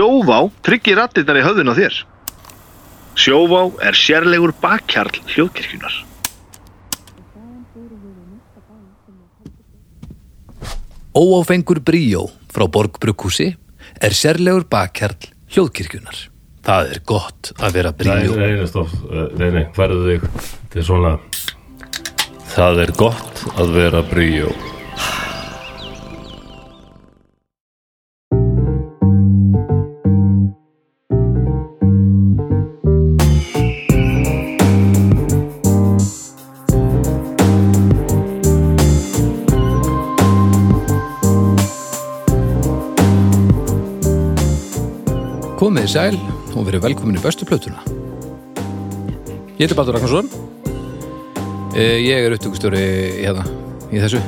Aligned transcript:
Sjóvá 0.00 0.46
tryggir 0.64 0.96
rattirnar 0.96 1.36
í 1.36 1.40
höfðun 1.44 1.68
á 1.68 1.74
þér. 1.76 1.96
Sjóvá 3.20 3.58
er 3.84 3.98
sérlegur 3.98 4.54
bakkjarl 4.56 5.18
hljóðkirkjunar. 5.28 5.98
Óáfengur 11.12 11.82
bríó 11.84 12.30
frá 12.48 12.64
Borgbrukkúsi 12.64 13.50
er 14.00 14.16
sérlegur 14.16 14.64
bakkjarl 14.72 15.28
hljóðkirkjunar. 15.52 16.24
Það 16.64 16.96
er 16.96 17.04
gott 17.04 17.52
að 17.60 17.76
vera 17.76 17.92
bríó. 17.92 18.40
nei, 18.40 18.56
nei, 18.56 18.66
stopp, 18.72 18.96
nei, 19.36 19.50
nei, 19.52 19.64
færðu 19.76 20.02
þig 20.08 20.28
til 20.72 20.88
svona 20.88 21.18
Það 22.56 22.86
er 22.86 22.96
gott 22.96 23.44
að 23.60 23.76
vera 23.76 24.00
bríó 24.08 24.48
Komið 45.70 45.84
í 45.86 45.90
sæl 45.92 46.16
og 46.58 46.64
verið 46.66 46.80
velkomin 46.82 47.14
í 47.14 47.20
bestu 47.22 47.46
plötuna. 47.46 47.78
Ég 49.54 49.60
heiti 49.60 49.76
Baldur 49.78 49.94
Ragnarsson. 49.94 50.26
Eh, 51.78 52.02
Ég 52.02 52.26
er 52.26 52.34
upptökustjóri 52.34 52.80
hérna 53.20 53.44
í 53.94 54.00
þessu. 54.02 54.18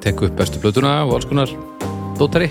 Tek 0.00 0.22
upp 0.24 0.38
bestu 0.38 0.56
plötuna 0.62 0.94
og 1.04 1.12
alls 1.18 1.28
konar 1.28 1.52
dótari. 2.16 2.48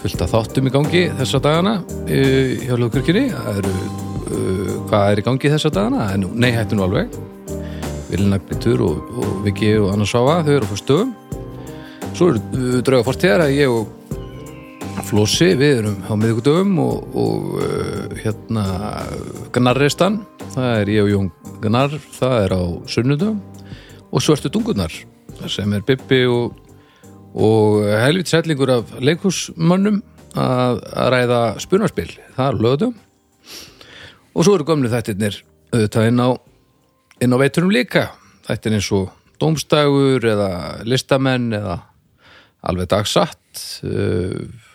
Fullt 0.00 0.24
af 0.24 0.32
þáttum 0.32 0.72
í 0.72 0.74
gangi 0.78 1.04
þessa 1.20 1.42
dagana 1.44 1.76
eh, 2.08 2.64
hjá 2.64 2.72
Ljóðkirkjunni. 2.80 3.26
Uh, 3.28 4.72
hvað 4.88 5.10
er 5.10 5.20
í 5.20 5.28
gangi 5.28 5.52
þessa 5.52 5.74
dagana? 5.76 6.08
Nei, 6.16 6.54
hættu 6.56 6.80
nú 6.80 6.88
alveg. 6.88 7.12
Vilina 8.08 8.40
Gbytur 8.40 8.88
og, 8.88 9.16
og 9.20 9.40
Viki 9.44 9.74
og 9.76 9.92
Anna 9.92 10.08
Svafa, 10.08 10.40
þau 10.48 10.54
eru 10.56 10.64
á 10.64 10.72
fyrstöðum. 10.72 11.16
Svo 12.16 12.32
eru 12.32 12.80
drauga 12.80 13.10
fortíðar 13.12 13.50
að 13.50 13.58
ég 13.60 13.68
og 13.68 13.99
Flósi, 15.06 15.52
við 15.58 15.80
erum 15.80 15.96
á 16.06 16.12
miðvikudöfum 16.18 16.74
og, 16.82 17.14
og 17.18 17.54
uh, 17.62 18.16
hérna 18.20 18.64
Gnarristan, 19.54 20.20
það 20.54 20.68
er 20.76 20.90
ég 20.92 21.06
og 21.06 21.10
Jón 21.10 21.30
Gnar, 21.62 21.96
það 22.16 22.36
er 22.44 22.54
á 22.54 22.62
sunnudöfum 22.90 23.40
og 24.10 24.24
Svörtu 24.24 24.50
Dungurnar 24.52 24.94
það 25.40 25.52
sem 25.54 25.74
er 25.76 25.84
Bibbi 25.86 26.20
og, 26.28 26.56
og 27.34 27.84
helvit 28.02 28.30
sætlingur 28.30 28.72
af 28.74 28.94
leikhúsmönnum 29.00 30.00
að, 30.38 30.82
að 30.92 31.12
ræða 31.14 31.42
spunarspil, 31.64 32.10
það 32.36 32.46
er 32.46 32.60
lögðum 32.66 32.96
og 34.34 34.46
svo 34.46 34.56
eru 34.56 34.68
gömlu 34.68 34.90
þættirnir 34.92 35.40
auðvitað 35.74 36.10
inn 36.10 36.22
á, 36.22 36.28
inn 37.22 37.34
á 37.34 37.38
veiturum 37.40 37.72
líka. 37.74 38.08
Þættir 38.46 38.76
eins 38.78 38.90
og 38.94 39.10
Dómstagur 39.40 40.24
eða 40.28 40.50
listamenn 40.84 41.54
eða 41.56 41.78
alveg 42.68 42.90
dagsatt 42.92 43.62
uh, 43.86 44.68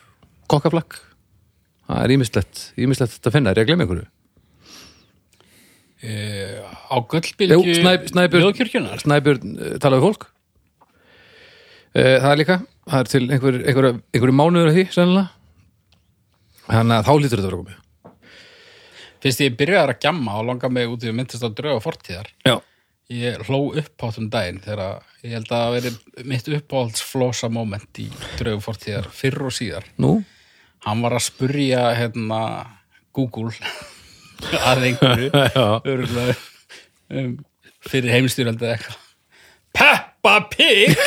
kokkaflakk. 0.51 0.99
Það 1.85 2.03
er 2.03 2.13
ímislegt, 2.15 2.61
ímislegt 2.81 3.13
þetta 3.15 3.31
að 3.31 3.35
finna. 3.37 3.51
Er 3.53 3.59
ég 3.61 3.65
að 3.65 3.71
glemja 3.71 3.85
einhverju? 3.85 4.07
Á 6.05 6.95
Jú, 6.95 7.05
gullbylgju 7.09 7.75
Snæb- 7.79 8.09
Snæbjörn, 8.11 8.89
Snæbjörn 9.01 9.55
uh, 9.57 9.77
talaði 9.81 10.05
fólk. 10.05 10.27
Uh, 11.95 12.17
það 12.21 12.29
er 12.31 12.39
líka 12.41 12.57
það 12.85 12.99
er 12.99 13.09
til 13.09 13.23
einhver, 13.23 13.57
einhver, 13.63 13.87
einhverju 14.13 14.35
mánuður 14.37 14.69
af 14.69 14.77
því 14.77 14.85
sennilega. 14.93 15.31
Þannig 16.65 16.95
að 16.97 17.07
þá 17.07 17.13
lítur 17.21 17.41
þetta 17.41 17.41
að 17.41 17.49
vera 17.49 17.61
komið. 17.63 17.81
Fyrst 19.25 19.41
ég 19.41 19.57
byrjaði 19.57 19.95
að 19.95 20.05
gjamma 20.05 20.37
og 20.37 20.47
langa 20.51 20.69
mig 20.69 20.91
út 20.91 21.05
í 21.05 21.09
að 21.09 21.17
myndast 21.17 21.45
á 21.45 21.49
drauga 21.57 21.81
fortíðar. 21.81 22.29
Já, 22.45 22.55
ég 23.13 23.41
hló 23.47 23.59
uppátt 23.81 24.19
um 24.21 24.29
daginn 24.33 24.61
þegar 24.61 25.01
ég 25.25 25.33
held 25.37 25.49
að 25.49 25.63
það 25.63 25.75
veri 25.77 26.29
mitt 26.29 26.49
uppáhaldsflosa 26.59 27.49
moment 27.53 28.01
í 28.01 28.07
drauga 28.37 28.61
fortíðar 28.67 29.09
fyrr 29.13 29.47
og 29.49 29.55
síðar. 29.57 29.89
Nú 30.01 30.19
hann 30.85 31.01
var 31.05 31.13
að 31.17 31.25
spurja 31.27 31.81
hérna 31.97 32.39
Google 33.15 33.53
að 34.69 34.79
einhverju 34.89 35.29
Já. 35.55 35.65
örugglega, 35.81 36.35
um, 37.15 37.31
fyrir 37.89 38.11
heimstyrjaldi 38.15 38.63
eða 38.65 38.75
eitthvað. 38.77 38.99
Peppa 39.75 40.35
Pig! 40.53 40.89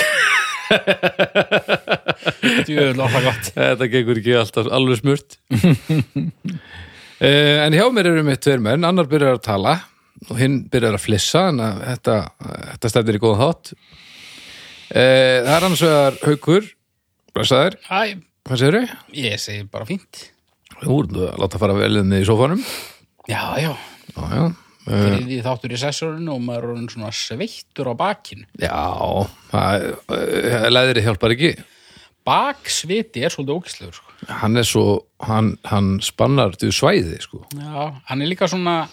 Þetta 2.58 3.88
gengur 3.90 4.18
ekki 4.20 4.34
alltaf 4.36 4.66
alveg 4.74 4.98
smurt. 5.00 5.38
Eh, 7.18 7.58
En 7.64 7.74
hjá 7.74 7.86
mér 7.92 8.06
eru 8.12 8.22
mitt 8.26 8.42
tveir 8.44 8.60
menn. 8.62 8.84
Annar 8.86 9.08
byrjar 9.10 9.38
að 9.38 9.44
tala 9.48 9.72
og 10.28 10.36
hinn 10.38 10.60
byrjar 10.70 10.96
að 10.98 11.04
flissa 11.06 11.46
en 11.52 11.58
að 11.62 11.80
þetta, 11.88 12.16
þetta 12.74 12.90
stefnir 12.92 13.18
í 13.18 13.22
góðan 13.22 13.42
þátt 13.46 13.66
Eh, 14.88 15.42
Það 15.44 15.52
er 15.52 15.64
annars 15.66 15.82
vegar 15.84 16.14
haukur. 16.24 16.64
Blessaður, 17.36 17.74
Æ, 17.92 18.14
hvað 18.48 18.62
segirðu? 18.62 18.98
ég 19.20 19.40
segi 19.42 19.66
bara 19.70 19.86
fínt. 19.88 20.24
Þú 20.78 20.96
erum 21.02 21.20
að 21.28 21.38
láta 21.42 21.60
fara 21.60 21.76
vel 21.76 22.00
inn 22.02 22.16
í 22.16 22.24
sófanum. 22.26 22.62
Já, 23.28 23.42
já, 23.60 23.72
Já, 24.16 24.24
já. 24.32 24.44
Eh, 24.88 25.00
fyrir 25.04 25.24
því 25.26 25.38
þáttur 25.44 25.72
í 25.74 25.78
sessorinu 25.82 26.32
og 26.32 26.44
maður 26.46 26.62
er 26.64 26.70
orðinn 26.72 26.92
svona 26.92 27.10
sveittur 27.12 27.90
á 27.92 27.94
bakinu 27.98 28.46
Já, 28.56 28.78
það, 29.50 29.84
eh, 30.16 30.68
leðri 30.72 31.02
hjálpar 31.04 31.34
ekki. 31.34 31.50
Baksviti 32.28 33.20
er 33.24 33.32
svolítið 33.32 33.58
ógæslegur 33.58 33.98
sko. 33.98 34.14
Hann 34.40 34.56
er 34.56 34.64
svo, 34.68 34.84
hann, 35.24 35.50
hann 35.68 35.98
spannar 36.04 36.56
til 36.56 36.72
svæði, 36.72 37.20
sko. 37.24 37.42
Já, 37.52 38.00
hann 38.08 38.24
er 38.24 38.30
líka 38.32 38.48
svona 38.48 38.88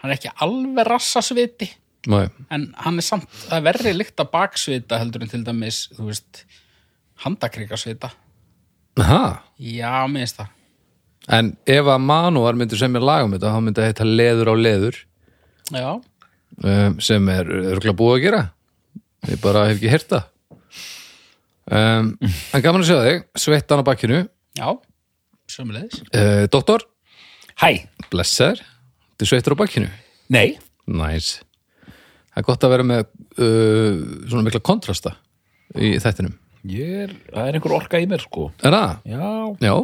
hann 0.00 0.10
er 0.10 0.16
ekki 0.16 0.32
alveg 0.44 0.88
rassasviti 0.88 1.68
Nei, 2.08 2.24
en 2.54 2.68
hann 2.78 3.00
er 3.00 3.04
samt, 3.04 3.28
það 3.50 3.56
er 3.58 3.64
verri 3.66 3.92
lykt 3.96 4.22
að 4.22 4.30
baksvita 4.32 5.00
heldur 5.00 5.24
en 5.26 5.32
til 5.32 5.42
dæmis, 5.44 5.80
þú 5.96 6.08
veist 6.08 6.44
handakrikasvita 7.24 8.12
Aha. 8.98 9.22
Já, 9.58 9.92
mér 10.10 10.26
finnst 10.26 10.40
það. 10.40 10.54
En 11.38 11.50
ef 11.68 11.90
að 11.92 12.04
Manúar 12.08 12.56
myndir 12.56 12.80
sem 12.80 12.94
er 12.96 13.04
lag 13.04 13.26
um 13.26 13.34
þetta, 13.34 13.52
þá 13.52 13.64
myndi 13.64 13.82
að 13.82 13.90
heita 13.90 14.06
leður 14.08 14.50
á 14.50 14.54
leður 14.56 15.00
Já, 15.68 15.88
um, 16.64 16.94
sem 17.04 17.28
er 17.34 17.50
örgulega 17.74 17.96
búið 17.98 18.14
að 18.16 18.22
gera. 18.24 18.42
Ég 19.28 19.42
bara 19.42 19.66
hef 19.68 19.76
ekki 19.76 19.92
heyrt 19.92 20.14
það. 20.14 20.28
Um, 21.68 22.14
en 22.56 22.64
gaman 22.64 22.84
að 22.84 22.88
sjá 22.88 23.00
þig 23.04 23.26
sveittan 23.44 23.82
á 23.84 23.88
bakkinu. 23.90 24.22
Já, 24.56 24.68
sömulegis 25.52 26.00
uh, 26.08 26.46
Doktor, 26.48 26.86
Hæ, 27.60 27.84
blessaður. 28.08 28.64
Þið 29.18 29.32
sveittur 29.32 29.58
á 29.58 29.60
bakkinu? 29.60 29.92
Nei, 30.32 30.56
næs 30.88 31.36
það 32.38 32.44
er 32.44 32.46
gott 32.46 32.64
að 32.64 32.72
vera 32.76 32.86
með 32.86 33.00
uh, 33.42 33.94
svona 34.30 34.44
mikla 34.46 34.60
kontrasta 34.62 35.16
í 35.74 35.96
þættinum 35.98 36.36
ég 36.66 36.88
er, 37.04 37.12
það 37.32 37.48
er 37.48 37.58
einhver 37.58 37.74
orka 37.78 38.00
í 38.02 38.06
mér 38.10 38.20
sko. 38.24 38.50
Er 38.62 38.72
það? 38.74 38.96
Já, 39.04 39.30
Já, 39.68 39.74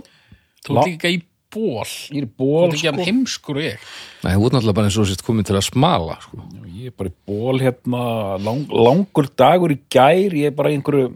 Þú 0.65 0.77
ert 0.79 0.89
líka 0.89 1.09
í 1.13 1.19
ból 1.55 1.85
ég 1.85 2.19
er 2.19 2.25
í 2.25 2.29
Þú 2.29 2.37
ból 2.39 2.65
ert 2.67 2.75
ekki 2.75 2.89
að 2.91 2.95
sko. 2.99 3.05
heimskur 3.07 3.57
og 3.61 3.63
ég. 3.63 3.79
Nei, 4.25 4.33
þú 4.35 4.47
ert 4.49 4.55
náttúrulega 4.57 4.75
bara 4.81 4.89
eins 4.91 4.99
og 4.99 5.07
sérst 5.11 5.23
komin 5.27 5.45
til 5.47 5.55
að 5.59 5.67
smala 5.69 6.17
sko. 6.25 6.41
Ég 6.75 6.87
er 6.91 6.97
bara 6.99 7.11
í 7.13 7.15
ból 7.29 7.61
hérna 7.63 8.03
lang, 8.43 8.65
langur 8.73 9.29
dagur 9.39 9.71
í 9.71 9.79
gær 9.93 10.35
ég 10.35 10.47
er 10.51 10.57
bara 10.57 10.73
í 10.73 10.79
einhverju 10.81 11.13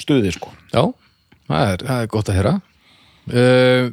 stuði 0.00 0.32
sko. 0.34 0.48
Já, 0.72 0.86
það 1.50 1.72
er, 1.74 1.84
það 1.90 2.00
er 2.06 2.10
gott 2.16 2.30
að 2.32 2.40
heyra. 2.40 2.54
Uh, 3.28 3.92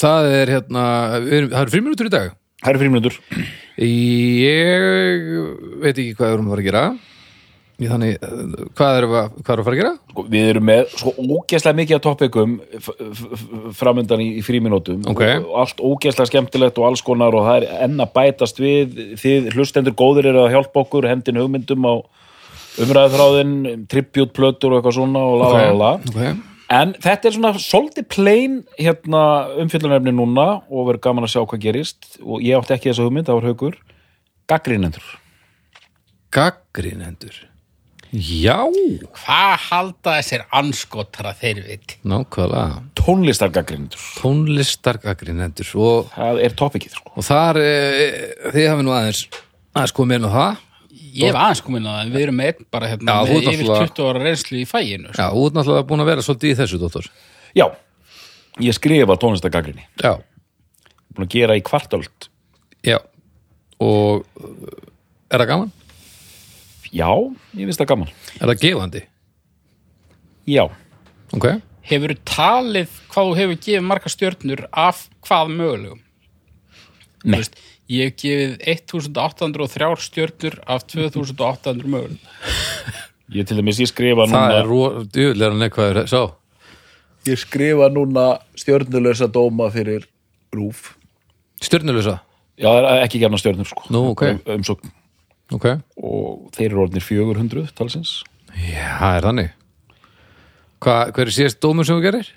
Það 0.00 0.26
er 0.32 0.48
hérna 0.48 0.82
við 1.20 1.32
erum- 1.36 1.50
það 1.52 1.60
eru 1.66 1.72
fríminútur 1.74 2.06
í 2.08 2.10
dag. 2.14 2.30
Það 2.64 2.70
eru 2.72 2.78
fríminútur 2.80 3.18
Ég 3.78 5.28
veit 5.82 5.92
ekki 6.00 6.14
hvað 6.16 6.24
við 6.30 6.34
erum 6.34 6.48
að 6.48 6.52
fara 6.54 6.62
að 6.62 6.68
gera 6.68 6.84
þannig, 7.86 8.16
eh, 8.18 8.68
hvað 8.74 8.96
erum 8.98 9.12
við 9.12 9.18
að, 9.20 9.34
við 9.38 9.52
að 9.52 9.64
fara 9.68 9.76
að 9.76 9.78
gera? 9.78 9.92
sko, 10.10 10.22
Við 10.32 10.48
erum 10.50 10.64
með 10.66 10.94
svo 10.98 11.12
ógeðslega 11.14 11.78
mikið 11.78 11.96
að 11.98 12.02
toppikum 12.08 12.56
framöndan 13.78 14.22
í, 14.24 14.26
í 14.40 14.42
fríminútum 14.42 15.04
Ok. 15.12 15.22
og 15.46 15.52
allt 15.62 15.78
ógeðslega 15.78 16.26
skemmtilegt 16.32 16.80
og 16.82 16.88
alls 16.88 17.02
konar 17.06 17.36
og 17.38 17.46
það 17.46 17.62
er 17.62 17.84
enn 17.86 18.02
að 18.02 18.12
bætast 18.18 18.58
við. 18.58 18.98
Þið 19.22 19.52
hlustendur 19.54 19.94
góðir 19.94 20.32
eru 20.32 20.42
að 20.46 20.56
hjálpa 20.56 20.82
okkur 20.82 21.06
hendin 21.06 21.38
hugmyndum 21.38 21.86
á 21.86 21.94
umræðuþráðin 22.82 23.86
tributplötur 23.90 24.74
og 24.74 24.80
eitthvað 24.80 24.98
svona 24.98 25.22
og 25.22 25.38
la 25.42 25.48
la 25.52 25.62
la 25.70 25.92
la. 26.18 26.34
En 26.68 26.92
þetta 27.00 27.30
er 27.30 27.32
svona 27.38 27.54
svolítið 27.62 28.08
plain 28.12 28.58
hérna 28.76 29.22
umfyllunarefni 29.62 30.12
núna 30.12 30.48
og 30.68 30.90
verður 30.90 31.00
gaman 31.06 31.24
að 31.24 31.32
sjá 31.32 31.40
hvað 31.46 31.62
gerist. 31.62 32.18
Og 32.20 32.42
ég 32.42 32.58
átti 32.58 32.74
ekki 32.74 32.90
þessa 32.90 33.06
hugmynd, 33.06 33.30
það 33.30 33.38
var 33.40 33.48
haugur 33.52 33.78
Gaggrínendur 34.48 35.06
gaggrinendur 36.34 37.36
Já, 38.12 38.56
Hvað 39.18 39.56
halda 39.68 40.14
þessir 40.18 40.44
anskotra 40.56 41.34
þeir 41.36 41.58
veit? 41.66 41.96
nákvæmlega. 42.08 42.78
Tónlistargaggrínendur 42.96 44.00
Tónlistargaggrinendur 44.22 45.72
og, 45.76 46.08
Það 46.14 46.40
er 46.46 46.54
topikið 46.56 46.94
sko. 46.96 47.12
Og 47.20 47.26
þar 47.26 47.60
e, 47.60 47.68
þið 48.54 48.68
hafi 48.72 48.86
nú 48.86 48.94
aðeins 48.96 49.20
aðeins 49.76 49.94
komið 49.98 50.18
inn 50.20 50.28
á 50.28 50.32
það. 50.38 50.64
Ég 51.18 51.28
hef 51.28 51.38
aðeins 51.40 51.62
komin 51.66 51.86
að 51.88 51.94
það, 51.98 52.00
en 52.06 52.12
við 52.14 52.24
erum 52.26 52.40
einn 52.46 52.64
bara 52.72 52.88
hérna 52.92 53.12
Já, 53.12 53.18
með 53.28 53.36
yfir 53.38 53.48
náttúrulega- 53.48 53.92
20 53.92 54.08
ára 54.08 54.24
reynslu 54.24 54.58
í 54.58 54.66
fæginu 54.68 55.12
sko. 55.12 55.20
Já, 55.20 55.28
ert 55.28 55.54
náttúrulega 55.58 55.86
búin 55.88 56.02
að 56.04 56.10
vera 56.12 56.24
svolítið 56.26 56.50
í 56.52 56.58
þessu, 56.62 56.80
dóttor 56.82 57.08
Já, 57.58 57.66
ég 58.60 58.76
skrifa 58.76 59.16
tónlistagagrinni 59.20 59.84
Já, 60.02 60.12
búin 61.14 61.26
að 61.28 61.32
gera 61.36 61.56
í 61.58 61.62
kvartöld. 61.64 62.28
Já. 62.86 62.98
Og 63.82 64.24
uh, 64.38 64.78
er 65.30 65.42
það 65.44 65.50
gaman? 65.52 65.72
Já, 66.92 67.08
ég 67.58 67.64
finnst 67.68 67.80
það 67.82 67.90
gaman 67.92 68.12
Er 68.40 68.50
það 68.52 68.60
gefandi? 68.66 69.02
já, 70.48 70.64
Ok 71.36 71.48
Hefur 71.88 72.12
talið 72.28 72.90
hvað 73.08 73.28
þú 73.30 73.36
hefur 73.38 73.58
gefið 73.64 73.84
marga 73.88 74.10
stjörnur 74.12 74.62
af 74.76 75.06
hvað 75.24 75.52
mögulegum? 75.56 76.00
Þú 77.22 77.30
Nei. 77.32 77.38
Veist, 77.40 77.54
ég 77.88 78.10
hef 78.10 78.18
gefið 78.20 78.58
1803 78.74 79.88
stjörnur 80.04 80.58
af 80.68 80.84
2800 80.92 81.88
mögulegum. 81.88 82.20
ég 83.38 83.48
til 83.48 83.56
dæmis 83.60 83.80
ég 83.80 83.88
skrifa 83.90 84.26
Það 84.28 84.36
núna 84.36 84.60
er 84.60 84.68
ró... 84.68 84.82
djúlega 85.16 85.56
neikvæður 85.62 86.02
Sá 86.12 86.20
ég 87.28 87.40
skrifa 87.40 87.88
núna 87.92 88.26
stjörnulösa 88.56 89.28
dóma 89.32 89.68
fyrir 89.72 90.04
rúf 90.54 90.94
Stjörnulösa 91.64 92.18
já, 92.60 92.68
það 92.68 92.86
er 92.92 93.02
ekki 93.08 93.20
gefna 93.24 93.40
stjörnur 93.40 93.68
sko 93.68 93.88
Nú, 93.92 94.04
ok. 94.12 94.22
umsókn 94.54 94.92
Ok. 95.54 95.66
Og 96.02 96.50
þeir 96.56 96.68
eru 96.72 96.82
orðnir 96.84 97.04
400 97.04 97.70
talsins. 97.78 98.18
Já, 98.58 98.98
það 98.98 99.16
er 99.20 99.26
þannig. 99.28 99.54
Hva, 100.84 100.98
Hver 101.14 101.26
er 101.30 101.34
síðast 101.34 101.60
dómur 101.64 101.88
sem 101.88 101.98
þú 101.98 102.04
gerir? 102.04 102.28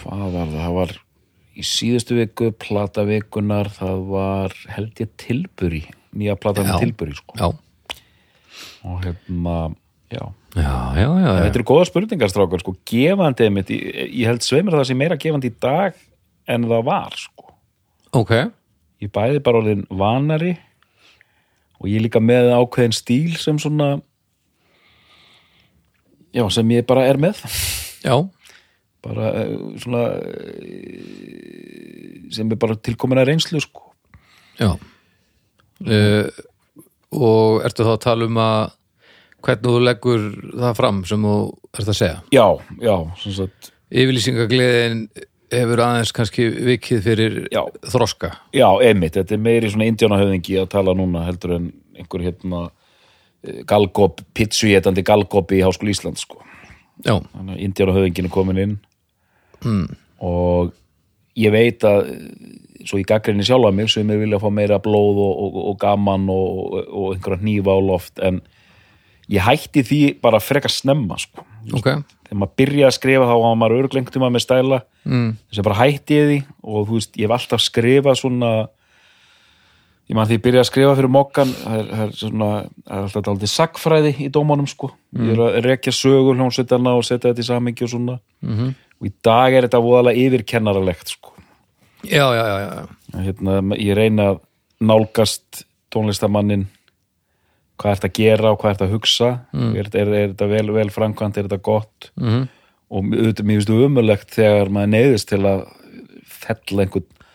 hvað 0.00 0.20
var 0.20 0.32
það, 0.34 0.52
það 0.56 0.74
var 0.78 0.92
í 1.60 1.64
síðustu 1.66 2.16
viku, 2.18 2.50
plata 2.62 3.04
vikunar 3.08 3.70
það 3.74 4.04
var 4.10 4.54
held 4.76 5.02
ég 5.02 5.10
tilburi 5.20 5.82
nýja 6.16 6.36
plata 6.40 6.64
Já. 6.64 6.68
með 6.70 6.84
tilburi 6.86 7.16
sko. 7.18 7.36
Já. 7.38 7.48
Og 8.86 9.02
hérna, 9.04 9.56
já. 10.10 10.22
Já, 10.56 10.70
já, 10.98 11.06
já, 11.06 11.28
þetta 11.44 11.60
eru 11.60 11.66
góða 11.68 11.86
spurningar 11.86 12.30
strákar, 12.32 12.62
sko, 12.64 12.72
gefandi 12.90 13.44
einmitt, 13.46 13.68
ég, 13.70 14.24
held 14.26 14.42
sveimur 14.42 14.74
það 14.74 14.88
sé 14.88 14.96
meira 14.98 15.18
gefandi 15.20 15.52
í 15.52 15.58
dag 15.62 15.98
en 16.50 16.66
það 16.66 16.88
var 16.88 17.14
sko. 17.20 17.52
Ok. 18.18 18.32
Ég 19.00 19.12
bæði 19.14 19.42
bara 19.46 19.60
orðin 19.62 19.84
vanari 19.94 20.56
og 21.80 21.88
ég 21.88 22.04
líka 22.04 22.20
með 22.22 22.52
ákveðin 22.54 22.94
stíl 22.96 23.36
sem 23.40 23.58
svona 23.60 23.94
já, 26.36 26.44
sem 26.52 26.70
ég 26.76 26.86
bara 26.88 27.06
er 27.08 27.18
með. 27.20 27.40
Já, 28.04 28.16
bara 29.04 29.32
eh, 29.40 29.56
svona 29.82 30.04
eh, 30.20 31.00
sem 32.36 32.52
er 32.52 32.60
bara 32.60 32.76
tilkomin 32.78 33.20
að 33.20 33.32
reynslu 33.32 33.60
sko. 33.64 33.90
já. 34.60 34.74
Uh, 35.80 36.28
Og 37.10 37.64
ertu 37.66 37.82
þá 37.86 37.94
að 37.96 38.02
tala 38.04 38.26
um 38.28 38.38
að 38.38 38.76
hvernig 39.42 39.72
þú 39.74 39.80
leggur 39.82 40.26
það 40.52 40.76
fram 40.78 41.00
sem 41.08 41.24
þú 41.26 41.34
ert 41.72 41.88
að 41.88 41.98
segja? 41.98 42.18
Já, 42.30 42.46
já, 42.84 42.94
sem 43.22 43.34
sagt. 43.34 43.70
Yfirlýsingagliðin 43.90 45.00
hefur 45.50 45.82
aðeins 45.84 46.12
kannski 46.14 46.46
vikið 46.70 47.00
fyrir 47.04 47.38
Já. 47.52 47.62
þroska 47.92 48.32
já, 48.54 48.66
einmitt, 48.84 49.16
þetta 49.18 49.36
er 49.36 49.42
meiri 49.42 49.70
svona 49.72 49.88
indjánahöfðingi 49.90 50.60
að 50.62 50.70
tala 50.74 50.94
núna 50.96 51.24
heldur 51.26 51.56
en 51.56 51.70
einhver 51.98 52.24
hérna 52.24 52.62
eh, 53.44 53.62
galgop, 53.68 54.22
pitsuétandi 54.36 55.04
galgop 55.06 55.52
í 55.52 55.62
Háskóli 55.64 55.94
Ísland 55.94 56.20
sko. 56.20 56.40
Já, 57.04 57.16
þannig 57.18 57.56
að 57.56 57.64
indjánahöfðingin 57.66 58.30
er 58.30 58.34
komin 58.34 58.62
inn 58.64 58.76
mm. 59.64 59.86
og 60.26 60.74
ég 61.40 61.54
veit 61.54 61.84
að 61.88 62.12
eh, 62.14 62.22
svo 62.86 63.00
í 63.00 63.06
gaggrinni 63.08 63.44
sjálfa 63.44 63.72
mig 63.74 63.90
sem 63.92 64.08
er 64.10 64.22
vilja 64.22 64.40
fá 64.40 64.48
meira 64.54 64.80
blóð 64.82 65.20
og, 65.20 65.44
og, 65.44 65.60
og 65.72 65.80
gaman 65.82 66.30
og, 66.32 66.78
og 66.86 67.14
einhverja 67.14 67.42
hnífa 67.42 67.76
á 67.76 67.80
loft 67.84 68.22
en 68.24 68.40
ég 69.30 69.46
hætti 69.46 69.84
því 69.86 70.00
bara 70.22 70.40
frekar 70.42 70.72
snemma 70.72 71.18
sko. 71.20 71.44
ok. 71.76 71.88
Þegar 72.26 72.40
maður 72.40 72.58
byrjaði 72.60 72.88
að 72.88 72.96
skrifa 72.96 73.30
þá 73.30 73.36
var 73.42 73.56
maður 73.58 73.84
örglengtum 73.84 74.26
að 74.26 74.34
með 74.34 74.44
stæla. 74.44 74.82
Mm. 75.04 75.30
þess 75.48 75.62
að 75.62 75.66
bara 75.68 75.80
hætti 75.80 76.18
ég 76.18 76.28
því 76.28 76.38
og 76.62 76.84
þú 76.86 76.98
veist, 76.98 77.16
ég 77.16 77.26
hef 77.26 77.34
alltaf 77.36 77.64
skrifað 77.64 78.20
svona 78.20 78.52
ég 80.10 80.18
man 80.18 80.28
því 80.28 80.38
ég 80.38 80.44
byrjaði 80.44 80.64
að 80.64 80.70
skrifa 80.70 80.94
fyrir 80.98 81.12
mokkan 81.14 81.50
það 81.56 81.80
er, 81.80 81.90
er 82.04 82.14
svona, 82.18 82.50
það 82.86 82.96
er 82.96 83.08
alltaf 83.08 83.32
aldrei 83.32 83.50
sagfræði 83.54 84.14
í 84.26 84.30
dómanum 84.34 84.70
sko. 84.70 84.92
Ég 85.18 85.34
er 85.34 85.44
að 85.46 85.58
rekja 85.66 85.94
sögur 85.94 86.38
hljómsveitarna 86.38 86.94
og 86.98 87.06
setja 87.06 87.30
þetta 87.30 87.44
í 87.44 87.50
samhengi 87.50 87.86
og 87.86 87.92
svona. 87.94 88.16
-hmm. 88.46 88.72
og 89.00 89.06
í 89.06 89.12
dag 89.22 89.54
er 89.54 89.68
þetta 89.68 89.84
voðalega 89.84 90.26
yfirkennaralegt 90.26 91.14
sko. 91.14 91.34
Já, 92.00 92.32
já, 92.32 92.44
já, 92.48 92.58
já 92.64 92.88
hérna, 93.18 93.60
ég 93.76 93.94
reyna 93.96 94.34
nálgast 94.80 95.64
tónlistamannin 95.90 96.68
hvað 97.80 97.96
ert 97.96 98.08
að 98.08 98.16
gera 98.20 98.52
og 98.52 98.60
hvað 98.60 98.74
ert 98.74 98.86
að 98.86 98.94
hugsa? 98.94 99.30
Mm. 99.56 99.74
er, 99.74 99.92
er, 99.92 100.14
er 100.14 100.32
þetta 100.34 100.50
vel, 100.50 100.66
vel 100.76 100.90
framkvæmt, 100.94 101.38
er 101.40 101.48
þetta 101.48 101.62
gott? 101.64 102.10
Mm 102.20 102.48
og 102.90 103.06
auðvitað 103.06 103.46
mér 103.46 103.60
finnst 103.60 103.72
umulegt 103.74 104.34
þegar 104.34 104.70
maður 104.74 104.92
neyðist 104.96 105.30
til 105.30 105.40
að 105.46 105.62
fella 106.26 106.84
einhvern 106.84 107.26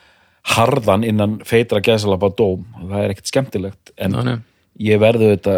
harðan 0.56 1.06
innan 1.08 1.38
feitra 1.48 1.82
gæðsalapa 1.84 2.30
dóm. 2.38 2.66
Það 2.76 2.98
er 3.02 3.14
ekkert 3.14 3.32
skemmtilegt 3.32 3.94
en 3.96 4.18
Ná, 4.18 4.34
ég 4.84 5.00
verðu 5.02 5.32
þetta 5.32 5.56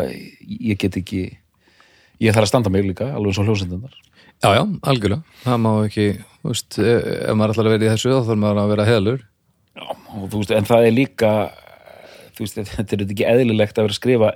ég 0.47 0.79
get 0.79 0.99
ekki 1.01 1.23
ég 2.21 2.35
þarf 2.35 2.45
að 2.45 2.51
standa 2.53 2.73
mig 2.73 2.85
líka, 2.85 3.09
alveg 3.09 3.33
eins 3.33 3.41
og 3.41 3.49
hljósendundar 3.49 3.97
Já, 4.37 4.51
já, 4.53 4.61
algjörlega, 4.85 5.37
það 5.41 5.61
má 5.63 5.71
ekki 5.87 6.03
þú 6.21 6.51
veist, 6.51 6.75
eh, 6.77 7.07
ef 7.25 7.37
maður 7.37 7.53
ætlar 7.55 7.67
að 7.67 7.73
vera 7.73 7.87
í 7.87 7.89
þessu 7.95 8.11
þá 8.11 8.27
þarf 8.27 8.41
maður 8.43 8.59
að 8.61 8.71
vera 8.71 8.85
heðalur 8.85 9.23
og 9.87 10.27
þú 10.29 10.41
veist, 10.43 10.53
en 10.53 10.67
það 10.69 10.85
er 10.85 10.93
líka 10.93 11.31
þú 11.49 11.66
veist, 12.41 12.59
þetta 12.59 12.95
er 12.95 13.05
ekki 13.05 13.27
eðlilegt 13.27 13.77
að 13.77 13.87
vera 13.87 13.95
að 13.95 13.99
skrifa 14.01 14.33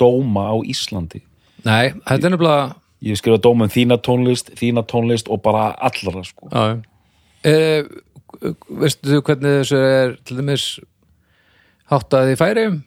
dóma 0.00 0.50
á 0.52 0.56
Íslandi 0.62 1.22
Nei, 1.66 1.92
þetta 2.06 2.20
er 2.20 2.34
nefnilega 2.34 2.60
ég 3.00 3.14
hef 3.14 3.22
skrifað 3.22 3.42
dóma 3.46 3.66
um 3.66 3.72
þína 3.72 3.98
tónlist 4.04 4.52
þína 4.60 4.84
tónlist 4.88 5.30
og 5.32 5.42
bara 5.44 5.70
allra 5.76 6.24
sko. 6.26 6.50
já. 6.52 6.82
Eh, 7.48 7.88
veistu 8.68 9.14
þú 9.14 9.22
hvernig 9.24 9.58
þessu 9.62 9.80
er 9.80 10.14
til 10.28 10.36
dæmis 10.36 10.66
háttað 11.90 12.34
í 12.34 12.36
færium 12.40 12.78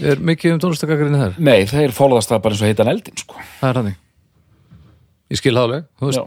er 0.00 0.20
mikið 0.20 0.56
um 0.56 0.62
tónlistakakrinni 0.64 1.20
þar 1.20 1.40
nei, 1.40 1.64
þeir 1.68 1.96
fólðast 1.96 2.32
það 2.32 2.44
bara 2.44 2.56
eins 2.56 2.62
og 2.62 2.70
heitan 2.70 2.92
eldin 2.92 3.20
sko. 3.20 3.40
það 3.60 3.70
er 3.70 3.80
hannig 3.80 3.98
ég 5.30 5.40
skil 5.40 5.56
það 5.56 5.76
er 5.78 5.84
það, 6.02 6.22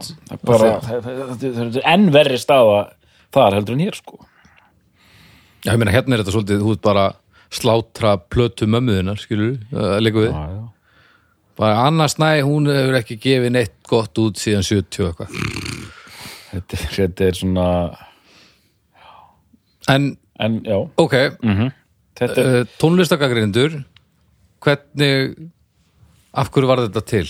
það, 0.50 1.00
það, 1.06 1.32
það 1.40 1.64
er 1.64 1.90
enn 1.94 2.06
verri 2.14 2.40
staða 2.42 2.84
þar 3.34 3.58
heldur 3.58 3.76
en 3.76 3.84
hér 3.84 3.98
sko. 3.98 4.18
Já, 5.64 5.72
ég 5.72 5.80
meina, 5.80 5.94
hérna 5.94 6.16
er 6.16 6.22
þetta 6.22 6.34
svolítið, 6.34 6.62
þú 6.62 6.74
ert 6.76 6.84
bara 6.84 7.04
slátra 7.54 8.16
plötu 8.30 8.68
mömmuðinar, 8.70 9.20
skilur 9.20 9.58
að 9.72 10.00
leiku 10.02 10.24
við, 10.24 10.32
já, 10.32 10.56
já. 10.56 10.64
bara 11.60 11.86
annars 11.88 12.18
næ, 12.20 12.28
hún 12.46 12.68
hefur 12.70 12.98
ekki 13.00 13.18
gefið 13.22 13.54
neitt 13.54 13.76
gott 13.88 14.22
út 14.22 14.40
síðan 14.40 14.66
70 14.66 15.04
og 15.04 15.12
eitthvað. 15.12 15.38
Þetta, 16.54 16.82
þetta 16.94 17.26
er 17.26 17.38
svona 17.38 17.66
en, 19.90 20.12
en 20.42 20.60
ok, 21.00 21.16
þetta 22.20 22.40
er 22.44 22.60
uh, 22.62 22.72
tónlistakakrindur 22.78 23.80
hvernig 24.64 25.34
af 26.34 26.50
hverju 26.50 26.70
var 26.70 26.86
þetta 26.86 27.04
til? 27.06 27.26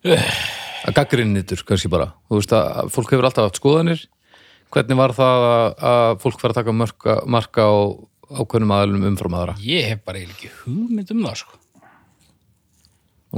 að 0.00 0.94
gaggrinnitur 0.96 1.60
kannski 1.68 1.90
bara, 1.92 2.06
þú 2.28 2.38
veist 2.38 2.54
að 2.56 2.92
fólk 2.94 3.10
hefur 3.12 3.26
alltaf 3.28 3.48
haft 3.50 3.60
skoðanir 3.60 4.04
hvernig 4.74 4.98
var 5.00 5.14
það 5.16 5.46
að, 5.46 6.18
fólk 6.22 6.42
var 6.42 6.54
að 6.54 6.58
taka 6.60 6.74
marka, 6.76 7.16
marka 7.26 7.66
á 7.66 7.74
ákveðnum 8.30 8.74
aðalum 8.76 9.08
umfram 9.10 9.34
aðra 9.38 9.56
Ég 9.64 9.88
hef 9.90 10.04
bara 10.06 10.22
ekki 10.22 10.50
hugmynd 10.60 11.10
um 11.14 11.24
það, 11.26 11.40
sko. 11.42 11.58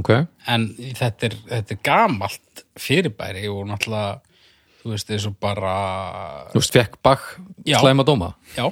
ok, 0.03 0.11
En 0.53 0.69
þetta 0.99 1.31
er, 1.31 1.39
þetta 1.55 1.75
er 1.77 1.81
gamalt 1.89 2.65
fyrirbæri 2.81 3.47
og 3.53 3.65
náttúrulega, 3.71 4.21
þú 4.83 4.93
veist, 4.95 5.15
og 5.31 5.39
bara, 5.41 5.75
þú 6.53 6.61
veist, 6.61 6.77
fekk 6.77 7.27
Já. 7.65 7.79
slæma 7.81 8.05
dóma 8.05 8.35
já, 8.57 8.67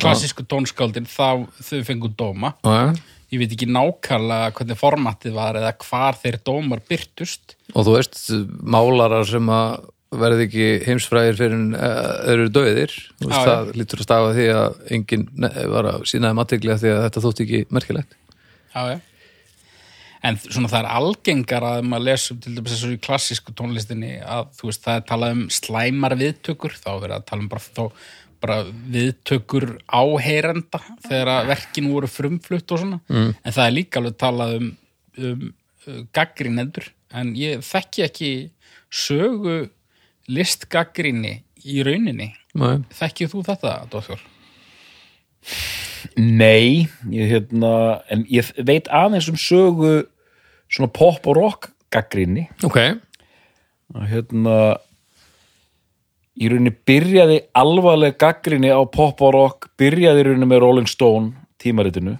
klassísku 0.00 0.44
tónskáldin, 0.48 1.08
þá 1.08 1.48
þau 1.60 1.82
fengu 1.84 2.08
dóma. 2.16 2.54
Já. 2.64 2.92
Ég 3.32 3.40
veit 3.40 3.52
ekki 3.54 3.68
nákvæmlega 3.72 4.52
hvernig 4.58 4.76
formatið 4.76 5.32
var 5.36 5.56
eða 5.56 5.72
hvar 5.80 6.16
þeir 6.20 6.36
dómar 6.44 6.82
byrtust. 6.84 7.54
og 7.72 7.86
þú 7.86 7.94
veist, 7.96 8.18
málarar 8.60 9.24
sem 9.28 9.46
að 9.48 9.86
verði 10.20 10.48
ekki 10.48 10.66
heimsfræðir 10.86 11.38
fyrir 11.38 11.54
en 11.56 11.70
þeir 11.76 12.34
eru 12.34 12.50
döðir 12.52 12.96
þú 13.20 13.28
veist, 13.30 13.38
Já, 13.38 13.46
það 13.48 13.70
lítur 13.80 14.02
að 14.02 14.06
stafa 14.08 14.34
því 14.36 14.48
að 14.56 14.76
enginn 14.96 15.24
var 15.72 15.88
að 15.92 16.04
sínaði 16.10 16.38
matiglega 16.38 16.82
því 16.82 16.92
að 16.92 17.00
þetta 17.06 17.24
þótti 17.26 17.46
ekki 17.46 17.62
merkilegt. 17.72 18.18
Já, 18.72 18.82
já. 18.92 19.00
En 20.22 20.38
svona 20.38 20.70
það 20.70 20.84
er 20.84 20.90
algengar 21.00 21.64
að 21.66 21.86
maður 21.90 22.06
lesa 22.06 22.34
til 22.38 22.52
dæmis 22.54 22.76
þessu 22.76 22.98
klassísku 23.02 23.54
tónlistinni 23.58 24.12
að 24.22 24.52
þú 24.58 24.68
veist 24.68 24.84
það 24.84 24.98
er 25.00 25.06
talað 25.08 25.34
um 25.34 25.40
slæmar 25.50 26.14
viðtökur, 26.20 26.76
þá 26.78 26.90
er 26.92 27.00
verið 27.02 27.16
að 27.16 27.24
tala 27.30 27.42
um 27.42 27.48
bara, 27.50 27.64
þá, 27.66 27.82
bara 28.44 28.58
viðtökur 28.94 29.66
áheyrenda 29.90 30.82
þegar 31.08 31.32
að 31.34 31.50
verkin 31.50 31.90
voru 31.90 32.10
frumflutt 32.10 32.74
og 32.76 32.82
svona, 32.84 33.00
mm. 33.10 33.34
en 33.34 33.56
það 33.58 33.66
er 33.66 33.76
líka 33.80 33.98
alveg 33.98 34.18
talað 34.22 34.56
um, 34.60 34.70
um 35.18 35.44
uh, 35.50 36.00
gaggrinendur, 36.14 36.86
en 37.18 37.34
ég 37.38 37.66
þekki 37.66 38.06
ekki 38.06 38.32
sögu 38.92 39.58
listgaggrinni 40.28 41.42
í 41.64 41.82
rauninni. 41.86 42.32
Nei. 42.58 42.82
Þekkið 42.98 43.32
þú 43.32 43.42
þetta, 43.48 43.74
Dóþjór? 43.90 44.22
nei, 46.16 46.86
ég 47.10 47.30
hérna 47.30 47.70
en 48.12 48.24
ég 48.30 48.48
veit 48.66 48.88
aðeins 48.92 49.28
um 49.30 49.38
sögu 49.38 50.04
svona 50.72 50.90
pop 50.92 51.26
og 51.30 51.36
rock 51.38 51.68
gaggrinni 51.92 52.46
ok, 52.64 52.78
að 53.96 54.06
hérna 54.10 54.56
í 56.42 56.48
rauninni 56.50 56.72
byrjaði 56.88 57.38
alvarleg 57.58 58.16
gaggrinni 58.20 58.72
á 58.72 58.80
pop 58.88 59.20
og 59.24 59.34
rock 59.36 59.70
byrjaði 59.80 60.24
í 60.24 60.28
rauninni 60.30 60.48
með 60.52 60.62
Rolling 60.64 60.90
Stone 60.90 61.34
tímaritinu 61.62 62.18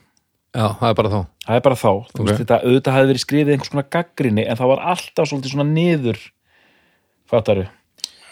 Já, 0.53 0.67
það 0.77 0.89
er 0.91 0.97
bara 0.99 1.13
þá 1.13 1.21
það 1.47 1.57
er 1.59 1.63
bara 1.67 1.79
þá, 1.81 1.91
þú 2.13 2.19
Ok. 2.21 2.27
veist 2.29 2.43
þetta 2.43 2.59
auðvitað 2.63 2.97
hafi 2.99 3.11
verið 3.13 3.23
skrifið 3.27 3.53
einhvers 3.55 3.73
konar 3.73 3.91
gaggrinni 3.97 4.45
en 4.47 4.59
það 4.61 4.73
var 4.75 4.83
alltaf 4.93 5.31
svolítið 5.31 5.55
svona 5.55 5.69
niður 5.73 6.19
fattaru, 7.33 7.65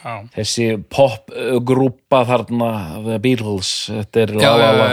Já. 0.00 0.14
þessi 0.32 0.66
popgrúpa 0.92 2.22
þarna, 2.28 2.70
The 3.04 3.18
Beatles 3.20 3.70
þetta 3.90 4.22
er 4.22 4.32
Já, 4.40 4.50
já, 4.62 4.88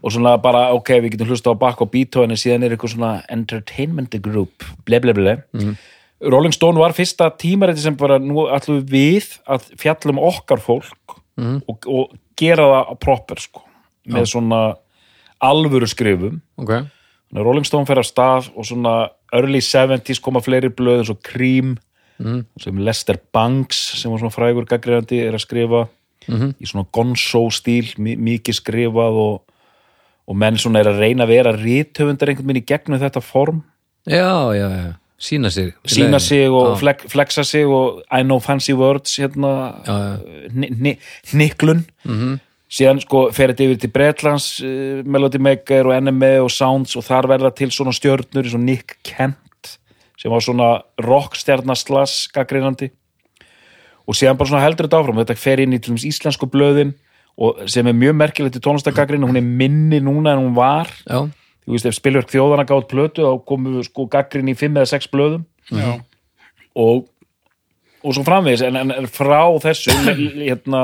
og 0.00 0.14
svona 0.14 0.34
bara, 0.40 0.68
ok, 0.76 0.94
við 1.04 1.14
getum 1.14 1.32
hlusta 1.32 1.52
á 1.52 1.60
Bach 1.60 1.82
og 1.84 1.90
Beethoven 1.92 2.32
en 2.32 2.40
síðan 2.40 2.64
er 2.64 2.74
eitthvað 2.74 2.94
svona 2.94 3.12
entertainment 3.28 4.16
group, 4.24 4.64
ble 4.88 5.00
ble 5.04 5.14
ble. 5.16 5.36
Rolling 6.18 6.54
Stone 6.56 6.80
var 6.80 6.96
fyrsta 6.96 7.28
tímariti 7.38 7.84
sem 7.84 7.96
bara 7.98 8.16
nú 8.18 8.48
ætlum 8.50 8.80
við 8.88 9.36
að 9.46 9.68
fjallum 9.78 10.18
okkar 10.18 10.62
fólk 10.64 11.18
og, 11.38 11.86
og 11.86 12.16
gera 12.38 12.64
það 12.72 12.94
proper 13.04 13.42
sko, 13.42 13.62
með 14.08 14.30
svona 14.32 14.62
alvöru 15.44 15.86
skrifum 15.86 16.40
Ok, 16.58 16.72
Þannig 17.28 17.42
að 17.42 17.44
Rolling 17.44 17.66
Stone 17.68 17.86
fer 17.86 18.00
af 18.00 18.06
stað 18.08 18.46
og 18.56 18.64
svona 18.64 18.94
early 19.36 19.60
70s 19.60 20.20
koma 20.24 20.40
fleiri 20.40 20.70
blöð 20.72 21.02
eins 21.02 21.10
og 21.12 21.20
Cream 21.22 21.74
sem 22.60 22.78
Lester 22.78 23.18
Banks 23.32 23.76
sem 24.00 24.10
var 24.10 24.18
svona 24.18 24.34
frægur 24.34 24.66
gaggrinandi 24.66 25.20
er 25.26 25.34
að 25.34 25.44
skrifa 25.46 25.88
í 26.60 26.66
svona 26.66 26.84
gonzo 26.92 27.48
stíl 27.50 27.94
mi 27.98 28.16
mikið 28.16 28.54
skrifað 28.58 29.14
og, 29.22 29.42
og 30.28 30.36
menn 30.36 30.58
svona 30.58 30.80
er 30.80 30.88
að 30.90 30.98
reyna 31.00 31.24
að 31.24 31.28
vera 31.32 31.52
rithöfundar 31.56 32.28
einhvern 32.28 32.48
veginn 32.48 32.62
í 32.62 32.66
gegnum 32.66 33.00
þetta 33.00 33.20
form. 33.24 33.62
Já, 34.06 34.52
já, 34.52 34.68
já. 34.68 34.92
Sýna 35.18 35.50
sig 35.50 35.72
sína 35.84 36.18
sig 36.20 36.48
og 36.48 36.78
flex, 36.78 37.08
flexa 37.10 37.42
sig 37.44 37.66
og 37.66 38.02
I 38.12 38.22
know 38.22 38.38
fancy 38.38 38.72
words 38.72 39.16
hérna 39.18 39.82
hni- 40.54 40.98
hniklun 41.32 41.84
-hmm. 42.06 42.38
síðan 42.70 43.00
sko 43.00 43.32
fer 43.32 43.48
þetta 43.48 43.64
yfir 43.64 43.80
til 43.80 43.90
Bretlands 43.90 44.60
uh, 44.60 45.02
Melody 45.04 45.38
Maker 45.38 45.86
og 45.86 46.02
NME 46.02 46.40
og 46.40 46.50
Sounds 46.50 46.94
og 46.96 47.02
þar 47.02 47.26
verða 47.26 47.50
til 47.50 47.70
svona 47.70 47.90
stjörnur 47.90 48.44
eins 48.44 48.54
og 48.54 48.60
Nick 48.60 48.96
Kent 49.02 49.34
sem 50.18 50.32
var 50.32 50.42
svona 50.44 50.70
rockstjarnaslas 51.04 52.24
gaggreinandi 52.34 52.90
og 54.08 54.16
síðan 54.16 54.38
bara 54.40 54.50
svona 54.50 54.64
heldur 54.64 54.88
þetta 54.88 55.02
áfram. 55.02 55.20
Þetta 55.20 55.36
fer 55.38 55.62
inn 55.62 55.76
í 55.76 55.80
til 55.82 55.92
dæmis 55.92 56.06
íslensku 56.08 56.48
blöðin 56.50 56.94
og 57.38 57.60
sem 57.70 57.86
er 57.86 57.94
mjög 57.94 58.16
merkilegt 58.18 58.56
í 58.58 58.62
tónlistagagrinu 58.64 59.28
hún 59.28 59.38
er 59.38 59.46
minni 59.46 60.00
núna 60.02 60.34
en 60.34 60.46
hún 60.46 60.56
var. 60.56 60.90
Já, 61.06 61.28
þú 61.68 61.76
veist 61.76 61.86
ef 61.86 61.98
spilverk 61.98 62.32
þjóðana 62.32 62.66
gátt 62.66 62.88
plötu 62.90 63.26
þá 63.26 63.44
komu 63.46 63.84
sko 63.86 64.08
gaggrin 64.10 64.50
í 64.50 64.56
fimm 64.58 64.80
eða 64.80 64.90
sex 64.94 65.10
blöðum. 65.12 65.44
Já. 65.68 66.00
og, 66.78 67.04
og 68.02 68.16
svo 68.16 68.24
framvegis. 68.26 68.64
En, 68.66 68.80
en, 68.80 69.08
frá 69.12 69.42
þessu 69.62 69.92
hérna, 70.48 70.82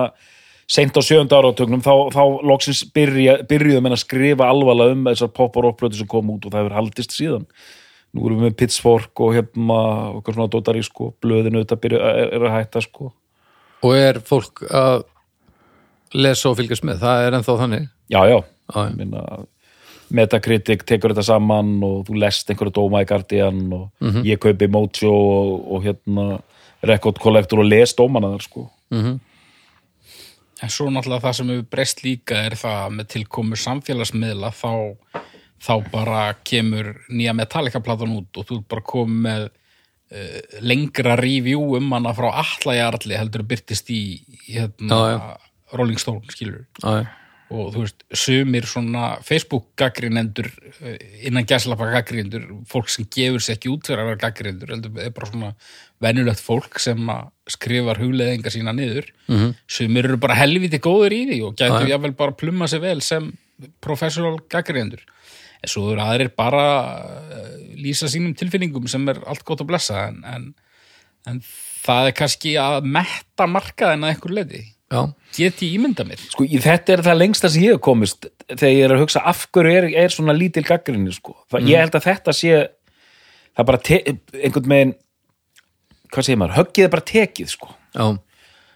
seint 0.71 0.97
á 0.97 1.03
sjönda 1.05 1.41
áratögnum 1.41 1.83
þá, 1.85 2.13
þá 2.15 2.23
loksins 2.47 2.85
byrja, 2.95 3.41
byrjuðum 3.49 3.89
en 3.89 3.97
að 3.97 4.05
skrifa 4.05 4.51
alvarlega 4.51 4.97
um 4.97 5.09
þessar 5.09 5.33
pop 5.37 5.57
og 5.59 5.67
rockplötu 5.69 6.01
sem 6.01 6.11
kom 6.11 6.31
út 6.35 6.45
og 6.45 6.53
það 6.53 6.65
hefur 6.65 6.79
haldist 6.79 7.17
síðan 7.17 7.49
nú 8.15 8.27
erum 8.29 8.39
við 8.41 8.47
með 8.49 8.57
Pitchfork 8.61 9.21
og 9.25 9.33
hérna 9.35 9.79
og 10.15 10.21
eitthvað 10.21 10.37
svona 10.39 10.53
dótari 10.53 10.83
sko, 10.87 11.09
blöðinu 11.25 11.65
þetta 11.65 11.79
byrja, 11.83 12.13
er, 12.23 12.29
er 12.39 12.47
að 12.49 12.55
hætta 12.61 12.83
sko. 12.85 13.11
Og 13.85 13.97
er 13.99 14.21
fólk 14.25 14.63
að 14.71 15.03
lesa 16.15 16.49
og 16.53 16.57
fylgjast 16.61 16.87
með, 16.87 17.01
það 17.03 17.27
er 17.27 17.37
ennþá 17.41 17.57
þannig? 17.65 17.89
Já, 18.15 18.21
já. 18.31 18.39
Ég 18.79 18.95
Minna, 18.97 19.25
Metacritic 20.15 20.85
tekur 20.87 21.11
þetta 21.15 21.25
saman 21.27 21.75
og 21.85 22.05
þú 22.07 22.19
lest 22.23 22.49
einhverja 22.53 22.77
dóma 22.79 23.03
í 23.03 23.07
Guardian 23.09 23.61
og 23.73 23.91
Mhm. 24.01 24.23
ég 24.25 24.39
kaupi 24.39 24.69
Mojo 24.71 25.11
og, 25.13 25.73
og 25.75 25.83
hérna 25.85 26.41
Record 26.85 27.19
Collector 27.19 27.59
og 27.61 27.67
les 27.67 27.95
dómana 27.97 28.31
þar 28.37 28.43
sko. 28.47 28.69
En 30.63 30.71
svo 30.71 30.87
náttúrulega 30.89 31.25
það 31.27 31.35
sem 31.39 31.49
hefur 31.53 31.67
breyst 31.75 32.03
líka 32.05 32.39
er 32.47 32.55
það 32.57 32.77
að 32.87 32.93
með 32.99 33.09
tilkomu 33.15 33.57
samfélagsmiðla 33.59 34.51
þá, 34.55 34.71
þá 35.65 35.75
bara 35.93 36.23
kemur 36.47 36.93
nýja 37.09 37.35
Metallica-platan 37.37 38.15
út 38.19 38.41
og 38.41 38.49
þú 38.49 38.61
ert 38.61 38.71
bara 38.75 38.87
komið 38.95 39.21
með 39.27 39.45
uh, 39.49 40.39
lengra 40.65 41.17
review 41.21 41.75
um 41.79 41.93
hana 41.97 42.15
frá 42.17 42.31
allajarli 42.43 43.19
heldur 43.19 43.47
byrtist 43.49 43.91
í 43.95 44.05
hérna, 44.49 45.03
Já, 45.15 45.21
Rolling 45.79 46.01
Stone, 46.01 46.25
skilur 46.33 46.67
Já, 46.83 47.01
já. 47.01 47.07
og 47.55 47.71
þú 47.75 47.85
veist, 47.85 48.05
sumir 48.25 48.67
svona 48.69 49.15
Facebook-gaggrinendur 49.25 50.51
innan 51.25 51.47
gæslappa 51.49 51.89
gaggrinendur, 51.93 52.49
fólk 52.69 52.91
sem 52.93 53.09
gefur 53.09 53.45
sér 53.45 53.59
ekki 53.59 53.73
út 53.73 53.89
fyrir 53.89 54.03
að 54.03 54.11
vera 54.13 54.23
gaggrinendur 54.27 54.75
heldur 54.75 55.01
er 55.05 55.15
bara 55.17 55.31
svona 55.31 55.55
venjulegt 56.05 56.43
fólk 56.45 56.81
sem 56.83 57.09
að 57.13 57.31
skrifar 57.55 58.01
hugleðingar 58.01 58.53
sína 58.53 58.73
niður 58.77 59.09
-hmm. 59.29 59.55
sumir 59.69 60.09
eru 60.09 60.21
bara 60.21 60.37
helviti 60.41 60.81
góður 60.83 61.13
í 61.13 61.23
því 61.31 61.41
og 61.47 61.57
gætu 61.57 61.81
Já, 61.81 61.89
já. 61.89 61.91
jáfnvel 61.95 62.17
bara 62.17 62.37
plumma 62.37 62.69
sér 62.69 62.81
vel 62.85 63.01
sem 63.01 63.33
professional 63.81 64.39
gaggrinendur 64.51 65.05
en 65.65 65.71
svo 65.73 65.89
eru 65.95 66.05
aðrir 66.05 66.31
bara 66.37 66.65
uh, 66.93 67.49
lýsa 67.81 68.09
sínum 68.13 68.37
tilfinningum 68.39 68.87
sem 68.91 69.09
er 69.13 69.23
allt 69.25 69.45
gott 69.49 69.65
að 69.65 69.71
blessa 69.73 70.07
en, 70.11 70.21
en, 70.29 70.47
en 71.31 71.41
það 71.85 72.11
er 72.11 72.17
kannski 72.21 72.55
að 72.61 72.87
metta 72.97 73.49
markaðina 73.51 74.13
einhver 74.13 74.37
leiti 74.37 74.63
get 75.35 75.63
ég 75.65 75.75
ímynda 75.79 76.05
mér? 76.07 76.21
Sko, 76.31 76.45
þetta 76.47 76.93
er 76.95 77.03
það 77.07 77.17
lengsta 77.19 77.49
sem 77.51 77.65
ég 77.65 77.75
hef 77.75 77.81
komist 77.83 78.29
þegar 78.53 78.75
ég 78.75 78.85
er 78.87 78.95
að 78.95 79.01
hugsa 79.03 79.23
af 79.27 79.47
hverju 79.51 79.73
er, 79.81 79.87
er 80.05 80.13
svona 80.15 80.35
lítil 80.37 80.63
gaggrinni 80.69 81.13
sko. 81.17 81.35
það, 81.51 81.71
ég 81.73 81.81
held 81.83 81.97
að 81.99 82.07
þetta 82.11 82.35
sé 82.37 82.53
það 83.55 83.69
bara 83.71 83.81
te- 83.89 84.03
einhvern 84.45 84.71
veginn 84.75 84.95
hvað 86.15 86.29
segir 86.29 86.39
maður, 86.39 86.57
höggið 86.61 86.87
er 86.87 86.93
bara 86.93 87.09
tekið 87.11 87.51
sko. 87.57 87.73
já, 87.97 88.07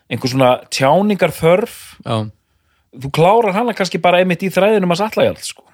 einhver 0.09 0.33
svona 0.33 0.51
tjáningar 0.75 1.35
þörf 1.37 1.77
já, 2.03 2.17
þú 2.97 3.11
klárar 3.15 3.57
hana 3.57 3.75
kannski 3.77 4.01
bara 4.03 4.23
einmitt 4.23 4.45
í 4.47 4.53
þræðinum 4.53 4.95
að 4.95 5.43
sko. 5.45 5.65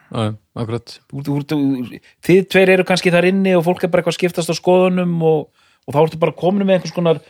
akkurat 0.54 0.98
þú, 1.10 1.22
þú, 1.26 1.38
þú, 1.50 2.00
þið 2.24 2.42
tveir 2.52 2.74
eru 2.76 2.84
kannski 2.84 3.12
þar 3.14 3.30
inni 3.30 3.54
og 3.56 3.64
fólk 3.66 3.84
er 3.84 3.92
bara 3.92 4.02
eitthvað 4.02 4.14
að 4.14 4.20
skiptast 4.20 4.52
á 4.52 4.54
skoðunum 4.54 5.16
og, 5.22 5.48
og 5.86 5.96
þá 5.96 6.02
ertu 6.02 6.20
bara 6.22 6.36
komin 6.36 6.66
með 6.66 6.78
einhvers 6.78 6.94
konar 6.94 7.22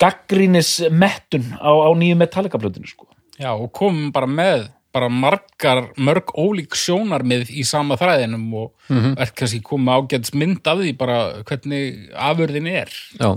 gaggrínis 0.00 0.76
mettun 0.90 1.50
á, 1.58 1.70
á 1.70 1.90
nýju 1.94 2.16
Metallica-blöndinu 2.18 2.88
sko. 2.90 3.08
Já, 3.38 3.52
og 3.52 3.70
komum 3.74 4.10
bara 4.14 4.30
með 4.30 4.68
bara 4.94 5.10
margar, 5.10 5.88
mörg 5.98 6.30
ólík 6.38 6.76
sjónarmið 6.78 7.50
í 7.50 7.64
sama 7.66 7.96
þræðinum 7.98 8.44
og 8.60 8.68
mm 8.86 8.98
-hmm. 8.98 9.14
er 9.18 9.32
kannski 9.34 9.60
komið 9.66 9.94
ágæts 9.98 10.34
mynd 10.34 10.66
af 10.70 10.78
því 10.78 10.92
bara 10.98 11.16
hvernig 11.42 12.10
afurðin 12.14 12.68
er 12.70 12.90
já, 13.18 13.30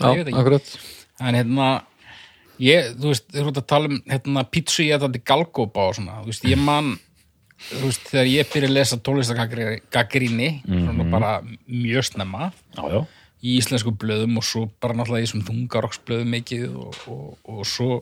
já, 0.00 0.24
akkurat 0.32 0.78
en 1.20 1.34
hérna 1.34 1.84
ég, 2.62 2.92
þú 2.98 3.10
veist, 3.12 3.26
þú 3.32 3.48
veist 3.48 3.60
að 3.60 3.66
tala 3.72 3.90
um 3.90 3.98
hérna, 4.10 4.44
pítsu 4.50 4.86
ég 4.86 5.02
þetta 5.02 5.24
galgópa 5.32 5.88
og 5.88 5.98
svona 5.98 6.20
þú 6.22 6.32
veist, 6.32 6.46
ég 6.50 6.60
man 6.60 6.94
þú 7.64 7.82
veist, 7.88 8.06
þegar 8.12 8.30
ég 8.30 8.52
byrja 8.52 8.70
að 8.70 8.76
lesa 8.78 9.00
tónlistagaggrinni 9.00 10.50
svona 10.66 11.08
bara 11.12 11.34
mjög 11.66 12.08
snemma 12.10 12.50
já, 12.50 12.82
já, 12.92 13.00
í 13.44 13.58
íslensku 13.58 13.94
blöðum 14.00 14.40
og 14.40 14.46
svo 14.46 14.66
bara 14.82 14.96
náttúrulega 14.96 15.24
í 15.24 15.28
þessum 15.28 15.46
þungaroksblöðum 15.48 16.34
mikið 16.38 16.66
og, 16.70 16.98
og, 17.12 17.28
og 17.50 17.62
svo 17.68 18.00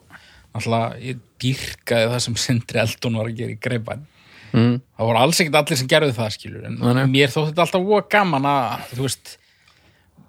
náttúrulega 0.53 1.03
ég 1.03 1.21
dýrkaði 1.43 2.11
það 2.15 2.25
sem 2.27 2.41
Sindri 2.41 2.83
Eldon 2.83 3.21
var 3.21 3.31
að 3.31 3.39
gera 3.41 3.55
í 3.55 3.61
greipan 3.63 4.05
mm. 4.53 4.75
það 4.97 5.09
voru 5.09 5.23
alls 5.23 5.43
ekkert 5.43 5.61
allir 5.63 5.81
sem 5.81 5.93
gerðu 5.93 6.17
það 6.19 6.35
skilur 6.37 6.67
en 6.69 6.81
nei. 6.83 7.07
mér 7.11 7.33
þótti 7.33 7.53
þetta 7.53 7.67
alltaf 7.67 8.11
gaman 8.13 8.51
að 8.51 8.91
þú 8.93 9.07
veist 9.07 9.37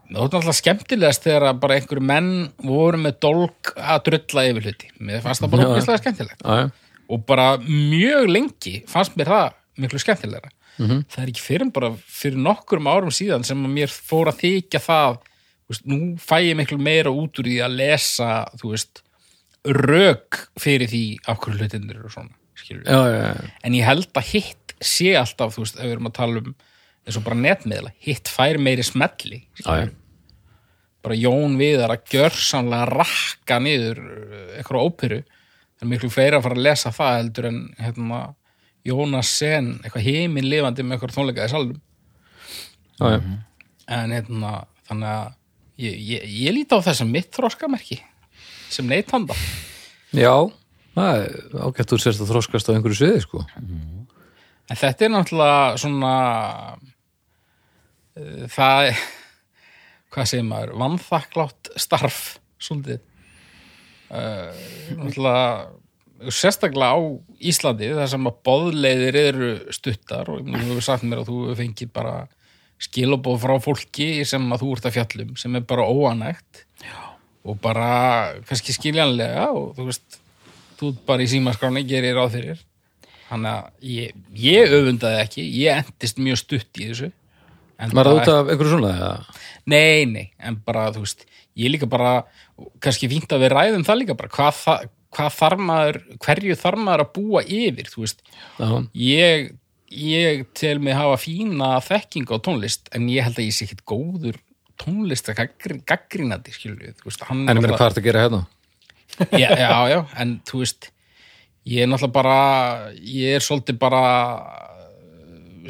það 0.10 0.20
þótti 0.20 0.40
alltaf 0.40 0.60
skemmtilegast 0.60 1.28
þegar 1.28 1.60
bara 1.62 1.78
einhverju 1.80 2.06
menn 2.06 2.32
voru 2.64 3.00
með 3.02 3.20
dólk 3.24 3.74
að 3.78 4.04
drulla 4.10 4.48
yfir 4.50 4.68
hluti. 4.70 4.92
Mér 5.00 5.24
fannst 5.24 5.44
það 5.44 5.54
bara 5.56 5.70
ógeðslega 5.72 6.04
skemmtilegt. 6.04 6.44
Já, 6.44 6.64
já, 6.64 7.00
og 7.14 7.24
bara 7.30 7.48
mjög 7.64 8.30
lengi 8.32 8.76
fannst 8.90 9.18
mér 9.20 9.32
það 9.34 9.48
miklu 9.84 10.02
skemmtilegra. 10.04 10.54
Mhm. 10.82 11.06
það 11.06 11.22
er 11.22 11.30
ekki 11.30 11.44
fyrir 11.44 11.72
bara 11.74 11.92
fyrir 11.94 12.40
nokkurum 12.42 12.90
árum 12.90 13.14
síðan 13.14 13.46
sem 13.46 13.60
mér 13.70 13.92
fór 13.94 14.32
að 14.32 14.40
þykja 14.42 14.82
það 14.82 15.18
veist, 15.70 15.86
nú 15.86 16.00
fæ 16.18 16.38
ég 16.42 16.58
miklu 16.58 16.80
meira 16.82 17.14
út 17.14 17.38
úr 17.38 17.50
því 17.50 17.60
að 17.62 17.76
lesa 17.78 18.30
veist, 18.64 19.04
rök 19.64 20.48
fyrir 20.60 20.90
því 20.90 21.04
af 21.30 21.44
hverju 21.44 21.62
hlutindur 21.62 22.08
og 22.08 22.16
svona 22.16 22.34
já. 22.74 23.52
en 23.64 23.78
ég 23.78 23.86
held 23.86 24.10
að 24.18 24.32
hitt 24.34 24.74
sé 24.84 25.14
alltaf, 25.16 25.56
þú 25.56 25.64
veist, 25.64 25.78
ef 25.78 25.86
við 25.86 25.96
erum 25.96 26.10
að 26.10 26.18
tala 26.18 26.42
um 26.42 26.56
eins 27.04 27.20
og 27.20 27.26
bara 27.26 27.40
netmiðla, 27.40 27.92
hitt 28.04 28.32
fær 28.32 28.60
meiri 28.62 28.86
smelli, 28.86 29.42
já. 29.60 29.90
bara 31.04 31.18
Jón 31.20 31.58
Viðar 31.60 31.96
að 31.96 32.06
gjörsamlega 32.14 32.88
rakka 32.92 33.60
niður 33.64 34.00
uh, 34.04 34.46
eitthvað 34.60 34.88
óperu, 34.88 35.20
það 35.76 35.86
er 35.88 35.92
miklu 35.92 36.12
fleira 36.14 36.40
að 36.40 36.48
fara 36.48 36.60
að 36.60 36.68
lesa 36.70 36.94
það 36.96 37.20
heldur 37.20 37.50
en 37.52 37.60
hérna, 37.82 38.24
Jónas 38.88 39.30
Sen, 39.40 39.78
eitthvað 39.84 40.08
heiminn 40.10 40.50
lifandi 40.52 40.84
með 40.84 40.98
eitthvað 40.98 41.16
tónleika 41.18 41.48
í 41.48 41.52
salum 41.52 41.78
já, 43.00 43.14
já. 43.16 43.22
en 44.00 44.16
hérna, 44.18 44.56
þannig 44.90 45.14
að 45.14 45.30
ég, 45.84 46.02
ég, 46.14 46.26
ég 46.48 46.58
líti 46.58 46.76
á 46.76 46.86
þess 46.88 47.06
að 47.06 47.14
mitt 47.14 47.32
þroskamerki 47.36 48.02
sem 48.74 48.88
neytanda 48.90 49.38
já 50.16 50.36
það 50.94 51.24
ágætt 51.68 51.94
úr 51.96 52.02
sérst 52.02 52.24
að 52.24 52.32
þroskast 52.32 52.70
á 52.70 52.74
einhverju 52.76 53.00
sviði 53.00 53.22
sko. 53.24 53.44
En 54.70 54.80
þetta 54.80 55.06
er 55.06 55.14
náttúrulega 55.14 55.78
svona 55.82 56.14
uh, 58.20 58.46
það 58.52 58.94
hvað 60.14 60.30
segir 60.30 60.46
maður, 60.48 60.76
vannþakklátt 60.82 61.72
starf 61.82 62.20
svolítið. 62.62 63.02
Uh, 64.14 64.54
sérstaklega 66.32 66.94
á 66.96 67.02
Íslandi 67.44 67.90
þar 67.98 68.12
sem 68.12 68.30
að 68.30 68.40
boðleiðir 68.48 69.18
eru 69.20 69.50
stuttar 69.74 70.30
og 70.32 70.44
þú 70.46 70.60
hefur 70.60 70.86
sagt 70.86 71.06
mér 71.08 71.24
að 71.24 71.32
þú 71.32 71.56
fengið 71.58 71.94
bara 71.96 72.14
skilabóð 72.84 73.40
frá 73.42 73.56
fólki 73.64 74.10
sem 74.28 74.46
að 74.54 74.64
þú 74.64 74.76
ert 74.76 74.88
að 74.88 74.96
fjallum 74.98 75.34
sem 75.40 75.58
er 75.58 75.66
bara 75.68 75.88
óanægt 75.88 76.64
Já. 76.84 77.00
og 77.48 77.58
bara 77.64 77.90
kannski 78.48 78.76
skiljanlega 78.76 79.50
og 79.56 79.74
þú 79.78 79.88
veist 79.90 80.20
þú 80.80 80.94
bara 81.08 81.26
í 81.26 81.32
símaskráni 81.32 81.84
gerir 81.88 82.18
ráð 82.20 82.38
fyrir. 82.38 82.64
Þannig 83.32 83.50
að 83.50 83.90
ég, 83.90 84.24
ég 84.38 84.78
öfundaði 84.78 85.22
ekki 85.24 85.46
ég 85.58 85.84
endist 85.84 86.22
mjög 86.22 86.42
stutt 86.44 86.80
í 86.80 86.90
þessu 86.92 87.12
Var 87.92 88.06
það 88.08 88.20
út 88.20 88.32
af 88.32 88.52
einhverju 88.54 88.72
svona? 88.78 88.92
eða? 88.96 89.40
Nei, 89.66 90.06
nei, 90.06 90.26
en 90.40 90.56
bara, 90.66 90.86
þú 90.96 91.04
veist, 91.04 91.26
ég 91.60 91.72
líka 91.74 91.88
bara, 91.90 92.24
kannski 92.84 93.10
fínt 93.12 93.32
að 93.36 93.44
við 93.46 93.52
ræðum 93.56 93.84
það 93.88 94.00
líka 94.02 94.16
bara, 94.20 94.30
hvað, 94.30 94.54
þa- 94.64 94.90
hvað 95.14 95.36
þarf 95.40 95.60
maður, 95.70 96.00
hverju 96.24 96.56
þarf 96.64 96.80
maður 96.88 97.04
að 97.06 97.12
búa 97.20 97.44
yfir, 97.44 97.92
þú 97.92 98.02
veist, 98.06 98.24
ég, 98.96 99.52
ég 99.92 100.46
tel 100.54 100.80
mig 100.80 100.96
hafa 100.98 101.20
fína 101.22 101.76
þekking 101.84 102.32
á 102.32 102.38
tónlist, 102.44 102.90
en 102.96 103.08
ég 103.12 103.24
held 103.28 103.38
að 103.40 103.46
ég 103.48 103.54
sé 103.54 103.68
ekkit 103.68 103.84
góður 103.86 104.40
tónlist 104.82 105.30
að 105.30 105.44
gaggrínandi, 105.86 106.52
hann 107.28 107.46
en 107.48 107.58
ég 107.58 107.62
meina 107.62 107.78
hvað 107.78 107.92
er 107.92 108.00
að 108.02 108.08
gera 108.08 108.24
hérna? 108.26 108.42
já, 109.38 109.50
já, 109.54 109.70
já, 109.94 110.00
en 110.18 110.40
þú 110.50 110.64
veist 110.64 110.90
ég 111.70 111.84
er 111.86 111.88
náttúrulega 111.88 112.16
bara 112.18 112.38
ég 112.98 113.38
er 113.38 113.44
svolítið 113.46 113.78
bara 113.80 114.02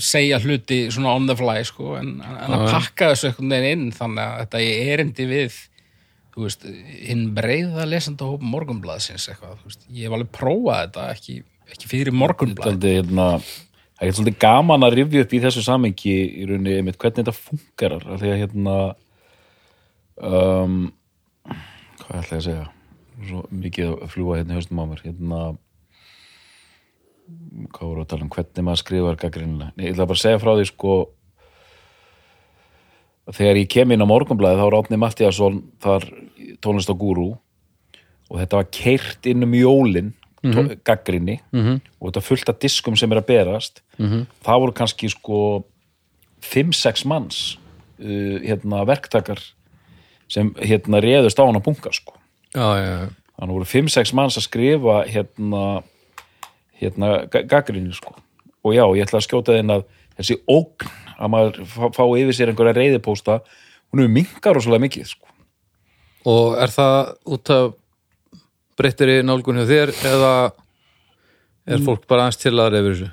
segja 0.01 0.39
hluti 0.41 0.87
svona 0.93 1.13
on 1.17 1.27
the 1.29 1.35
fly 1.37 1.61
sko, 1.67 1.97
en, 1.99 2.15
en 2.23 2.55
að 2.55 2.65
pakka 2.71 3.11
þessu 3.11 3.29
einhvern 3.29 3.53
veginn 3.55 3.85
inn 3.85 3.93
þannig 3.95 4.23
að 4.23 4.39
þetta 4.43 4.63
er 4.63 4.91
erindi 4.95 5.27
við 5.29 5.59
þú 6.33 6.47
veist, 6.47 6.65
hinn 7.09 7.27
breiða 7.35 7.85
lesanda 7.89 8.29
hóp 8.29 8.45
morgunblaðsins 8.53 9.27
eitthvað, 9.29 9.59
veist, 9.67 9.85
ég 9.89 10.07
hef 10.07 10.17
alveg 10.17 10.31
prófað 10.33 10.79
þetta 10.81 11.05
ekki, 11.13 11.37
ekki 11.75 11.91
fyrir 11.91 12.17
morgunblað 12.17 12.71
Svolítið, 12.71 12.97
hérna, 12.97 13.27
það 13.99 14.07
er 14.07 14.17
svolítið 14.17 14.39
gaman 14.41 14.87
að 14.87 14.97
rifja 14.99 15.25
upp 15.25 15.35
í 15.35 15.41
þessu 15.43 15.65
samengi 15.65 16.15
í 16.25 16.47
rauninni 16.49 16.77
einmitt 16.79 16.97
hvernig 17.01 17.21
þetta 17.21 17.35
fungerar 17.37 18.07
að 18.15 18.25
hérna 18.31 18.77
um, 20.17 20.79
hvað 22.01 22.23
ætla 22.23 22.39
ég 22.39 22.39
að 22.39 22.47
segja? 22.47 22.65
Svo 23.23 23.43
mikið 23.53 23.91
að 23.93 24.09
fljúa 24.15 24.39
hérna 24.39 24.55
í 24.55 24.57
haustum 24.57 24.81
á 24.81 24.85
mér 24.89 25.05
hérna 25.05 25.43
hvað 27.73 27.89
voru 27.89 28.01
að 28.01 28.09
tala 28.11 28.25
um 28.25 28.31
hvernig 28.33 28.65
maður 28.65 28.81
skrifar 28.81 29.19
gaggrinnilega, 29.21 29.71
Nei, 29.75 29.85
ég 29.85 29.93
ætla 29.93 30.07
bara 30.09 30.19
að 30.19 30.23
segja 30.23 30.41
frá 30.41 30.51
því 30.55 30.65
sko 30.69 30.95
þegar 33.31 33.61
ég 33.61 33.71
kem 33.71 33.93
inn 33.93 34.03
á 34.03 34.07
morgunblæði 34.09 34.59
þá 34.59 34.77
Átni 34.79 34.99
Mattiasson 34.99 35.61
þar 35.83 36.07
tónlist 36.63 36.91
á 36.91 36.95
gúrú 36.97 37.29
og 38.29 38.39
þetta 38.41 38.59
var 38.59 38.69
keirt 38.73 39.29
inn 39.29 39.45
um 39.45 39.53
jólin 39.55 40.13
mm 40.43 40.51
-hmm. 40.51 40.79
gaggrinni 40.83 41.39
-hmm. 41.51 41.79
og 41.99 42.09
þetta 42.09 42.21
fullt 42.21 42.49
af 42.49 42.59
diskum 42.59 42.95
sem 42.95 43.11
er 43.11 43.17
að 43.17 43.25
berast 43.25 43.81
-hmm. 43.97 44.25
það 44.43 44.59
voru 44.59 44.71
kannski 44.71 45.09
sko 45.09 45.63
5-6 46.41 47.05
manns 47.05 47.59
uh, 47.99 48.39
hérna 48.41 48.85
verktakar 48.85 49.39
sem 50.27 50.53
hérna 50.59 50.99
réðust 50.99 51.39
á 51.39 51.45
hann 51.45 51.55
að 51.55 51.63
bunga 51.63 51.91
sko 51.91 52.13
Já, 52.55 52.77
já, 52.77 52.85
já. 52.85 53.09
þannig 53.39 53.53
voru 53.53 53.65
5-6 53.65 54.13
manns 54.13 54.37
að 54.37 54.43
skrifa 54.43 55.05
hérna 55.07 55.83
hérna 56.87 57.11
gaggrinni 57.31 57.93
sko. 57.95 58.15
Og 58.63 58.75
já, 58.75 58.83
ég 58.95 59.05
ætla 59.05 59.19
að 59.19 59.27
skjóta 59.27 59.57
þinn 59.57 59.75
að 59.75 59.85
þessi 60.17 60.39
ógn 60.47 60.89
að 61.13 61.31
maður 61.33 61.61
fá, 61.67 62.03
yfir 62.03 62.37
sér 62.37 62.51
einhverja 62.51 62.77
reyðipósta 62.77 63.39
hún 63.93 64.03
er 64.03 64.11
mingar 64.11 64.57
og 64.57 64.65
svolítið 64.65 64.85
mikið 64.87 65.09
sko. 65.13 65.31
Og 66.29 66.57
er 66.63 66.73
það 66.73 66.99
út 67.35 67.53
af 67.53 67.73
breyttiri 68.79 69.21
nálgun 69.25 69.61
hjá 69.61 69.69
þér 69.69 69.93
eða 70.09 70.33
er 71.63 71.83
fólk 71.83 72.07
bara 72.09 72.25
aðeins 72.25 72.41
til 72.41 72.55
að 72.57 72.73
reyfur 72.73 72.95
þessu? 72.95 73.11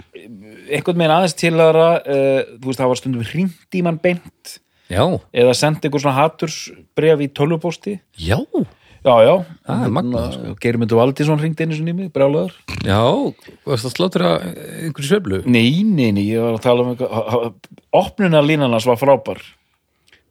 einhvern 0.70 0.98
veginn 0.98 1.14
aðeins 1.14 1.36
til 1.38 1.52
aðra 1.54 1.86
uh, 2.00 2.40
þú 2.56 2.68
veist, 2.68 2.80
það 2.80 2.90
var 2.92 3.00
stundum 3.00 3.30
hringt 3.30 3.78
í 3.78 3.82
mann 3.86 4.00
beint 4.02 4.58
Já, 4.90 5.04
eða 5.30 5.54
sendi 5.54 5.86
einhver 5.86 6.02
svona 6.02 6.18
hatursbref 6.18 7.20
í 7.22 7.28
tölvupósti. 7.30 7.92
Já, 8.18 8.40
já, 9.04 9.14
já, 9.24 9.34
Það 9.66 9.84
er 9.86 9.94
magnað, 9.96 10.26
sko. 10.34 10.52
Geirmundur 10.64 11.00
Valdísson 11.00 11.40
hringdi 11.40 11.66
einu 11.66 11.78
sinni 11.78 11.94
í 11.94 11.96
mig, 11.96 12.10
brjálaður. 12.14 12.52
Já, 12.84 13.00
varst 13.68 13.86
það 13.86 13.94
sláttur 13.94 14.26
að 14.28 14.44
einhverju 14.50 15.08
sveflu? 15.08 15.40
nei, 15.46 15.82
nei, 15.86 16.10
nei, 16.16 16.22
ég 16.26 16.44
var 16.44 16.58
að 16.58 16.64
tala 16.66 16.84
um 16.84 16.92
eitthvað 16.92 17.48
opnunarlínan 18.02 18.76
hans 18.76 18.88
var 18.88 19.00
frábær. 19.00 19.42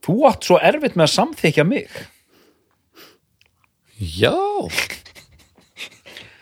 Þú 0.05 0.15
átt 0.29 0.47
svo 0.47 0.61
erfitt 0.61 0.95
með 0.99 1.07
að 1.07 1.13
samþykja 1.17 1.67
mig. 1.67 1.99
Já, 3.99 4.35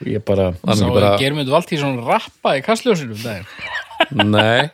ég 0.05 0.21
bara, 0.27 0.51
bara... 0.61 0.93
bara, 0.93 1.15
Germundur 1.21 1.55
Valtísson 1.57 1.97
rappa 2.05 2.57
í 2.59 2.63
kastljósinu 2.65 3.17
um 3.17 3.23
daginn? 3.23 4.31
Nei, 4.35 4.69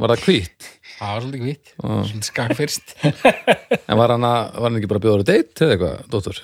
var 0.00 0.14
það 0.14 0.24
hvít? 0.24 0.74
það 0.98 1.10
var 1.12 1.24
svolítið 1.24 1.42
hvitt, 1.46 1.72
svolítið 1.78 2.26
skakk 2.26 2.54
fyrst 2.58 2.94
En 3.04 3.98
var 4.00 4.14
hann, 4.14 4.24
að, 4.26 4.54
var 4.56 4.66
hann 4.66 4.78
ekki 4.80 4.90
bara 4.90 5.00
að 5.02 5.04
bjóða 5.06 5.26
deitt 5.28 5.62
eða 5.62 5.74
eitthvað, 5.76 6.00
dóttur? 6.14 6.40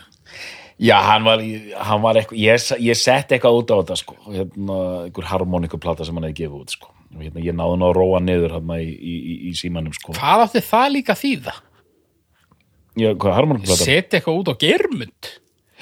Já, 0.78 0.96
hann 1.06 1.26
var, 1.26 1.44
hann 1.88 2.02
var 2.04 2.18
eitthvað, 2.20 2.40
ég, 2.40 2.66
ég 2.88 2.98
sett 2.98 3.34
eitthvað 3.34 3.60
út 3.60 3.70
á 3.70 3.76
þetta 3.82 3.98
sko, 4.00 4.16
hérna, 4.26 4.78
einhver 5.04 5.28
harmonikuplata 5.30 6.06
sem 6.06 6.16
hann 6.18 6.28
hefði 6.28 6.40
gefið 6.42 6.64
út 6.64 6.74
sko, 6.74 6.90
hérna, 7.20 7.44
ég 7.44 7.56
náði 7.56 7.76
hann 7.76 7.86
að 7.88 7.94
róa 8.00 8.20
niður 8.24 8.56
hérna 8.58 8.80
í, 8.82 8.90
í, 8.90 9.14
í, 9.14 9.36
í 9.50 9.54
símanum 9.58 9.94
sko, 9.96 10.16
hvað 10.18 10.48
átti 10.48 10.64
það 10.66 10.90
líka 10.96 11.18
þýða? 11.20 11.56
já, 13.04 13.08
hvað 13.12 13.38
harmonikuplata? 13.38 13.86
setja 13.86 14.20
eitthvað 14.20 14.42
út 14.42 14.52
á 14.52 14.54
Germund 14.66 15.32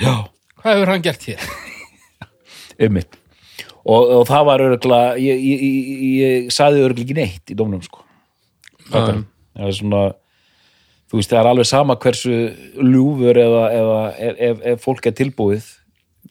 já, 0.02 0.14
hvað 0.60 0.78
hefur 0.78 0.94
hann 0.94 1.04
gert 1.08 1.28
hér? 1.30 1.50
ummitt 2.88 3.18
og, 3.82 4.12
og 4.20 4.24
það 4.28 4.48
var 4.48 4.64
örgulega 4.68 5.14
ég, 5.20 5.42
ég, 5.42 5.62
ég, 5.66 6.16
ég 6.22 6.54
saði 6.54 6.84
örgulega 6.84 7.06
ekki 7.08 7.18
neitt 7.18 7.52
í 7.52 7.56
dómnum 7.58 7.82
sko. 7.82 8.04
Það 8.92 9.24
er 9.58 9.74
svona 9.76 10.02
þú 11.12 11.20
veist, 11.20 11.28
það 11.28 11.38
er 11.42 11.50
alveg 11.50 11.68
sama 11.68 11.96
hversu 12.00 12.36
ljúfur 12.80 13.40
eða, 13.42 13.62
eða 13.76 14.00
ef, 14.16 14.40
ef, 14.48 14.64
ef 14.72 14.86
fólk 14.86 15.08
er 15.10 15.16
tilbúið 15.18 15.66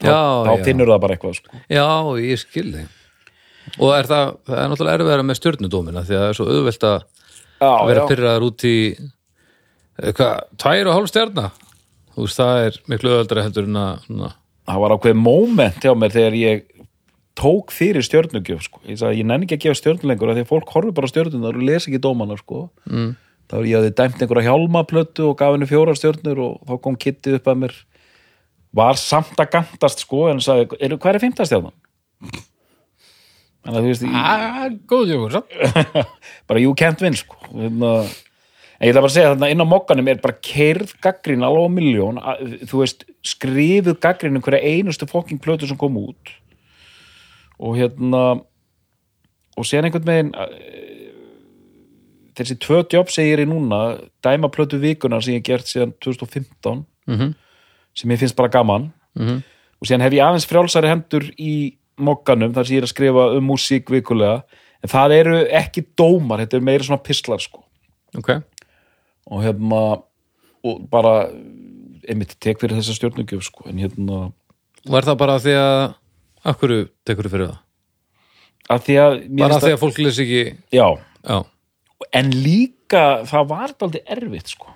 þá, 0.01 0.07
Já, 0.09 0.17
þá 0.47 0.51
já. 0.55 0.63
finnur 0.65 0.89
það 0.89 1.01
bara 1.03 1.17
eitthvað 1.17 1.37
sko. 1.37 1.61
Já, 1.69 1.85
ég 2.25 2.41
skil 2.41 2.67
þig 2.73 2.97
Og 3.77 3.91
er 3.93 4.07
það, 4.09 4.31
það 4.49 4.57
er 4.57 4.69
náttúrulega 4.71 4.97
erfiðara 4.97 5.25
með 5.27 5.37
stjörnudómina 5.37 6.01
því 6.07 6.15
að 6.17 6.23
það 6.23 6.31
er 6.31 6.37
svo 6.39 6.47
auðvelt 6.49 6.85
að 6.89 6.95
vera 7.61 8.01
já. 8.01 8.07
pyrraðar 8.09 8.45
út 8.47 8.65
í 8.65 8.77
eh, 8.97 10.13
hvað, 10.17 10.47
tvær 10.63 10.89
og 10.89 10.97
hálf 10.97 11.11
stjarna 11.11 11.45
þú 12.15 12.25
veist, 12.25 12.39
það 12.41 12.63
er 12.65 12.79
miklu 12.89 13.11
auðveldara 13.13 13.45
heldur 13.45 13.69
en 13.69 13.81
að 13.83 14.07
það 14.71 14.81
var 14.83 14.95
ákveð 14.97 15.19
moment 15.21 15.85
hjá 15.85 15.93
mér 15.97 16.15
þegar 16.15 16.37
ég 16.39 16.65
tók 17.37 17.71
fyrir 17.73 18.03
stjörnugjöf 18.05 18.65
sko. 18.65 18.81
ég 18.89 18.97
ég 18.97 19.25
nenni 19.25 19.47
ekki 19.47 19.59
að 19.59 19.65
gefa 19.67 19.79
stjörnu 19.79 20.09
lengur 20.09 20.31
af 20.31 20.37
því 20.37 20.45
að 20.45 20.51
fólk 20.51 20.73
horfir 20.73 20.95
bara 20.97 21.07
á 21.07 21.11
stjörnunar 21.13 21.57
og 21.57 21.67
lesa 21.69 21.89
ekki 21.89 22.01
dómana 22.03 22.37
sko. 22.39 22.69
mm. 22.89 23.13
Þá 23.51 23.55
ég 23.67 23.83
þið 23.85 23.95
dæmt 23.99 24.21
einhverja 24.23 24.47
hjálmaplötu 24.49 25.25
og 25.29 25.37
gaf 25.41 25.53
henni 25.55 25.67
fjóra 25.69 25.95
stjörnur 25.97 26.39
og 26.45 26.53
þá 26.69 26.73
kom 26.85 26.95
Kitty 26.99 27.35
upp 27.37 27.49
að 27.51 27.59
mér 27.65 27.75
var 28.79 28.95
samt 28.99 29.35
að 29.43 29.49
gantast 29.57 30.05
sko 30.05 30.29
en 30.31 30.39
sagði, 30.43 30.69
eru 30.79 30.97
hver 31.03 31.17
er 31.17 31.23
fimmtastjarnan? 31.25 31.75
þannig 33.61 33.77
að 33.77 33.83
þú 33.83 33.89
veist 33.91 34.05
ég, 34.07 34.13
Ah, 34.15 34.67
góð 34.89 35.11
jókur, 35.13 35.35
svo. 35.35 36.03
bara 36.49 36.61
you 36.63 36.73
can't 36.79 37.01
win 37.03 37.17
sko 37.19 37.37
Þarna, 37.51 37.91
en 38.79 38.87
ég 38.87 38.93
ætla 38.93 39.03
bara 39.03 39.11
að 39.11 39.15
segja 39.17 39.33
þarna 39.33 39.49
inn 39.53 39.61
á 39.61 39.67
mokkanum 39.73 40.07
er 40.13 40.21
bara 40.23 40.39
keirð 40.47 40.95
gaggrín 41.03 41.43
alveg 41.45 41.67
á 41.67 41.75
miljón 41.75 42.21
þú 42.71 42.79
veist, 42.85 43.03
skrifuð 43.27 43.99
gaggrín 44.01 44.39
um 44.39 44.45
hverja 44.45 44.63
einustu 44.71 45.09
fokking 45.11 45.41
plötu 45.43 45.67
sem 45.69 45.77
kom 45.77 45.99
út 46.01 46.31
og 47.61 47.75
hérna 47.77 48.23
og 49.59 49.67
séðan 49.67 49.91
einhvern 49.91 50.07
veginn 50.09 50.31
þessi 52.35 52.55
tvö 52.63 52.81
jobb 52.93 53.09
segir 53.11 53.39
ég 53.43 53.49
núna 53.49 53.99
dæma 54.23 54.49
plötu 54.53 54.79
vikunar 54.81 55.21
sem 55.23 55.33
ég 55.35 55.41
hef 55.41 55.47
gert 55.49 55.65
síðan 55.71 55.93
2015 55.99 56.85
Mhm. 57.07 57.33
sem 57.95 58.09
ég 58.11 58.19
finnst 58.19 58.35
bara 58.35 58.47
gaman. 58.49 58.91
Mhm. 59.17 59.43
og 59.81 59.87
síðan 59.87 60.01
hef 60.01 60.13
ég 60.13 60.21
aðeins 60.23 60.45
frjálsari 60.47 60.87
hendur 60.87 61.23
í 61.39 61.75
mokkanum 61.97 62.53
þar 62.53 62.65
sem 62.67 62.75
ég 62.77 62.81
er 62.81 62.85
að 62.87 62.93
skrifa 62.93 63.37
um 63.37 63.47
músík 63.47 63.85
vikulega. 63.89 64.43
En 64.83 64.89
það 64.89 65.11
eru 65.19 65.45
ekki 65.49 65.85
dómar, 65.97 66.39
þetta 66.39 66.53
er 66.57 66.61
meira 66.61 66.83
svona 66.83 67.03
pistlar 67.03 67.39
sko. 67.41 67.63
Ok, 68.17 68.29
og 69.27 69.43
hérna 69.43 70.03
og 70.63 70.89
bara 70.89 71.29
einmitt 72.07 72.35
tek 72.39 72.59
fyrir 72.59 72.77
þessa 72.77 72.93
stjórnugjöf 72.97 73.43
sko. 73.43 73.67
En 73.69 73.77
hérna 73.77 74.31
er 74.85 75.01
það 75.01 75.17
bara 75.17 75.37
því 75.39 75.55
að 75.57 76.55
hverju 76.59 76.89
tekur 77.05 77.23
þú 77.25 77.29
fyrir 77.29 77.47
það? 77.47 77.57
að 78.69 78.79
því 78.85 78.95
að 79.01 79.37
bara 79.37 79.49
finnst 79.49 79.65
því 79.65 79.73
að 79.73 79.81
fólk 79.81 79.97
lesi 79.99 80.21
ekki 80.23 80.57
já, 80.71 80.87
já, 81.27 81.45
en 82.11 82.31
líka 82.35 83.05
það 83.29 83.47
var 83.53 83.75
daldið 83.79 84.13
erfitt 84.17 84.53
sko. 84.55 84.73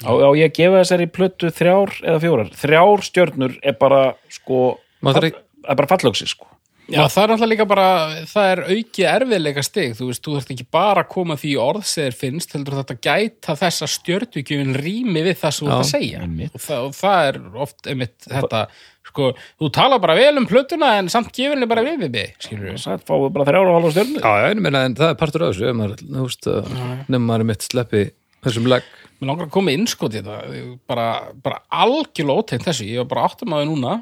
Á, 0.00 0.10
á 0.16 0.30
ég 0.32 0.48
að 0.48 0.56
gefa 0.56 0.80
þessari 0.80 1.10
plötu 1.12 1.50
þrjár 1.52 1.92
eða 2.00 2.22
fjórar? 2.22 2.54
Þrjár 2.56 3.04
stjörnur 3.04 3.58
er 3.60 3.76
bara 3.80 4.04
sko 4.32 4.62
það 5.02 5.26
er 5.30 5.76
bara 5.76 5.90
fallöksi 5.90 6.28
sko. 6.30 6.48
Já, 6.90 7.04
það 7.06 7.22
er 7.22 7.30
náttúrulega 7.30 7.50
líka 7.52 7.66
bara, 7.70 7.88
það 8.26 8.48
er 8.50 8.60
aukið 8.66 9.08
erfiðleika 9.12 9.62
stig, 9.62 9.92
þú 9.94 10.08
veist, 10.08 10.22
þú 10.24 10.32
þarft 10.36 10.52
ekki 10.54 10.66
bara 10.74 11.04
að 11.04 11.10
koma 11.12 11.36
því 11.38 11.50
orðseðir 11.62 12.16
finnst, 12.18 12.54
heldur 12.56 12.78
þetta 12.80 12.96
gæta 13.06 13.56
þess 13.60 13.84
að 13.86 13.92
stjörtugjöfin 13.94 14.78
rými 14.80 15.22
við 15.28 15.38
það 15.38 15.54
sem 15.54 15.68
þú 15.68 15.70
ert 15.70 15.84
að 15.84 15.90
segja. 15.92 16.24
og 16.48 16.64
það, 16.64 16.88
og 16.88 16.96
það 16.98 17.28
er 17.28 17.38
oft 17.66 17.90
einmitt 17.92 18.26
þetta, 18.26 18.62
sko, 19.10 19.28
þú 19.60 19.70
tala 19.76 19.98
bara 20.02 20.14
vel 20.18 20.32
um 20.40 20.46
plötuna 20.48 20.92
en 21.00 21.10
samt 21.12 21.32
gefinni 21.36 21.66
bara 21.70 21.82
við 21.86 21.98
við 22.06 22.14
við, 22.16 22.32
skilur 22.46 22.70
við. 22.70 22.78
Það 22.86 23.04
fáið 23.10 23.26
bara 23.36 23.46
þrjára 23.50 23.70
og 23.72 23.76
halva 23.80 23.92
stjörnu 23.96 24.22
Já, 24.22 24.32
ég 24.48 24.62
meina, 24.64 24.84
en 24.88 24.96
það 24.98 25.12
er 25.12 25.18
partur 25.20 25.44
af 25.46 25.52
þessu, 25.54 25.68
ef 25.72 25.78
maður, 25.80 26.04
þú 26.06 26.24
veist, 26.28 26.48
að 26.54 26.70
nefnum 26.78 27.26
maður 27.30 27.44
er 27.44 27.48
mitt 27.52 27.66
sleppi 27.68 28.02
þessum 28.46 28.68
legg. 28.72 28.86
Mér 29.20 29.28
langar 29.28 29.48
að 29.50 29.52
koma 29.58 29.72
inn 29.76 29.82
sko 29.90 30.08
til 30.08 30.22
þetta, 30.24 30.60
bara, 30.88 31.08
bara 31.44 31.58
algjörlega 31.82 32.40
ótegn 32.44 32.64
þessu, 32.64 32.86
ég 32.88 33.02
var 33.02 33.10
bara 33.10 33.26
áttum 33.28 33.52
að 33.52 33.60
þau 33.66 33.68
núna, 33.74 33.96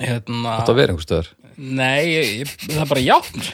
hérna, 0.00 0.54
Það 0.64 0.78
vera 0.78 0.94
einhvers 0.94 1.08
stöðar. 1.08 1.28
nei, 1.60 2.06
ég, 2.08 2.30
ég, 2.40 2.54
það 2.70 2.80
er 2.86 2.88
bara 2.94 3.02
játn, 3.04 3.44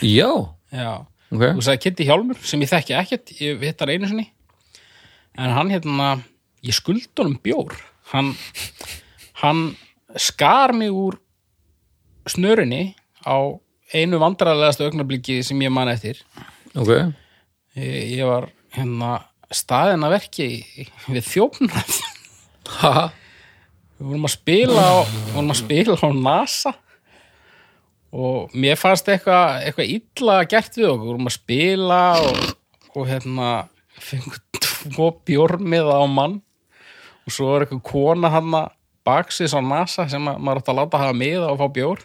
Já, 0.00 0.30
já. 0.72 0.92
ok. 1.28 1.42
Þú 1.58 1.66
sagði 1.66 1.82
Kitty 1.84 2.06
Hjálmur 2.08 2.40
sem 2.48 2.62
ég 2.64 2.70
þekki 2.72 2.96
ekkert, 3.02 3.34
ég 3.42 3.60
hitt 3.66 3.84
hann 3.84 3.92
einu 3.92 4.08
sinni 4.08 4.28
en 5.36 5.52
hann 5.52 5.68
hérna 5.74 6.06
ég 6.64 6.72
skuldi 6.72 7.04
honum 7.20 7.36
bjór 7.44 7.74
hann, 8.14 8.30
hann 9.42 9.62
skar 10.16 10.72
mig 10.76 10.90
úr 10.94 11.18
snörinni 12.26 12.96
á 13.26 13.36
einu 13.94 14.18
vandræðalegasta 14.22 14.86
augnabliki 14.86 15.40
sem 15.46 15.60
ég 15.62 15.72
man 15.72 15.90
eftir. 15.92 16.22
Ok, 16.76 16.90
ég, 17.76 18.16
ég 18.18 18.24
var 18.26 18.48
hérna 18.76 19.18
staðin 19.52 20.06
að 20.06 20.16
verki 20.16 20.48
við 21.06 21.28
þjófnað. 21.28 22.00
Haha, 22.80 23.06
við 23.96 24.10
vorum 24.10 24.26
að 24.26 24.34
spila 24.34 24.82
á, 24.82 24.96
vorum 25.34 25.54
að 25.54 25.60
spila 25.60 25.96
á 26.02 26.08
NASA. 26.16 26.74
Og 28.16 28.54
mér 28.56 28.78
fannst 28.80 29.08
eitthvað 29.12 29.66
eitthvað 29.66 29.92
illa 29.98 30.36
gert 30.48 30.78
við 30.78 30.88
okkur. 30.88 31.04
Við 31.04 31.12
vorum 31.12 31.30
að 31.30 31.36
spila 31.36 32.00
og, 32.24 32.42
og 32.96 33.08
hérna 33.10 33.50
fengum 34.00 34.40
tvo 34.56 35.10
bjórmiða 35.28 36.00
á 36.00 36.04
mann. 36.08 36.40
Og 37.26 37.34
svo 37.34 37.52
var 37.52 37.66
eitthvað 37.66 37.84
kona 37.86 38.32
hann 38.32 38.50
baksins 39.06 39.54
á 39.56 39.60
NASA 39.62 40.06
sem 40.10 40.26
að, 40.30 40.38
maður 40.42 40.60
átti 40.62 40.72
að 40.74 40.78
láta 40.80 41.00
hafa 41.04 41.16
miða 41.16 41.48
og 41.52 41.60
fá 41.62 41.66
bjór 41.78 42.02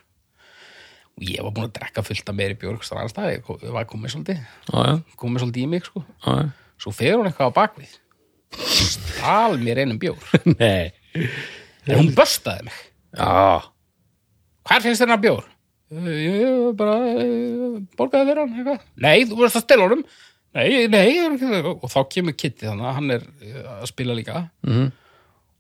og 1.12 1.26
ég 1.28 1.44
var 1.44 1.54
búin 1.56 1.68
að 1.68 1.74
drekka 1.80 2.04
fullt 2.08 2.30
af 2.32 2.38
meiri 2.38 2.56
bjór 2.62 2.78
eitthvað 2.78 3.02
annars 3.02 3.44
kom- 3.48 3.60
ég 3.66 3.74
var 3.76 3.90
komið 3.90 4.14
svolítið 4.16 4.40
já, 4.40 4.78
já, 4.88 4.94
komið 5.20 5.44
svolítið 5.46 5.66
í 5.66 5.72
mig 5.74 5.86
sko 5.90 6.04
já, 6.06 6.32
já. 6.38 6.48
svo 6.86 6.94
fer 6.96 7.18
hún 7.20 7.28
eitthvað 7.30 7.52
á 7.52 7.58
bakvið 7.60 7.98
stál 8.96 9.58
mér 9.62 9.84
einum 9.84 10.00
bjór 10.02 10.32
Nei. 10.62 10.92
en 11.88 11.98
hún 12.00 12.14
börstaði 12.18 12.70
mig 12.70 12.80
Já, 13.12 13.60
Hvað 14.68 14.86
finnst 14.86 15.02
þér 15.02 15.10
hann 15.12 15.24
bjór? 15.26 15.48
Ég, 15.92 16.36
ég 16.40 16.76
bara 16.80 16.94
eh, 17.12 17.80
borgaði 18.00 18.28
fyrir 18.30 18.40
hann 18.40 18.54
eitthvað. 18.56 18.84
Nei, 19.04 19.26
þú 19.28 19.40
verðast 19.40 19.58
að 19.60 19.64
stela 19.66 19.88
honum. 19.88 20.04
Nei, 20.56 20.86
nei, 20.88 21.10
og 21.74 21.84
þá 21.92 21.98
kemur 22.14 22.36
Kitty 22.40 22.70
þannig 22.70 22.88
að 22.88 22.96
hann 23.00 23.14
er 23.18 23.26
eh, 23.44 23.58
að 23.82 23.90
spila 23.92 24.16
líka. 24.16 24.46
Mhm. 24.64 24.86
Og 24.86 25.01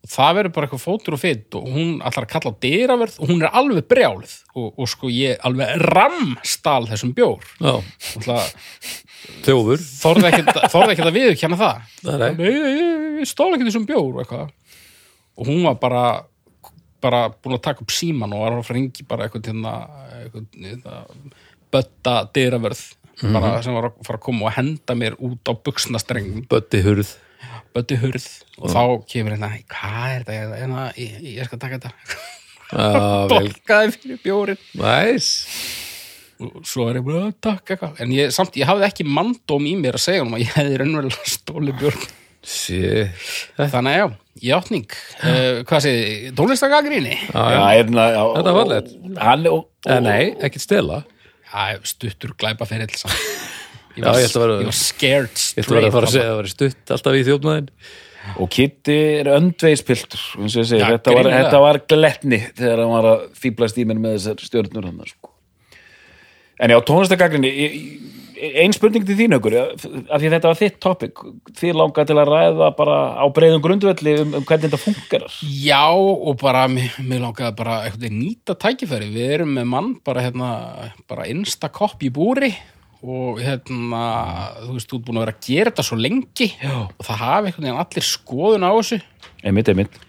það 0.09 0.37
verður 0.37 0.53
bara 0.55 0.67
eitthvað 0.67 0.83
fótur 0.83 1.15
og 1.15 1.21
fytt 1.21 1.57
og 1.57 1.67
hún 1.69 1.91
ætlar 2.01 2.25
að 2.25 2.31
kalla 2.31 2.51
á 2.53 2.61
dyraverð 2.65 3.19
og 3.21 3.29
hún 3.29 3.43
er 3.45 3.57
alveg 3.59 3.87
brjálið 3.91 4.33
og, 4.55 4.67
og 4.71 4.89
sko 4.89 5.11
ég 5.13 5.43
alveg 5.45 5.83
ramstal 5.91 6.81
þessum 6.89 7.13
bjór. 7.17 7.45
þjófur. 9.45 9.83
þorði 10.01 10.31
ekkert 10.31 10.51
ekkert 10.57 11.11
að 11.11 11.19
viðurkenna 11.19 11.59
það. 11.61 11.85
Nei, 12.07 12.15
nei. 12.15 12.27
Nei, 12.39 12.49
ég, 12.49 12.81
ég, 12.81 13.05
ég 13.21 13.29
stál 13.29 13.51
ekki 13.51 13.69
þessum 13.69 13.87
bjór 13.89 14.09
og 14.09 14.23
eitthvað. 14.23 14.55
Og 15.37 15.51
hún 15.51 15.61
var 15.67 15.77
bara 15.81 16.05
bara 17.01 17.21
búin 17.33 17.57
að 17.57 17.63
taka 17.65 17.81
upp 17.81 17.93
síman 17.93 18.33
og 18.37 18.43
var 18.43 18.57
að 18.59 18.73
ringi 18.75 19.05
bara 19.09 19.25
eitthvað 19.25 19.47
hérna, 19.49 21.05
bötta 21.73 22.17
dyravörð 22.33 22.81
bara 23.21 23.57
sem 23.61 23.75
var 23.75 23.89
að 23.89 23.99
fara 24.05 24.19
að 24.19 24.25
koma 24.25 24.47
og 24.49 24.55
henda 24.55 24.95
mér 24.97 25.17
út 25.21 25.49
á 25.49 25.53
buksnastrengum, 25.53 26.45
Bötti 26.49 26.81
hurð. 26.85 27.13
Bötti 27.75 27.97
hurð 28.01 28.27
og 28.59 28.71
þá 28.73 28.81
kemur 29.11 29.35
hérna, 29.35 29.49
hvað 29.71 30.15
er 30.15 30.25
þetta? 30.27 30.59
Hérna, 30.61 30.85
ég, 30.99 31.17
ég 31.37 31.49
skal 31.49 31.61
taka 31.61 31.79
þetta. 31.79 31.91
Borgaði 33.31 33.93
fyrir 33.97 34.21
bjórin 34.23 34.61
næs. 34.79 35.27
og 36.41 36.61
svo 36.65 36.87
er 36.89 36.97
ég 37.01 37.05
bara, 37.05 37.27
"Ah, 37.27 37.33
takk 37.43 37.73
eitthvað. 37.75 37.99
En 38.01 38.13
ég, 38.15 38.31
samt, 38.33 38.55
ég 38.57 38.65
hafði 38.65 38.87
ekki 38.87 39.05
mandóm 39.05 39.67
í 39.67 39.75
mér 39.77 39.99
að 39.99 40.05
segja 40.07 40.23
hann 40.23 40.33
að 40.33 40.43
ég 40.45 40.55
hefði 40.55 40.79
raunverulega 40.81 41.29
stóli 41.35 41.75
bjórn. 41.77 42.07
Shit. 42.41 43.11
þannig 43.69 43.91
að 43.93 43.99
já, 43.99 44.05
játning 44.49 44.87
uh, 45.21 45.59
hvað 45.69 45.83
segið, 45.85 46.31
tónlistagagrinni 46.39 47.13
Já, 47.13 47.37
Já, 47.37 47.51
já. 47.53 47.65
er, 47.77 47.91
na, 47.93 48.05
já, 48.15 48.23
Þetta 48.39 48.53
var 48.55 48.71
og, 49.51 49.67
Eh, 49.85 49.99
Nei, 50.01 50.31
ekkert 50.41 50.61
stela. 50.63 51.03
Stuttur 51.85 52.33
glæpa 52.37 52.65
fyrir 52.65 52.89
samt. 52.97 53.13
Ég 53.91 54.03
Já, 54.03 54.07
var, 54.07 54.19
ég 54.21 54.29
ætla 54.29 54.41
að 54.41 54.45
vera- 54.45 54.61
ég 54.61 54.69
var 54.69 54.77
scared 54.79 55.41
Ég 55.41 55.65
ætla 55.65 55.75
að 55.75 55.79
vera 55.81 55.89
að 55.89 55.95
fara 55.97 56.07
að 56.07 56.15
segja 56.15 56.23
að 56.23 56.31
það 56.31 56.39
var 56.41 56.49
stutt 56.53 56.95
alltaf 56.95 57.17
í 57.19 57.25
þjófnaðin. 57.27 57.69
og 58.37 58.49
Kitty 58.53 58.97
er 59.19 59.29
öndveispiltur 59.33 60.23
Já, 60.45 60.85
þetta, 60.93 61.15
þetta 61.25 61.59
var 61.63 61.81
gletni 61.89 62.39
þegar 62.53 62.83
hann 62.83 62.93
var 62.93 63.09
að 63.15 63.27
fýblast 63.41 63.79
í 63.81 63.85
mér 63.89 63.97
með 63.99 64.17
þessar 64.19 64.43
stjörnur 64.45 64.85
hann 64.85 65.01
sko. 65.09 65.31
en 66.61 66.69
já, 66.69 66.77
tónlistagagrinni 66.85 67.49
ein 68.41 68.73
spurning 68.73 69.05
til 69.05 69.15
þín 69.17 69.35
aukur 69.37 69.55
af 69.57 70.17
því 70.21 70.29
þetta 70.33 70.49
var 70.49 70.57
þitt 70.59 70.77
topic 70.81 71.21
þið 71.59 71.77
langar 71.77 72.07
til 72.09 72.17
að 72.17 72.31
ræða 72.31 72.69
bara 72.77 72.97
á 73.21 73.25
breiðum 73.33 73.61
grundvelli 73.61 74.15
um, 74.23 74.35
um 74.39 74.45
hvernig 74.47 74.69
þetta 74.69 74.81
fungerar 74.81 75.35
Já, 75.45 75.83
og 75.93 76.37
bara, 76.41 76.65
mér, 76.71 76.95
langaði 77.21 77.53
bara 77.59 77.79
eitthvað 77.85 78.07
að 78.09 78.15
nýta 78.17 78.55
tækifæri. 78.57 79.09
Við 79.13 79.33
erum 79.37 79.53
með 79.57 79.67
mann 79.73 79.91
bara, 80.05 80.25
hérna, 80.25 80.51
bara 81.09 81.27
instakopp 81.29 82.01
í 82.05 82.09
búri 82.13 82.51
og 83.01 83.41
hérna, 83.41 84.03
þú 84.61 84.75
veist, 84.75 84.89
þú 84.91 84.99
ert 84.99 85.05
búin 85.07 85.19
að 85.19 85.25
vera 85.25 85.35
að 85.35 85.45
gera 85.47 85.71
þetta 85.71 85.85
svo 85.87 85.97
lengi 85.97 86.47
Já. 86.53 86.75
og 86.85 87.03
það 87.07 87.21
hafi 87.25 87.49
einhvern 87.49 87.67
veginn 87.67 87.83
allir 87.83 88.07
skoðun 88.11 88.67
á 88.67 88.71
þessu 88.77 88.99
einmitt, 89.41 89.71
einmitt 89.71 90.01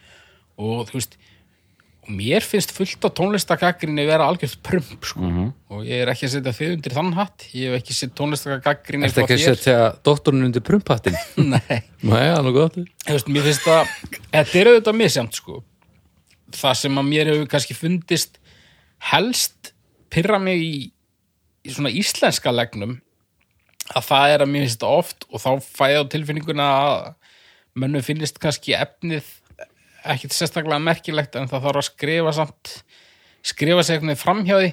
og 0.61 0.87
þú 0.91 0.99
veist, 0.99 1.17
og 2.03 2.11
mér 2.19 2.45
finnst 2.45 2.73
fullt 2.75 3.05
af 3.07 3.15
tónlistagaggrinni 3.19 4.05
vera 4.09 4.27
algjört 4.27 4.59
prump, 4.67 5.07
sko. 5.07 5.29
Og 5.73 5.85
ég 5.87 6.03
er 6.03 6.11
ekki 6.11 6.27
að 6.27 6.33
setja 6.35 6.55
þið 6.57 6.73
undir 6.77 6.95
þann 6.97 7.13
hatt. 7.15 7.45
Ég 7.55 7.71
hef 7.71 7.79
ekki 7.79 7.95
sett 7.95 8.15
tónlistagaggrinni 8.19 9.07
Ertu 9.07 9.23
ekki 9.23 9.37
að 9.37 9.45
setja 9.45 9.77
doktorinn 10.05 10.49
undir 10.49 10.65
prumpattin? 10.67 11.15
Nei. 11.53 11.79
Nei, 12.03 12.25
það 12.27 12.39
er 12.41 12.47
nú 12.47 12.55
gott. 12.57 12.79
Þú 13.07 13.15
veist, 13.17 13.31
mér 13.31 13.47
finnst 13.47 13.67
það, 13.69 13.93
þetta 14.33 14.59
er 14.61 14.73
auðvitað 14.73 14.99
misjamt 14.99 15.39
sko. 15.39 15.61
Það 16.59 16.75
sem 16.83 16.99
að 17.01 17.09
mér 17.13 17.33
hefur 17.33 17.53
kannski 17.55 17.79
fundist 17.79 18.43
helst 19.13 19.73
pyrra 20.13 20.43
mig 20.43 20.67
í, 20.67 20.75
í 21.63 21.73
svona 21.75 21.93
íslenska 21.95 22.53
legnum 22.55 22.97
að 23.93 24.07
það 24.09 24.35
er 24.35 24.45
að 24.45 24.53
mér 24.53 24.67
finnst 24.67 24.87
oft 24.87 25.27
og 25.31 25.43
þá 25.43 25.51
fæ 25.63 25.85
ég 25.93 26.03
á 26.03 26.13
tilfinninguna 26.13 26.67
að 26.81 26.97
mönnum 27.79 28.05
finnist 28.05 28.39
kannski 28.43 28.75
efnið 28.79 29.29
ekkit 30.13 30.35
sérstaklega 30.35 30.83
merkilegt 30.83 31.37
en 31.39 31.49
það 31.51 31.67
þarf 31.69 31.83
að 31.83 31.89
skrifa 31.89 32.35
samt 32.37 32.73
skrifa 33.47 33.83
sig 33.83 33.99
eitthvað 33.99 34.21
framhjá 34.21 34.59
því. 34.61 34.71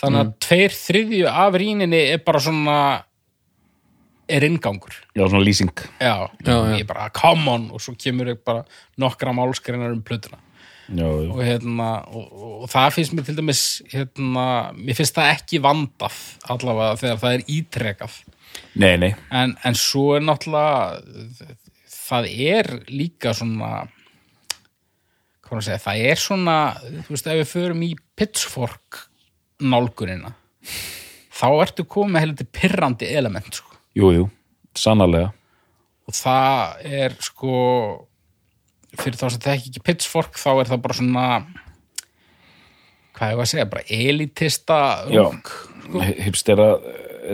Þannig 0.00 0.20
að 0.22 0.30
tveir 0.46 0.74
þriðju 0.76 1.24
af 1.28 1.56
rýninni 1.60 1.98
er 2.14 2.20
bara 2.24 2.40
svona 2.40 2.76
er 4.32 4.46
inngangur. 4.46 4.94
Já, 5.12 5.26
svona 5.26 5.44
lýsing. 5.44 5.72
Já, 6.00 6.30
Já, 6.46 6.54
já. 6.54 6.78
ég 6.80 6.86
bara, 6.88 7.10
come 7.12 7.50
on 7.52 7.66
og 7.74 7.82
svo 7.84 7.92
kemur 8.00 8.30
ég 8.32 8.40
bara 8.44 8.64
nokkra 9.00 9.34
málskreinar 9.36 9.92
um 9.92 10.00
plötuna. 10.04 10.40
Og, 11.00 11.40
hérna, 11.40 11.88
og, 12.12 12.28
og, 12.32 12.68
það 12.70 12.94
finnst 12.96 13.16
mér 13.16 13.26
til 13.26 13.36
dæmis 13.38 13.62
hérna, 13.92 14.44
mér 14.76 14.98
finnst 14.98 15.16
það 15.16 15.32
ekki 15.36 15.62
vandað 15.64 16.18
allavega 16.52 17.00
þegar 17.00 17.20
það 17.22 17.36
er 17.36 17.44
ítrekað. 17.56 18.18
Nei, 18.76 18.94
nei, 19.00 19.12
en, 19.32 19.56
en 19.64 19.78
svo 19.78 20.12
er 20.18 20.24
náttúrulega 20.26 21.56
það 21.92 22.28
er 22.28 22.70
líka 22.92 23.32
svona 23.36 23.72
hvað 25.42 25.54
var 25.54 25.62
að 25.62 25.68
segja, 25.68 25.84
það 25.86 26.04
er 26.10 26.20
svona 26.20 26.56
þú 26.82 27.14
veist, 27.14 27.28
ef 27.28 27.40
við 27.40 27.50
förum 27.52 27.84
í 27.86 27.92
pitchfork 28.18 29.02
nálgunina 29.62 30.34
þá 31.32 31.46
ertu 31.64 31.86
komið 31.88 32.26
heldur 32.26 32.48
pirrandi 32.54 33.08
element 33.16 33.56
sko. 33.56 33.72
Jú, 33.98 34.12
jú, 34.14 34.26
sannarlega. 34.78 35.32
Og 36.08 36.16
það 36.16 36.86
er 37.02 37.16
sko 37.22 37.56
fyrir 39.00 39.16
þá 39.20 39.26
sem 39.32 39.42
það 39.44 39.54
ekki 39.58 39.82
pitchfork 39.86 40.36
þá 40.40 40.48
er 40.62 40.70
það 40.72 40.82
bara 40.84 40.98
svona 40.98 41.26
hvað 43.16 43.32
er 43.34 43.42
að 43.44 43.50
segja, 43.52 43.66
bara 43.72 43.84
elitista 43.92 44.78
rúk 45.08 45.50
hipstera 46.22 46.68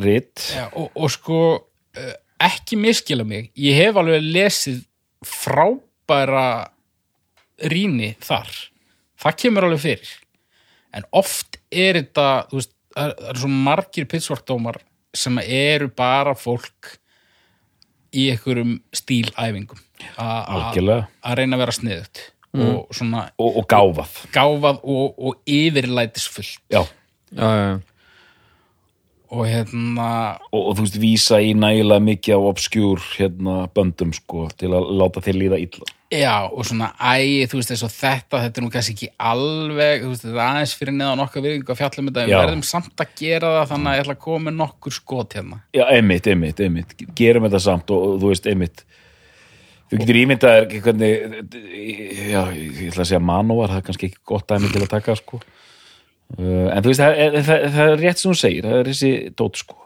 ritt 0.04 0.42
Já, 0.56 0.64
og, 0.74 0.90
og 0.98 1.10
sko 1.14 1.38
eh, 1.98 2.14
ekki 2.48 2.78
miskila 2.80 3.26
mig 3.26 3.50
ég 3.58 3.78
hef 3.78 3.98
alveg 4.00 4.24
lesið 4.26 4.82
frábæra 5.26 6.48
rýni 7.58 8.12
þar. 8.22 8.46
Það 9.18 9.36
kemur 9.42 9.64
alveg 9.66 9.80
fyrir. 9.82 10.10
En 10.94 11.02
oft 11.18 11.56
er 11.74 11.96
þetta 11.98 12.26
veist, 12.52 12.70
það 12.94 13.08
er- 13.08 13.16
það 13.18 13.30
eru 13.32 13.42
svo 13.42 13.50
margir 13.66 14.06
pitchforkdómar 14.12 14.78
sem 15.18 15.40
eru 15.42 15.88
bara 15.90 16.36
fólk 16.38 16.92
í 18.14 18.28
einhverjum 18.30 18.76
stílæfingum 18.94 19.80
að 20.18 21.38
reyna 21.38 21.58
að 21.58 21.64
vera 21.64 21.76
sniðut 21.76 22.24
og 22.56 22.96
svona 22.96 23.26
og, 23.36 23.60
og 23.60 23.68
gáfað. 23.68 24.16
Gáfað 24.34 24.80
og, 24.82 25.14
og 25.18 25.38
yfirlætisfullt. 25.44 26.62
Já, 26.72 26.82
já, 27.32 27.44
já, 27.44 27.68
já. 27.68 27.78
og 29.28 29.44
hérna 29.44 30.08
og, 30.48 30.62
og 30.62 30.72
þú 30.78 30.86
veist, 30.86 30.98
vísa 31.02 31.42
í 31.44 31.52
nægilega 31.58 32.04
mikið 32.06 32.40
á 32.40 32.48
obskjúr 32.48 33.04
hérna 33.18 33.60
böndum 33.74 34.14
sko 34.16 34.48
til 34.56 34.72
að 34.72 34.90
láta 35.00 35.24
þér 35.24 35.40
líða 35.42 35.62
illa. 35.66 35.94
Já, 36.08 36.48
og 36.48 36.64
svona 36.64 36.94
æ, 36.96 37.44
þú 37.52 37.58
veist, 37.60 37.72
eins 37.74 37.84
og 37.84 37.92
þetta 37.92 38.38
þetta 38.46 38.60
er 38.60 38.64
nú 38.64 38.70
kannski 38.72 38.94
ekki 38.94 39.08
alveg 39.20 40.06
þú 40.06 40.12
veist, 40.14 40.22
þetta 40.24 40.38
er 40.38 40.46
aðeins 40.46 40.76
fyrir 40.78 40.96
neðan 40.96 41.24
okkar 41.26 41.44
virðingu 41.44 41.74
að 41.74 41.80
fjallum 41.82 42.08
þetta, 42.08 42.22
en 42.22 42.30
við 42.30 42.40
verðum 42.40 42.62
samt 42.64 43.02
að 43.04 43.12
gera 43.20 43.50
það 43.58 43.74
þannig 43.74 43.90
að 43.90 43.98
ég 43.98 44.06
ætla 44.06 44.16
að 44.16 44.22
koma 44.24 44.46
með 44.46 44.56
nokkur 44.62 44.96
skot 44.96 45.36
hérna. 45.36 45.60
Já, 45.76 45.84
einmitt, 45.84 46.30
einmitt, 46.32 46.62
einmitt, 46.64 46.96
gerum 47.18 47.44
þetta 47.44 47.60
samt 47.66 47.92
og, 47.92 48.06
og 48.06 48.22
þú 48.22 48.32
veist, 48.32 48.48
einmitt 48.48 48.86
þú 49.88 50.00
getur 50.02 50.20
ímyndað 50.22 50.58
er 50.58 50.82
hvernig 50.84 51.12
já, 52.28 52.42
ég 52.52 52.90
ætla 52.90 53.04
að 53.04 53.10
segja 53.10 53.22
manúar 53.24 53.72
það 53.72 53.80
er 53.80 53.86
kannski 53.88 54.10
ekki 54.10 54.22
gott 54.28 54.48
dæmi 54.50 54.72
til 54.72 54.84
að 54.84 54.92
taka 54.92 55.16
sko. 55.18 55.40
uh, 56.36 56.68
en 56.74 56.84
þú 56.84 56.92
veist, 56.92 57.02
það, 57.02 57.18
það, 57.18 57.38
það, 57.48 57.66
það 57.76 57.92
er 57.92 58.02
rétt 58.04 58.22
sem 58.22 58.30
hún 58.30 58.40
segir, 58.42 58.68
það 58.68 58.82
er 58.82 58.92
þessi 58.92 59.12
dót 59.38 59.62
sko. 59.62 59.78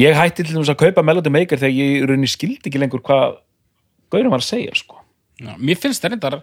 ég 0.00 0.18
hætti 0.18 0.42
til 0.42 0.56
þess 0.56 0.74
að 0.74 0.80
kaupa 0.82 1.06
Melody 1.06 1.34
Maker 1.34 1.62
þegar 1.62 1.78
ég 1.78 2.08
rauninni 2.08 2.30
skildi 2.30 2.70
ekki 2.70 2.82
lengur 2.82 3.04
hvað 3.04 3.40
Gaurin 4.12 4.30
var 4.30 4.42
að 4.42 4.46
segja 4.46 4.74
sko. 4.78 5.00
Já, 5.42 5.54
mér 5.58 5.78
finnst 5.80 6.04
það 6.04 6.12
reyndar 6.12 6.36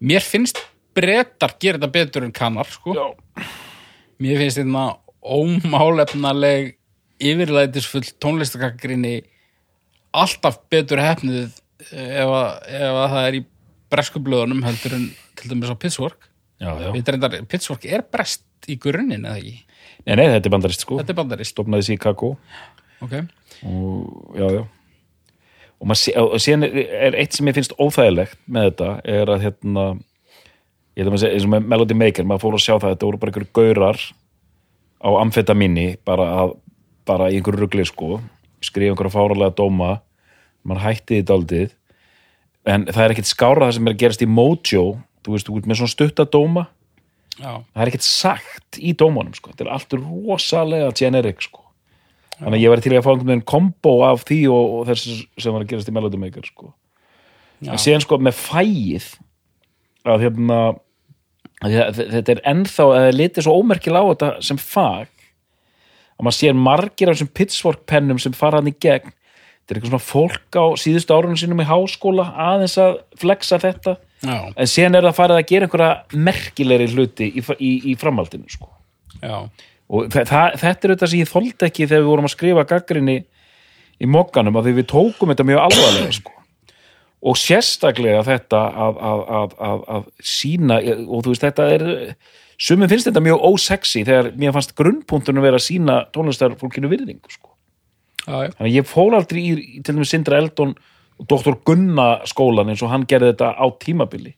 mér 0.00 0.24
finnst 0.24 0.60
brettar 0.96 1.52
gera 1.60 1.76
þetta 1.78 1.92
betur 1.92 2.24
en 2.24 2.32
kannar 2.32 2.68
sko. 2.70 2.94
Já. 2.96 3.44
mér 4.20 4.40
finnst 4.40 4.60
þetta 4.60 4.84
ómálefnaleg 5.20 6.76
yfirlætisfull 7.20 8.06
tónlistakakrinni 8.22 9.18
alltaf 10.16 10.56
betur 10.72 11.02
hefnið 11.02 11.59
ef, 11.88 12.28
að, 12.28 12.50
ef 12.68 13.00
að 13.00 13.08
það 13.14 13.26
er 13.28 13.38
í 13.38 13.42
bresku 13.90 14.22
blöðunum 14.22 14.62
heldur 14.66 14.96
en 14.98 15.08
til 15.38 15.50
dæmis 15.50 15.72
á 15.72 15.76
Pitchfork 15.80 16.28
já, 16.60 16.70
já. 16.70 16.90
Reyndar, 16.94 17.38
Pitchfork 17.50 17.86
er 17.88 18.04
brest 18.06 18.44
í 18.70 18.76
grunninn 18.80 19.24
eða 19.24 19.40
ekki? 19.40 19.56
Nei, 20.06 20.14
nei, 20.16 20.26
þetta 20.32 20.48
er 20.48 20.54
bandarist 20.54 20.84
sko. 20.84 20.98
Þetta 21.00 21.12
er 21.12 21.18
bandarist. 21.18 21.54
Stofnaði 21.54 21.86
Chicago. 21.90 22.34
Ok, 23.04 23.16
og 23.68 24.36
já, 24.36 24.46
já. 24.58 24.62
Og, 25.80 25.92
sé, 25.96 26.12
og 26.20 26.36
síðan 26.44 26.66
er, 26.68 26.78
er 27.08 27.16
eitt 27.22 27.36
sem 27.36 27.48
ég 27.48 27.56
finnst 27.56 27.72
óþægilegt 27.80 28.36
með 28.52 28.66
þetta 28.68 28.88
er 29.08 29.32
að 29.32 29.44
hérna 29.46 29.84
ég 30.92 31.04
ætlum 31.04 31.16
að 31.16 31.22
segja, 31.22 31.36
eins 31.36 31.46
og 31.46 31.52
með 31.54 31.70
Melody 31.72 31.96
Maker 31.96 32.28
maður 32.28 32.42
fór 32.44 32.56
að 32.58 32.64
sjá 32.66 32.74
það, 32.74 32.90
þetta 32.90 33.08
voru 33.08 33.20
bara 33.22 33.32
einhverju 33.32 33.54
gaurar 33.56 34.02
á 35.00 35.10
amfetamíni 35.22 35.86
bara, 36.04 36.26
bara 37.08 37.30
í 37.32 37.38
einhverju 37.38 37.64
rugli 37.64 37.86
sko. 37.88 38.20
Skrifa 38.60 38.92
einhverju 38.92 39.14
fáralega 39.14 39.56
dóma 39.56 39.94
maður 40.66 40.86
hætti 40.88 41.20
þetta 41.20 41.36
aldrei 41.36 41.62
en 42.68 42.84
það 42.90 43.04
er 43.04 43.14
ekkert 43.14 43.30
skára 43.30 43.68
það 43.68 43.76
sem 43.76 43.88
er 43.88 43.94
að 43.94 44.02
gerast 44.02 44.24
í 44.24 44.28
Mojo 44.28 44.84
þú 45.24 45.34
veist, 45.34 45.48
þú 45.48 45.56
ert 45.60 45.70
með 45.70 45.80
svona 45.80 45.94
stuttadóma 45.94 46.66
það 47.40 47.82
er 47.82 47.90
ekkert 47.90 48.06
sagt 48.06 48.80
í 48.80 48.92
dómunum 48.98 49.34
sko. 49.36 49.52
þetta 49.52 49.66
er 49.66 49.72
allt 49.74 49.96
rosalega 49.96 50.92
generic 50.96 51.46
sko. 51.46 51.64
þannig 52.38 52.58
að 52.58 52.64
ég 52.64 52.72
var 52.72 52.84
til 52.84 52.92
að 52.94 53.06
fá 53.06 53.10
einhvern 53.12 53.32
veginn 53.32 53.48
kombo 53.48 53.94
af 54.08 54.26
því 54.28 54.40
og, 54.52 54.76
og 54.76 54.90
þess 54.90 55.24
sem 55.40 55.56
var 55.56 55.64
að 55.64 55.72
gerast 55.72 55.90
í 55.90 55.96
Melody 55.96 56.20
Maker 56.20 56.46
sko. 56.48 56.72
en 57.66 57.80
síðan 57.80 58.04
sko 58.04 58.20
með 58.20 58.38
fæið 58.40 59.08
að 60.08 60.26
hérna 60.26 60.60
þetta 61.60 62.36
er 62.36 62.44
ennþá 62.48 62.84
að 62.86 63.02
það 63.04 63.16
litið 63.18 63.46
svo 63.46 63.56
ómerkilega 63.60 64.04
á 64.04 64.10
þetta 64.10 64.30
sem 64.48 64.60
fag 64.60 65.08
að 66.20 66.24
maður 66.24 66.36
sér 66.38 66.56
margir 66.56 67.10
af 67.10 67.16
þessum 67.16 67.32
pitchfork 67.36 67.82
pennum 67.88 68.20
sem 68.20 68.36
fara 68.36 68.60
hann 68.60 68.70
í 68.70 68.76
gegn 68.80 69.12
þetta 69.70 69.78
er 69.78 69.78
eitthvað 69.78 69.92
svona 69.92 70.10
fólk 70.10 70.56
á 70.58 70.64
síðustu 70.82 71.14
árunum 71.14 71.38
sínum 71.38 71.60
í 71.62 71.66
háskóla 71.68 72.24
aðeins 72.42 72.74
að 72.82 72.96
flexa 73.20 73.58
þetta 73.62 73.92
já, 74.26 74.38
en 74.50 74.70
síðan 74.70 74.98
er 74.98 75.06
það 75.06 75.18
farið 75.20 75.38
að 75.38 75.50
gera 75.50 75.68
einhverja 75.68 76.22
merkilegri 76.26 76.88
hluti 76.90 77.28
í, 77.30 77.44
í, 77.54 77.70
í 77.92 77.94
framhaldinu 78.00 78.50
sko. 78.50 78.66
og 79.22 80.10
þa 80.10 80.24
það, 80.26 80.58
þetta 80.64 80.88
er 80.88 80.94
þetta 80.94 81.10
sem 81.12 81.22
ég 81.22 81.30
þoldi 81.30 81.68
ekki 81.68 81.86
þegar 81.86 82.02
við 82.02 82.10
vorum 82.10 82.26
að 82.26 82.34
skrifa 82.34 82.66
gaggrinni 82.72 83.16
í 84.00 84.10
mokkanum 84.10 84.58
að 84.58 84.72
við 84.72 84.88
tókum 84.90 85.30
þetta 85.30 85.46
mjög 85.46 85.62
alvarlega 85.68 86.16
sko. 86.18 86.34
og 87.30 87.38
sérstaklega 87.38 88.24
þetta 88.26 88.64
að, 88.88 89.00
að, 89.12 89.22
að, 89.38 89.56
að, 89.70 89.84
að 89.96 90.10
sína 90.34 90.80
og 91.06 91.22
þú 91.22 91.36
veist 91.36 91.46
þetta 91.46 91.68
er 91.76 91.86
sumum 92.58 92.90
finnst 92.90 93.06
þetta 93.06 93.22
mjög 93.22 93.46
ósexy 93.52 94.02
þegar 94.08 94.32
mér 94.40 94.56
fannst 94.56 94.74
grunnpunktunum 94.78 95.46
vera 95.46 95.62
að 95.62 95.68
sína 95.68 96.00
tónlistarfólkinu 96.10 96.90
virðingu 96.90 97.30
sko. 97.30 97.49
Þannig 98.26 98.66
að 98.66 98.74
ég 98.74 98.88
fól 98.88 99.10
aldrei 99.16 99.40
í, 99.42 99.52
í 99.78 99.82
til 99.84 99.96
dæmis 99.96 100.12
Sindra 100.12 100.40
Eldon 100.40 100.74
og 101.20 101.28
Dr. 101.28 101.56
Gunna 101.66 102.10
skólan 102.28 102.72
eins 102.72 102.82
og 102.84 102.92
hann 102.92 103.06
gerði 103.08 103.34
þetta 103.34 103.54
á 103.56 103.66
tímabili 103.82 104.34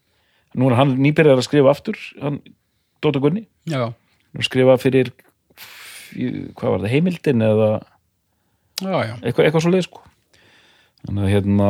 nú 0.59 0.69
er 0.69 0.79
hann 0.81 0.97
nýbyrjar 1.01 1.41
að 1.41 1.47
skrifa 1.49 1.73
aftur 1.73 1.99
hann, 2.21 2.41
Dr. 3.03 3.21
Gunni 3.23 3.47
skrifa 4.43 4.79
fyrir 4.81 5.13
hvað 6.13 6.69
var 6.75 6.81
það, 6.83 6.93
heimildin 6.93 7.45
eða 7.47 7.69
já, 8.83 8.97
já. 9.09 9.15
eitthvað, 9.23 9.47
eitthvað 9.47 9.65
svo 9.65 9.73
leið 9.73 9.87
sko 9.89 10.03
þannig 11.03 11.25
að 11.25 11.33
hérna 11.33 11.69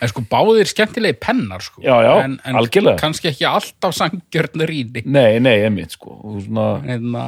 En 0.00 0.10
sko 0.12 0.22
báðir 0.30 0.68
skemmtilegi 0.70 1.18
pennar 1.20 1.64
sko. 1.64 1.82
Já, 1.84 1.94
já, 2.06 2.12
en, 2.24 2.38
en 2.48 2.58
algjörlega. 2.60 2.96
kannski 3.02 3.28
ekki 3.28 3.46
alltaf 3.48 3.96
sangjörn 3.98 4.64
rýni 4.70 5.04
nei, 5.04 5.36
nei, 5.42 5.58
emmitt 5.66 5.96
sko 5.98 6.16
svona, 6.40 6.68
Hérna, 6.86 7.26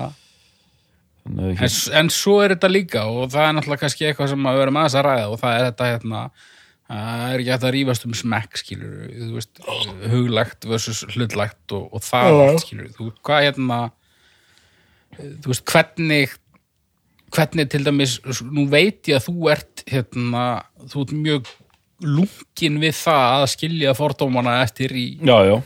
en, 1.29 1.69
en 2.01 2.11
svo 2.13 2.41
er 2.43 2.57
þetta 2.57 2.71
líka 2.71 3.05
og 3.07 3.31
það 3.33 3.47
er 3.47 3.55
náttúrulega 3.57 3.85
kannski 3.85 4.09
eitthvað 4.09 4.33
sem 4.33 4.51
að 4.51 4.59
vera 4.59 4.75
með 4.75 4.89
þess 4.89 4.99
að 4.99 5.07
ræða 5.07 5.31
og 5.31 5.41
það 5.43 5.57
er 5.57 5.67
þetta 5.69 5.91
hérna 5.93 6.23
það 6.93 7.25
er 7.27 7.43
ekki 7.43 7.53
hægt 7.55 7.67
að 7.67 7.75
rífast 7.77 8.07
um 8.09 8.15
smekk 8.19 8.61
skilur 8.61 8.95
þú 9.15 9.31
veist, 9.37 9.63
huglegt 10.13 10.69
versus 10.69 11.03
hlutlægt 11.15 11.75
og, 11.79 11.89
og 11.95 12.05
það 12.05 12.39
allt 12.43 12.65
skilur 12.67 12.91
þú, 12.97 13.09
hvað 13.25 13.47
hérna 13.47 13.81
þú 15.17 15.53
veist, 15.53 15.65
hvernig 15.71 16.37
hvernig 17.33 17.71
til 17.73 17.87
dæmis, 17.87 18.19
nú 18.45 18.67
veit 18.69 19.09
ég 19.09 19.17
að 19.17 19.31
þú 19.31 19.51
ert 19.55 19.85
hérna, 19.89 20.45
þú 20.91 21.07
ert 21.07 21.15
mjög 21.17 21.53
lungin 22.03 22.81
við 22.83 22.97
það 22.99 23.37
að 23.39 23.51
skilja 23.55 23.95
fordómana 23.97 24.59
eftir 24.67 24.93
í 24.93 25.07
já, 25.23 25.37
já, 25.49 25.57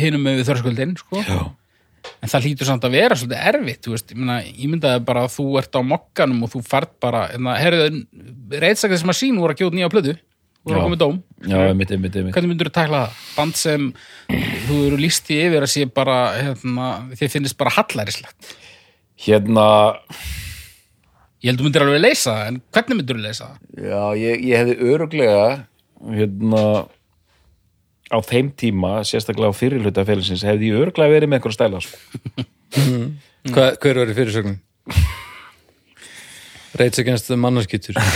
hinum 0.00 0.24
með 0.24 0.40
við 0.40 0.48
þörskuldin 0.48 0.96
sko. 0.98 1.22
já 1.22 1.42
en 2.20 2.32
það 2.32 2.46
hlýtur 2.46 2.68
samt 2.68 2.86
að 2.86 2.96
vera 2.96 3.16
svolítið 3.18 3.46
erfitt 3.50 3.84
þú 3.86 3.94
veist, 3.94 4.10
ég, 4.12 4.18
meina, 4.20 4.38
ég 4.46 4.72
myndaði 4.72 5.04
bara 5.08 5.26
að 5.26 5.34
þú 5.36 5.46
ert 5.60 5.76
á 5.76 5.80
mokkanum 5.92 6.42
og 6.46 6.52
þú 6.54 6.62
fært 6.66 6.92
bara 7.02 7.26
hérna, 7.32 7.56
reyðsakið 8.64 9.02
sem 9.02 9.12
að 9.12 9.18
sín 9.20 9.40
voru 9.40 9.56
að 9.56 9.62
gjóta 9.62 9.78
nýja 9.78 9.92
plöðu 9.92 10.16
voru 10.60 10.76
Já. 10.76 10.80
að 10.80 10.84
koma 10.84 10.96
í 10.96 11.00
dóm 11.00 11.18
já, 11.48 11.58
emmitt, 11.70 11.92
emmitt, 11.96 12.16
emmitt 12.20 12.36
hvernig 12.36 12.52
myndur 12.52 12.68
þú 12.68 12.74
tækla 12.76 12.98
það? 13.06 13.20
Band 13.36 13.56
sem 13.60 13.86
þú 14.66 14.80
eru 14.90 15.00
líst 15.00 15.24
því 15.28 15.38
yfir 15.46 15.64
að 15.64 15.72
sé 15.72 15.86
bara 16.00 16.18
hérna, 16.36 16.88
þið 17.16 17.32
finnist 17.36 17.58
bara 17.60 17.72
hallærislegt 17.78 18.52
hérna, 19.24 19.66
ég 21.40 21.50
held 21.50 21.62
þú 21.62 21.68
myndir 21.68 21.86
alveg 21.86 22.04
leysa 22.04 22.34
það, 22.34 22.46
en 22.50 22.60
hvernig 22.76 23.00
myndur 23.00 23.20
þú 23.20 23.24
leysa 23.24 23.48
það? 23.48 23.58
já, 23.88 24.02
ég, 24.20 24.44
ég 24.50 24.60
hefði 24.60 24.92
öruglega 24.92 25.46
hérna 26.20 26.64
á 28.10 28.18
þeim 28.26 28.50
tíma, 28.58 29.00
sérstaklega 29.06 29.52
á 29.52 29.54
fyrirluta 29.54 30.04
félagsins, 30.08 30.42
hefði 30.46 30.72
ég 30.72 30.80
öruglega 30.82 31.14
verið 31.14 31.30
með 31.30 31.38
einhverja 31.40 31.58
stæla 31.58 31.80
sko. 31.84 31.96
Hva, 33.54 33.66
hver 33.80 34.00
var 34.02 34.10
í 34.12 34.16
fyrirsögnum? 34.18 34.58
Reits 36.78 36.98
against 37.02 37.26
the 37.30 37.36
mannarskýtur 37.40 37.96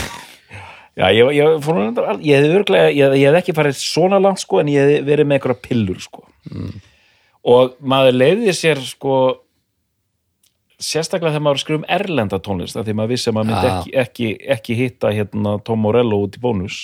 Já, 0.95 1.09
ég, 1.11 1.27
ég, 1.35 1.57
fór, 1.65 1.81
ég 2.23 2.37
hefði 2.39 2.51
örglega, 2.61 2.91
ég, 2.95 3.15
ég 3.19 3.25
hefði 3.27 3.39
ekki 3.41 3.55
farið 3.57 3.79
svona 3.81 4.21
langt 4.23 4.39
sko, 4.45 4.61
en 4.63 4.69
ég 4.71 4.85
hefði 4.85 5.01
verið 5.09 5.27
með 5.27 5.41
einhverja 5.41 5.63
pillur 5.65 6.03
sko. 6.05 6.23
og 7.45 7.75
maður 7.83 8.15
leiði 8.21 8.55
sér 8.57 8.79
sko 8.87 9.17
sérstaklega 10.85 11.33
þegar 11.35 11.45
maður 11.49 11.63
skrifa 11.65 11.81
um 11.83 11.89
erlenda 11.97 12.39
tónlist 12.43 12.79
því 12.79 12.95
maður 12.99 13.13
vissi 13.15 13.31
að 13.31 13.37
maður 13.41 13.51
myndi 13.51 13.67
Ah. 13.67 13.75
ekki, 13.81 13.93
ekki, 14.05 14.29
ekki 14.55 14.77
hitta 14.79 15.11
hérna 15.17 15.57
Tom 15.67 15.83
Morello 15.83 16.21
út 16.27 16.39
í 16.39 16.43
bónus 16.43 16.79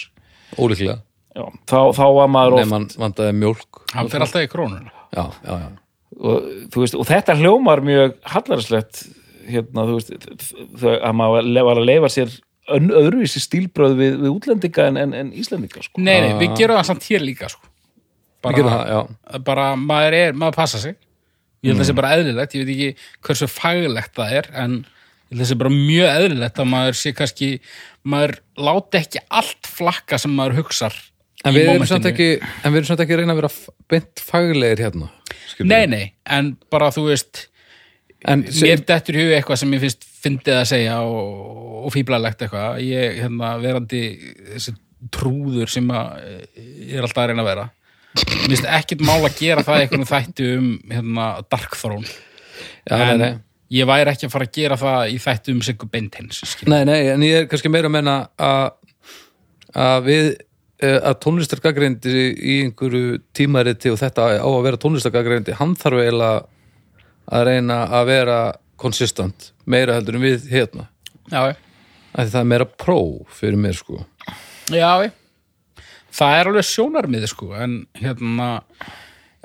Ólíklega 0.58 0.98
Já, 1.36 1.44
þá, 1.70 1.78
þá 1.94 2.04
var 2.16 2.30
maður 2.32 2.56
oft 2.56 2.64
Nefn 2.64 2.76
hann 2.76 2.88
vandaði 3.04 3.36
mjólk. 3.38 3.80
Hann 3.94 4.10
fer 4.10 4.24
alltaf 4.24 4.44
í 4.44 4.50
krónuna. 4.50 4.92
Já, 5.14 5.24
já, 5.44 5.54
já. 5.54 5.68
Og, 6.20 6.46
þú 6.74 6.82
veist, 6.82 6.96
og 6.98 7.06
þetta 7.06 7.36
hljómar 7.38 7.82
mjög 7.86 8.16
hallarslegt 8.32 9.04
hérna, 9.50 9.84
þú 9.86 9.98
veist, 9.98 10.14
að 10.98 11.12
maður 11.16 11.50
var 11.70 11.80
að 11.80 11.86
leifa 11.86 12.10
sér 12.12 12.32
öðruvísi 12.70 13.42
stílbröð 13.42 13.94
við, 13.98 14.16
við 14.20 14.32
útlendinga 14.32 14.86
en, 14.90 14.98
en, 15.00 15.14
en 15.16 15.30
íslendinga 15.38 15.82
sko. 15.82 16.02
nei, 16.02 16.18
nei, 16.22 16.32
við 16.38 16.56
gerum 16.58 16.78
það 16.78 16.88
samt 16.90 17.06
hér 17.08 17.24
líka 17.24 17.50
sko. 17.50 17.70
Gerum 18.46 18.72
það, 18.72 19.14
bara 19.46 19.66
maður 19.78 20.16
er, 20.18 20.36
maður 20.38 20.58
passa 20.60 20.80
sig. 20.82 20.96
Ég 21.60 21.72
held 21.72 21.76
að 21.76 21.82
það 21.82 21.90
sé 21.90 21.96
bara 21.98 22.12
eðlilegt, 22.16 22.56
ég 22.56 22.64
veit 22.64 22.74
ekki 22.74 23.26
hversu 23.26 23.48
faglegt 23.50 24.14
það 24.16 24.36
er, 24.38 24.50
en 24.62 24.76
ég 24.80 25.34
held 25.34 25.38
að 25.38 25.42
það 25.42 25.50
sé 25.50 25.58
bara 25.62 25.74
mjög 25.74 26.12
eðlilegt 26.14 26.62
að 26.62 26.70
maður 26.70 27.00
sé 27.00 27.12
kannski 27.16 27.50
maður 28.02 28.36
láti 28.68 29.00
ekki 29.02 29.24
allt 29.40 29.68
flakka 29.68 30.20
sem 30.22 30.32
maður 30.34 30.62
hugsar 30.62 30.96
En 31.46 31.56
við 31.56 31.70
erum 31.72 31.86
samt 31.88 32.08
ekki 32.10 32.32
En 32.40 32.72
við 32.72 32.82
erum 32.82 32.88
samt 32.90 33.02
ekki 33.04 33.16
að 33.16 33.22
reyna 33.22 33.36
að 33.36 33.40
vera 33.40 33.52
beint 33.88 34.22
faglegir 34.24 34.82
hérna. 34.84 35.08
Skilurðu. 35.48 35.70
nei, 35.70 35.86
nei, 35.88 36.12
en 36.28 36.52
bara 36.72 36.90
þú 36.94 37.06
veist 37.08 37.46
En 38.28 38.44
mér 38.44 38.82
dettur 38.84 39.16
í 39.16 39.24
hug 39.24 39.32
eitthvað 39.32 39.62
sem 39.62 39.70
ég 39.72 39.84
finnst 39.86 40.06
fyndið 40.20 40.58
að 40.58 40.66
segja 40.68 40.96
og, 41.08 41.84
og 41.86 41.92
fíblalegt 41.94 42.42
eitthvað. 42.44 42.80
Ég, 42.84 43.14
hérna, 43.22 43.54
verandi 43.62 44.00
þessi 44.50 44.74
trúður 45.14 45.70
sem 45.72 45.86
að 45.88 46.18
ég 46.60 46.98
er 46.98 47.06
alltaf 47.06 47.22
að 47.22 47.30
reyna 47.30 47.46
að 47.46 47.48
vera. 47.48 47.64
Mér 48.18 48.50
finnst 48.50 48.68
ekkit 48.76 49.04
mál 49.08 49.22
að 49.22 49.38
gera 49.38 49.64
það 49.64 49.84
eitthvað 49.84 50.10
þætti 50.10 50.50
um 50.58 50.68
hérna, 50.90 51.30
Dark 51.48 51.78
Throne. 51.80 52.12
Já, 52.84 52.96
nei, 52.96 53.06
en 53.06 53.22
nei. 53.22 53.32
ég 53.78 53.88
væri 53.88 54.12
ekki 54.12 54.28
að 54.28 54.34
fara 54.34 54.48
að 54.48 54.54
gera 54.56 54.78
það 54.80 55.14
í 55.14 55.18
þættu 55.24 55.54
um 55.54 55.64
Sigur 55.64 55.90
Bentens 55.92 56.40
Nei, 56.68 56.82
nei, 56.88 56.98
en 57.12 57.24
ég 57.24 57.42
er 57.42 57.48
kannski 57.50 57.72
meira 57.72 57.88
að 57.90 57.96
menna 57.96 58.16
að 58.40 58.70
að 59.80 60.06
við 60.08 60.24
eh, 60.26 60.38
að 60.80 61.16
tónlistargagrindi 61.24 62.14
í 62.34 62.56
einhverju 62.64 63.20
tímariti 63.36 63.92
og 63.92 64.00
þetta 64.00 64.28
á 64.40 64.48
að 64.48 64.62
vera 64.66 64.80
tónlistargagrindi 64.80 65.56
hann 65.58 65.76
þarf 65.78 66.02
eiginlega 66.04 66.42
að 67.30 67.46
reyna 67.50 67.80
að 68.00 68.10
vera 68.10 68.38
konsistant 68.80 69.50
meira 69.70 69.98
heldur 69.98 70.16
en 70.18 70.24
við 70.24 70.48
hérna. 70.50 70.88
Já, 71.30 71.54
það 72.16 72.38
er 72.42 72.52
meira 72.54 72.66
pró 72.66 73.00
fyrir 73.36 73.60
mér 73.60 73.76
sko. 73.76 74.00
Já 74.72 75.10
það 76.14 76.36
er 76.36 76.50
alveg 76.50 76.66
sjónarmið 76.66 77.26
sko 77.30 77.52
en 77.58 77.76
hérna 77.98 78.48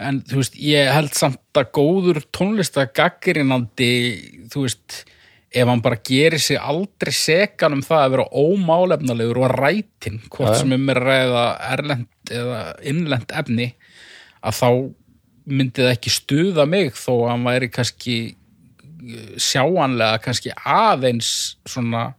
en 0.02 0.20
þú 0.28 0.42
veist, 0.42 0.58
ég 0.60 0.90
held 0.92 1.14
samt 1.16 1.60
að 1.60 1.70
góður 1.78 2.22
tónlistagaggrinandi 2.36 3.92
þú 4.52 4.66
veist 4.66 5.04
ef 5.56 5.70
hann 5.70 5.82
bara 5.84 6.00
gerir 6.04 6.42
sig 6.42 6.60
aldrei 6.60 7.14
sekan 7.16 7.78
um 7.78 7.84
það 7.86 8.02
að 8.04 8.14
vera 8.16 8.26
ómálefnalegur 8.36 9.40
og 9.46 9.54
rætin, 9.56 10.20
hvort 10.34 10.60
sem 10.60 10.74
um 10.76 10.90
er 10.92 11.00
ræða 11.00 11.46
erlend 11.72 12.34
eða 12.34 12.62
innlend 12.84 13.32
efni 13.42 13.70
að 14.46 14.58
þá 14.60 14.70
myndi 15.46 15.86
það 15.86 15.94
ekki 15.94 16.14
stuða 16.14 16.66
mig 16.68 16.92
þó 16.98 17.12
að 17.14 17.30
hann 17.30 17.48
væri 17.48 17.70
kannski 17.72 18.18
eh, 18.34 19.32
sjáanlega 19.38 20.20
kannski 20.26 20.52
aðeins 20.58 21.32
svona 21.70 22.10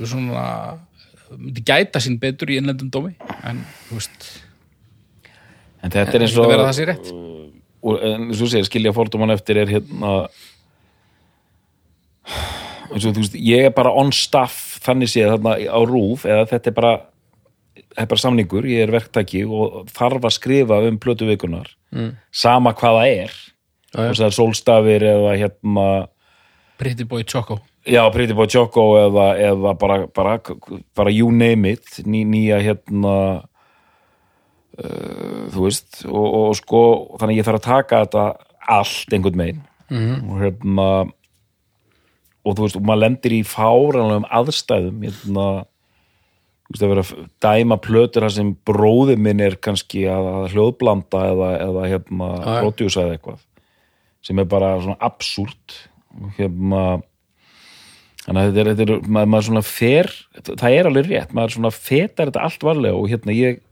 svona 0.00 0.48
myndi 1.36 1.62
gæta 1.66 2.02
sín 2.02 2.18
betur 2.22 2.50
í 2.52 2.58
innlendum 2.60 2.90
dómi 2.92 3.14
en 3.46 3.62
þú 3.86 4.00
veist. 4.00 4.26
En 5.84 5.92
þetta 5.92 6.18
er 6.18 6.26
eins 6.26 6.36
og 6.40 6.50
rétt. 6.90 7.14
Og 7.86 8.02
en 8.02 8.30
svo 8.34 8.48
segir 8.50 8.66
skilja 8.66 8.92
fordóman 8.96 9.30
eftir 9.34 9.60
er 9.62 9.70
hérna 9.70 10.12
þú 12.92 13.12
veist 13.18 13.36
ég 13.38 13.68
er 13.68 13.74
bara 13.76 13.92
on 13.94 14.12
staff 14.14 14.78
þannig 14.84 15.10
séð 15.12 15.34
þarna 15.34 15.56
á 15.66 15.80
rúf 15.86 16.26
eða 16.28 16.46
þetta 16.52 16.72
er 16.72 16.76
bara 16.76 16.94
er 17.96 18.08
bara 18.08 18.20
samningur, 18.20 18.66
ég 18.68 18.84
er 18.84 18.92
verktaki 18.92 19.44
og 19.44 19.86
þarf 19.94 20.28
að 20.28 20.36
skrifa 20.36 20.80
um 20.86 20.98
plötu 21.00 21.28
vikunar 21.28 21.68
mm. 21.94 22.10
sama 22.34 22.74
hvað 22.76 23.00
það 23.00 23.08
er 23.14 23.32
það 23.96 24.26
er 24.26 24.36
sólstafir 24.36 25.06
eða 25.12 25.32
hérna 25.40 25.86
Pretty 26.76 27.06
Boy 27.08 27.24
Choco 27.24 27.58
já, 27.86 28.02
Pretty 28.12 28.36
Boy 28.36 28.48
Choco 28.52 28.88
eða, 29.00 29.28
eða 29.40 29.74
bara, 29.80 30.00
bara, 30.06 30.38
bara 30.96 31.12
you 31.12 31.30
name 31.32 31.76
it 31.76 32.00
ný, 32.04 32.24
nýja 32.28 32.60
hérna 32.64 33.14
uh, 34.76 35.46
þú 35.54 35.68
veist 35.68 36.02
og, 36.08 36.26
og 36.26 36.56
sko, 36.58 36.82
þannig 37.20 37.40
ég 37.40 37.48
þarf 37.48 37.62
að 37.62 37.70
taka 37.70 38.02
þetta 38.04 38.26
allt 38.76 39.14
einhvern 39.14 39.40
megin 39.40 39.62
-hmm. 39.88 40.16
og 40.26 40.42
hérna 40.42 40.88
og 42.46 42.54
þú 42.54 42.66
veist, 42.66 42.78
og 42.78 42.86
maður 42.86 43.02
lendir 43.02 43.34
í 43.34 43.40
fáranlegum 43.46 44.28
aðstæðum 44.38 45.02
hérna 45.06 45.48
þú 46.66 46.74
veist, 46.74 46.84
að 46.84 46.92
vera 46.92 47.04
að 47.04 47.26
dæma 47.46 47.80
plötur 47.82 48.26
þar 48.26 48.36
sem 48.36 48.54
bróði 48.68 49.18
minn 49.18 49.42
er 49.42 49.58
kannski 49.62 50.06
að, 50.10 50.30
að 50.32 50.48
hljóðblanda 50.54 51.26
eða, 51.32 51.50
eða 51.66 51.90
hérna 51.92 52.30
prodjúsa 52.46 53.04
eða 53.04 53.18
eitthvað 53.18 53.44
sem 54.26 54.42
er 54.42 54.48
bara 54.50 54.72
svona 54.82 54.98
absúrt 55.06 55.76
hérna 56.38 56.82
þannig 58.26 58.40
að 58.40 58.48
þetta 58.48 58.62
er, 58.62 58.70
þetta 58.72 58.86
er 58.86 59.06
maður, 59.06 59.30
maður 59.34 59.48
svona 59.50 59.64
fer, 59.66 60.10
það 60.48 60.78
er 60.78 60.88
alveg 60.90 61.10
rétt 61.10 61.36
maður 61.36 61.56
svona 61.58 61.74
fetar 61.74 62.30
þetta 62.30 62.46
allt 62.48 62.66
varlega 62.66 62.98
og 62.98 63.10
hérna 63.12 63.36
ég 63.36 63.62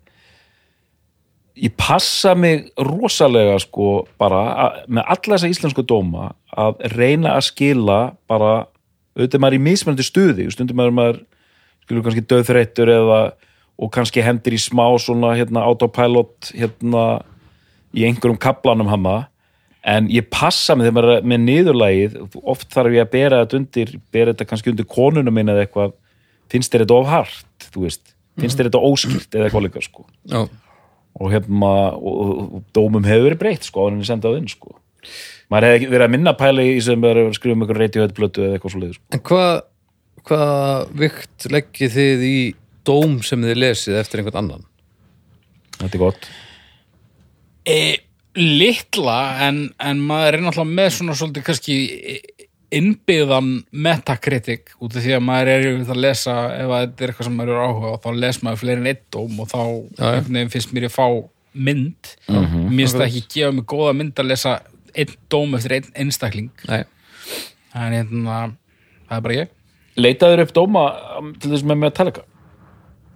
ég 1.54 1.74
passa 1.78 2.34
mig 2.34 2.70
rosalega 2.80 3.58
sko 3.62 4.04
bara 4.18 4.40
að, 4.64 4.78
með 4.88 5.10
alla 5.14 5.36
þessa 5.36 5.50
íslensku 5.52 5.84
dóma 5.86 6.32
að 6.50 6.80
reyna 6.94 7.36
að 7.36 7.48
skila 7.50 7.98
bara 8.30 8.66
auðvitað 9.14 9.44
maður 9.44 9.58
í 9.58 9.64
mismunandi 9.68 10.06
stuði 10.06 10.48
stundum 10.50 10.82
er 10.82 10.94
maður 10.94 11.20
skilur 11.84 12.06
kannski 12.06 12.24
döðþreyttur 12.30 12.90
eða 12.96 13.20
og 13.74 13.92
kannski 13.94 14.22
hendur 14.22 14.54
í 14.54 14.60
smá 14.62 14.86
svona 15.02 15.34
hérna 15.38 15.64
autopilot 15.68 16.50
hérna 16.54 17.04
í 17.94 18.06
einhverjum 18.08 18.40
kaplanum 18.42 18.90
hama 18.90 19.16
en 19.84 20.08
ég 20.10 20.26
passa 20.32 20.74
mig 20.74 20.88
þegar 20.88 20.96
maður 20.96 21.14
er 21.14 21.28
með 21.30 21.42
niðurlægið 21.44 22.18
oft 22.42 22.70
þarf 22.74 22.96
ég 22.96 23.06
að 23.06 23.14
bera 23.14 23.42
þetta 23.44 23.60
undir 23.60 23.94
bera 24.14 24.34
þetta 24.34 24.48
kannski 24.50 24.72
undir 24.72 24.90
konunum 24.90 25.36
minn 25.36 25.52
eða 25.52 25.66
eitthvað 25.66 25.94
finnst 26.50 26.74
þér 26.74 26.84
þetta 26.84 26.98
of 26.98 27.10
hart, 27.10 27.68
þú 27.70 27.86
veist? 27.86 28.14
Finnst 28.40 28.58
þér 28.58 28.70
þetta 28.70 28.84
óskilt 28.88 29.36
eða 29.36 29.48
eitthvað 29.48 29.66
líka 29.68 29.82
sko? 29.84 30.06
Já, 30.30 30.46
og 31.20 31.30
hérna 31.32 31.74
og, 31.94 32.14
og, 32.14 32.40
og 32.58 32.64
dómum 32.76 33.06
hefur 33.06 33.28
verið 33.28 33.40
breytt 33.42 33.68
sko 33.68 33.84
áður 33.84 33.94
en 33.94 34.02
ég 34.02 34.10
senda 34.10 34.30
það 34.30 34.40
inn 34.40 34.50
sko 34.50 34.74
maður 35.52 35.68
hefði 35.70 35.90
verið 35.92 36.06
að 36.06 36.14
minna 36.16 36.34
pæla 36.38 36.66
í 36.66 36.74
sem 36.82 37.06
er 37.06 37.20
að 37.22 37.32
skrifa 37.36 37.56
um 37.56 37.64
einhver 37.64 37.80
reytihöðblötu 37.82 38.46
eða 38.46 38.58
eitthvað 38.58 38.74
svo 38.74 38.92
sko. 38.96 39.04
en 39.14 39.24
hvað 39.30 39.52
hvað 40.24 40.94
vikt 41.02 41.48
leggið 41.52 41.98
þið 41.98 42.24
í 42.28 42.38
dóm 42.88 43.18
sem 43.26 43.44
þið 43.44 43.60
lesið 43.60 44.00
eftir 44.00 44.22
einhvern 44.22 44.40
annan? 44.40 44.66
þetta 45.80 45.92
er 45.98 46.02
gott 46.02 46.28
e, 47.68 47.78
litla 48.38 49.18
en, 49.46 49.66
en 49.78 50.00
maður 50.02 50.38
er 50.38 50.46
náttúrulega 50.46 50.78
með 50.80 50.90
svona 50.98 51.18
svolítið 51.18 51.46
kannski 51.50 51.76
innbyggðan 52.74 53.50
metakritik 53.86 54.74
út 54.82 54.96
af 54.96 55.04
því 55.04 55.14
að 55.16 55.24
maður 55.24 55.52
er 55.52 55.66
að 55.84 56.00
lesa 56.02 56.34
ef 56.56 56.72
að 56.72 56.84
þetta 56.84 57.04
er 57.04 57.12
eitthvað 57.12 57.28
sem 57.28 57.38
maður 57.38 57.54
er 57.54 57.64
áhuga 57.68 57.94
á 57.94 58.02
þá 58.04 58.08
les 58.24 58.40
maður 58.42 58.60
fleiri 58.62 58.82
en 58.82 58.90
eitt 58.90 59.04
dóm 59.14 59.40
og 59.44 59.50
þá 59.52 59.62
veginn 60.00 60.52
finnst 60.52 60.74
mér 60.74 60.88
að 60.88 60.96
fá 60.96 61.06
mynd. 61.54 62.12
Mér 62.28 62.68
finnst 62.74 62.98
það 62.98 63.06
ekki 63.08 63.24
gefa 63.36 63.54
mig 63.54 63.66
góða 63.70 63.96
mynd 64.00 64.20
að 64.20 64.30
lesa 64.32 64.58
einn 64.94 65.16
dóm 65.30 65.56
eftir 65.58 65.76
einn 65.78 65.90
einstakling. 66.04 66.52
Nei, 66.70 66.82
en 67.74 67.98
hérna, 67.98 68.38
það 69.08 69.18
er 69.18 69.26
bara 69.28 69.40
ég. 69.40 69.58
Leitaður 69.94 70.44
upp 70.44 70.54
dóma 70.56 70.86
um, 71.20 71.34
til 71.38 71.52
þess 71.54 71.66
með 71.66 71.84
Metallica 71.84 72.24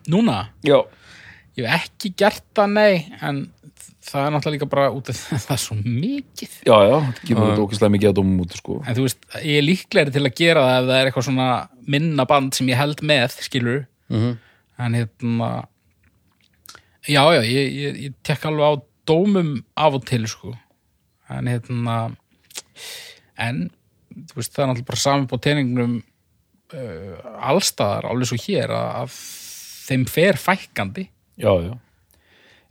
núna, 0.09 0.49
já, 0.65 0.81
ég 1.59 1.69
hef 1.69 1.89
ekki 1.89 2.13
gert 2.19 2.45
það 2.57 2.75
nei, 2.77 2.93
en 3.25 3.43
það 4.09 4.25
er 4.27 4.33
náttúrulega 4.35 4.55
líka 4.57 4.69
bara 4.73 4.87
út 4.95 5.09
af 5.13 5.19
það 5.45 5.55
er 5.55 5.61
svo 5.63 5.77
mikið. 5.85 6.53
Já, 6.69 6.77
já, 6.89 6.97
þetta 7.07 7.27
kemur 7.29 7.49
þetta 7.51 7.65
ókvæslega 7.67 7.95
mikið 7.97 8.11
að 8.11 8.17
dómum 8.19 8.43
út 8.45 8.57
sko. 8.59 8.77
en 8.87 8.97
þú 8.99 9.07
veist, 9.07 9.27
ég 9.45 9.59
er 9.61 9.67
líklegri 9.67 10.15
til 10.15 10.25
að 10.25 10.37
gera 10.41 10.63
það 10.69 10.79
ef 10.79 10.87
það 10.89 10.99
er 11.01 11.11
eitthvað 11.11 11.27
svona 11.29 11.49
minna 11.97 12.25
band 12.31 12.55
sem 12.59 12.71
ég 12.73 12.81
held 12.81 13.03
með, 13.13 13.39
skilur 13.49 13.81
Mhm. 14.09 14.39
en 14.79 14.95
hérna 14.95 15.51
já, 17.09 17.23
já, 17.35 17.43
ég, 17.45 17.73
ég, 17.83 17.99
ég 18.09 18.15
tek 18.25 18.45
alveg 18.49 18.65
á 18.65 18.73
dómum 19.09 19.51
af 19.77 19.95
og 19.99 20.05
til, 20.09 20.27
sko. 20.29 20.55
En 21.31 21.47
hérna 21.49 21.99
en, 23.39 23.69
þú 24.29 24.35
veist, 24.41 24.53
það 24.55 24.63
er 24.65 24.71
náttúrulega 24.73 24.89
bara 24.93 25.03
saman 25.03 25.27
på 25.31 25.39
teningnum 25.45 25.99
uh, 26.75 27.19
allstaðar, 27.51 28.09
alveg 28.11 28.29
svo 28.33 28.39
hér 28.47 28.73
að, 28.73 28.89
að 29.03 29.19
þeim 29.89 30.07
fer 30.11 30.37
fækkandi. 30.41 31.07
Já, 31.41 31.53
já. 31.69 31.75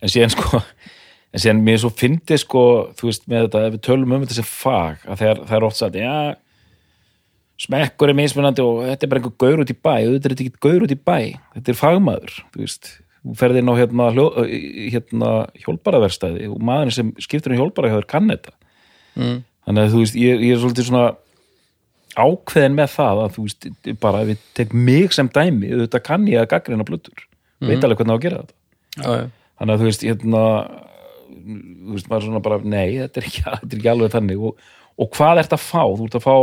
En 0.02 0.12
síðan 0.13 0.34
sko 0.36 0.62
en 1.38 1.43
síðan 1.43 1.63
mér 1.63 1.80
svo 1.84 1.93
fyndi 1.93 2.39
sko 2.41 2.65
þú 2.97 3.12
veist 3.12 3.28
með 3.30 3.47
þetta, 3.47 3.63
ef 3.67 3.78
við 3.78 3.86
tölum 3.86 4.17
um 4.17 4.26
þetta 4.26 4.39
sem 4.39 4.50
fag 4.50 5.04
að 5.06 5.23
það 5.23 5.58
er 5.60 5.67
oft 5.67 5.78
sagt, 5.78 5.97
já 6.02 6.36
smekkur 7.62 8.12
er 8.12 8.17
mismunandi 8.17 8.63
og 8.63 8.84
þetta 8.86 9.06
er 9.06 9.12
bara 9.12 9.21
einhver 9.21 9.38
gaur 9.41 9.63
út 9.63 9.73
í 9.73 9.76
bæ 9.76 9.93
þetta 9.97 10.30
er 10.30 10.36
ekki 10.36 10.63
gaur 10.63 10.86
út 10.86 10.93
í 10.93 10.97
bæ 10.97 11.19
þetta 11.56 11.73
er 11.73 11.78
fagmaður, 11.78 12.34
þú 12.54 12.63
veist. 12.63 12.89
Þú 13.28 13.36
ferði 13.36 13.62
inn 13.63 13.71
á 13.73 13.76
hérna, 13.76 14.10
hérna 14.93 15.30
hjólbaraverstæði 15.65 16.50
og 16.54 16.60
maðurinn 16.63 16.95
sem 16.95 17.10
skiptur 17.23 17.56
um 17.56 17.60
hjólbara 17.60 17.89
hjá 17.89 17.97
þér 17.97 18.10
kann 18.13 18.30
þetta. 18.32 18.54
Mm. 19.17 19.39
þannig 19.65 19.84
að 19.88 19.95
þú 19.95 20.02
veist, 20.04 20.17
ég, 20.21 20.43
ég 20.45 20.54
er 20.54 20.60
svolítið 20.62 20.88
svona 20.91 21.08
ákveðin 22.17 22.76
með 22.78 22.91
það 22.93 23.21
að 23.23 23.32
þú 23.34 23.45
veist, 23.47 23.67
bara 24.04 24.21
ef 24.21 24.30
ég 24.32 24.43
tek 24.60 24.76
mig 24.78 25.15
sem 25.17 25.32
dæmi, 25.34 25.71
auðvitað 25.73 26.04
kann 26.06 26.28
ég 26.30 26.43
að 26.43 26.52
gaggrina 26.54 26.86
blöttur, 26.86 27.26
veit 27.65 27.82
alveg 27.82 28.04
hvernig 28.04 28.13
á 28.13 28.17
að 28.17 28.23
gera 28.28 28.43
þetta. 28.43 28.56
Já, 28.98 29.10
já, 29.10 29.25
þannig 29.58 29.73
að 29.73 29.81
þú 29.81 29.90
veist, 29.90 30.06
hérna 30.06 30.44
þú 31.28 31.96
veist, 31.96 32.08
maður 32.10 32.21
er 32.21 32.28
svona 32.30 32.44
bara, 32.46 32.58
nei, 32.63 32.98
þetta 33.02 33.21
er 33.21 33.28
ekki, 33.30 33.44
þetta 33.48 33.69
er 33.73 33.78
ekki 33.82 33.92
alveg 33.94 34.13
þannig 34.15 34.46
og, 34.50 34.63
og 34.98 35.12
hvað 35.17 35.44
ert 35.44 35.56
að 35.58 35.63
fá? 35.65 35.84
Þú 35.98 36.08
ert 36.10 36.17
að 36.21 36.25
fá 36.28 36.36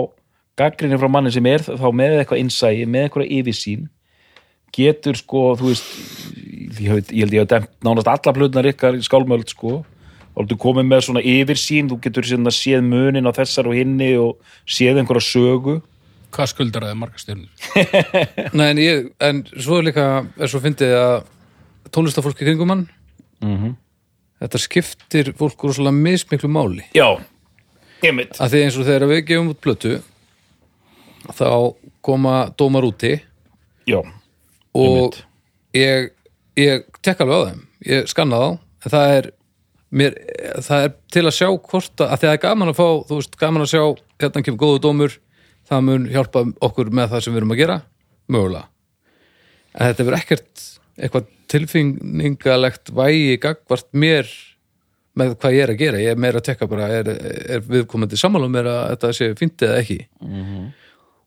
gaggrinni 0.61 0.99
frá 1.01 1.11
manni 1.11 1.33
sem 1.35 1.47
er 1.51 1.65
þá 1.67 1.89
með 1.99 2.21
eitthvað 2.21 2.43
innsæi, 2.45 2.85
með 2.87 3.09
eitthvað 3.09 3.33
yfirsýn 3.41 3.89
getur 4.75 5.19
sko, 5.19 5.41
þú 5.59 5.71
veist 5.71 5.89
ég, 6.81 6.89
hef, 6.91 7.11
ég 7.15 7.25
held 7.25 7.35
ég 7.37 7.45
að 7.55 7.67
nánast 7.87 8.09
alla 8.11 8.35
plötunar 8.35 8.67
ykkar 8.73 8.97
í 8.99 9.03
skálmöld 9.07 9.51
sko 9.51 9.81
og 10.35 10.49
þú 10.51 10.57
komið 10.65 10.89
með 10.91 11.03
svona 11.07 11.23
yfirsýn, 11.23 11.91
þú 11.93 11.99
getur 12.03 12.27
svona 12.27 12.51
séð 12.55 12.83
munin 12.87 13.27
á 13.31 13.33
þessar 13.37 13.69
og 13.71 13.77
hinni 13.79 14.13
og 14.19 14.41
séð 14.67 14.99
einhverja 15.03 15.27
sögu 15.29 15.77
hvað 16.35 16.51
skuldar 16.51 16.87
það 16.89 16.97
marga 16.99 17.21
stjörnur? 17.23 17.53
Nei, 18.59 18.65
en, 18.73 18.81
ég, 18.83 19.05
en 19.23 19.45
svo 19.55 19.79
er 19.79 19.87
líka 19.93 20.07
er 20.43 20.51
svo 20.51 20.59
fyndið 20.65 20.95
að 20.99 21.17
tónlistafólki 21.95 22.47
kringum 22.47 22.75
hann 22.75 22.87
Mhm. 23.45 23.75
Þetta 24.45 24.61
skiptir 24.63 25.33
fólk 25.39 25.65
úr 25.67 25.75
svolítið 25.77 26.03
mismiklu 26.07 26.51
máli. 26.53 26.85
Já, 26.97 27.09
einmitt. 28.05 28.37
Að 28.39 28.53
því 28.55 28.65
eins 28.67 28.79
og 28.81 28.89
þegar 28.89 29.09
við 29.11 29.23
gefum 29.31 29.53
út 29.55 29.63
plötu 29.65 29.95
þá 31.33 31.49
koma 32.05 32.35
dómar 32.61 32.85
úti 32.85 33.15
Já, 33.89 34.01
og 34.75 34.85
Einmitt. 34.85 35.23
ég, 35.77 36.11
ég 36.61 36.85
tek 37.05 37.21
alveg 37.25 37.41
á 37.41 37.47
þeim. 37.49 37.63
Ég 37.85 38.07
skanna 38.09 38.41
þá, 38.41 38.49
en 38.85 38.93
það 38.95 39.15
er 39.19 39.29
mér, 39.95 40.17
það 40.65 40.87
er 40.87 40.95
til 41.13 41.25
að 41.25 41.37
sjá 41.39 41.49
hvort 41.53 42.01
að, 42.05 42.09
að 42.15 42.23
það 42.25 42.33
er 42.35 42.43
gaman 42.45 42.73
að 42.73 42.79
fá, 42.81 42.87
þú 43.09 43.19
veist, 43.21 43.37
gaman 43.41 43.65
að 43.65 43.73
sjá 43.75 43.83
hérna 44.25 44.45
kemur 44.45 44.63
góðu 44.65 44.83
dómur 44.85 45.19
það 45.69 45.85
mun 45.89 46.07
hjálpa 46.13 46.45
okkur 46.69 46.93
með 46.93 47.13
það 47.15 47.25
sem 47.25 47.35
við 47.35 47.41
erum 47.43 47.55
að 47.55 47.61
gera 47.63 47.77
mögulega. 48.29 48.67
En 49.75 49.89
þetta 49.89 50.07
verður 50.07 50.21
ekkert 50.21 50.65
eitthvað 50.99 51.27
tilfinningalegt 51.53 52.91
vægi 52.95 53.39
gagvart 53.43 53.89
mér 53.93 54.29
með 55.15 55.37
hvað 55.39 55.55
ég 55.55 55.63
er 55.67 55.73
að 55.75 55.79
gera. 55.83 56.01
Ég 56.03 56.15
er 56.17 56.19
meira 56.25 56.41
að 56.41 56.47
tekka 56.49 56.67
bara, 56.71 56.89
er, 56.91 57.11
er 57.55 57.61
viðkomandi 57.71 58.19
sammála 58.19 58.49
mér 58.51 58.67
að 58.71 58.81
þetta 58.95 59.11
sé 59.15 59.29
fínt 59.39 59.63
eða 59.63 59.77
ekki? 59.83 59.99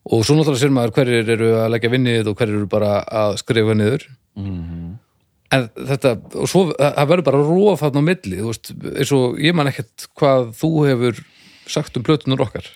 Og 0.08 0.22
svo 0.24 0.36
náttúrulega 0.36 0.60
sér 0.62 0.72
maður 0.76 0.92
hverjir 0.98 1.30
eru 1.34 1.48
að 1.62 1.70
leggja 1.74 1.90
vinnið 1.92 2.28
og 2.30 2.36
hverjir 2.40 2.58
eru 2.60 2.68
bara 2.70 2.90
að 3.22 3.38
skrifa 3.42 3.76
niður. 3.76 4.04
En 5.48 5.64
þetta, 5.72 6.10
og 6.36 6.48
svo 6.52 6.66
það 6.76 7.08
verður 7.08 7.26
bara 7.30 7.40
róf 7.48 7.80
þarna 7.80 8.02
á 8.04 8.08
milli, 8.10 8.36
þú 8.42 8.50
veist 8.52 8.70
eins 9.00 9.12
og 9.16 9.38
ég 9.40 9.56
man 9.56 9.70
ekkert 9.70 10.04
hvað 10.20 10.50
þú 10.60 10.70
hefur 10.90 11.22
sagt 11.68 11.96
um 11.96 12.04
plötunar 12.04 12.42
okkar. 12.44 12.68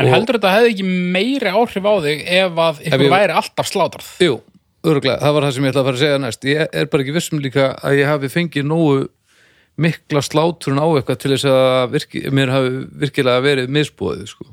En 0.00 0.08
heldur 0.08 0.38
þetta 0.38 0.54
hefði 0.54 0.70
ekki 0.72 0.86
meiri 1.16 1.52
áhrif 1.52 1.84
á 1.84 1.94
þig 2.06 2.24
ef 2.40 2.60
að 2.64 2.80
ykkur 2.88 3.04
ég- 3.04 3.12
væri 3.12 3.36
alltaf 3.36 3.68
slátrað? 3.68 4.08
Jú, 4.24 4.38
örgulega, 4.86 5.20
það 5.20 5.34
var 5.36 5.46
það 5.46 5.54
sem 5.56 5.64
ég 5.66 5.72
ætla 5.72 5.82
að 5.82 5.88
fara 5.88 5.98
að 5.98 6.04
segja 6.04 6.20
næst. 6.22 6.46
Ég 6.48 6.76
er 6.80 6.90
bara 6.92 7.04
ekki 7.04 7.16
vissum 7.16 7.42
líka 7.42 7.70
að 7.84 7.98
ég 8.00 8.10
hafi 8.10 8.32
fengið 8.32 8.68
nógu 8.70 9.00
mikla 9.80 10.22
slátrun 10.24 10.80
á 10.80 10.86
eitthvað 10.88 11.20
til 11.22 11.32
þess 11.34 11.48
að 11.50 11.94
virki, 11.94 12.24
mér 12.34 12.52
hafi 12.52 12.72
virkilega 13.04 13.44
verið 13.44 13.72
misbúið 13.72 14.26
sko, 14.28 14.48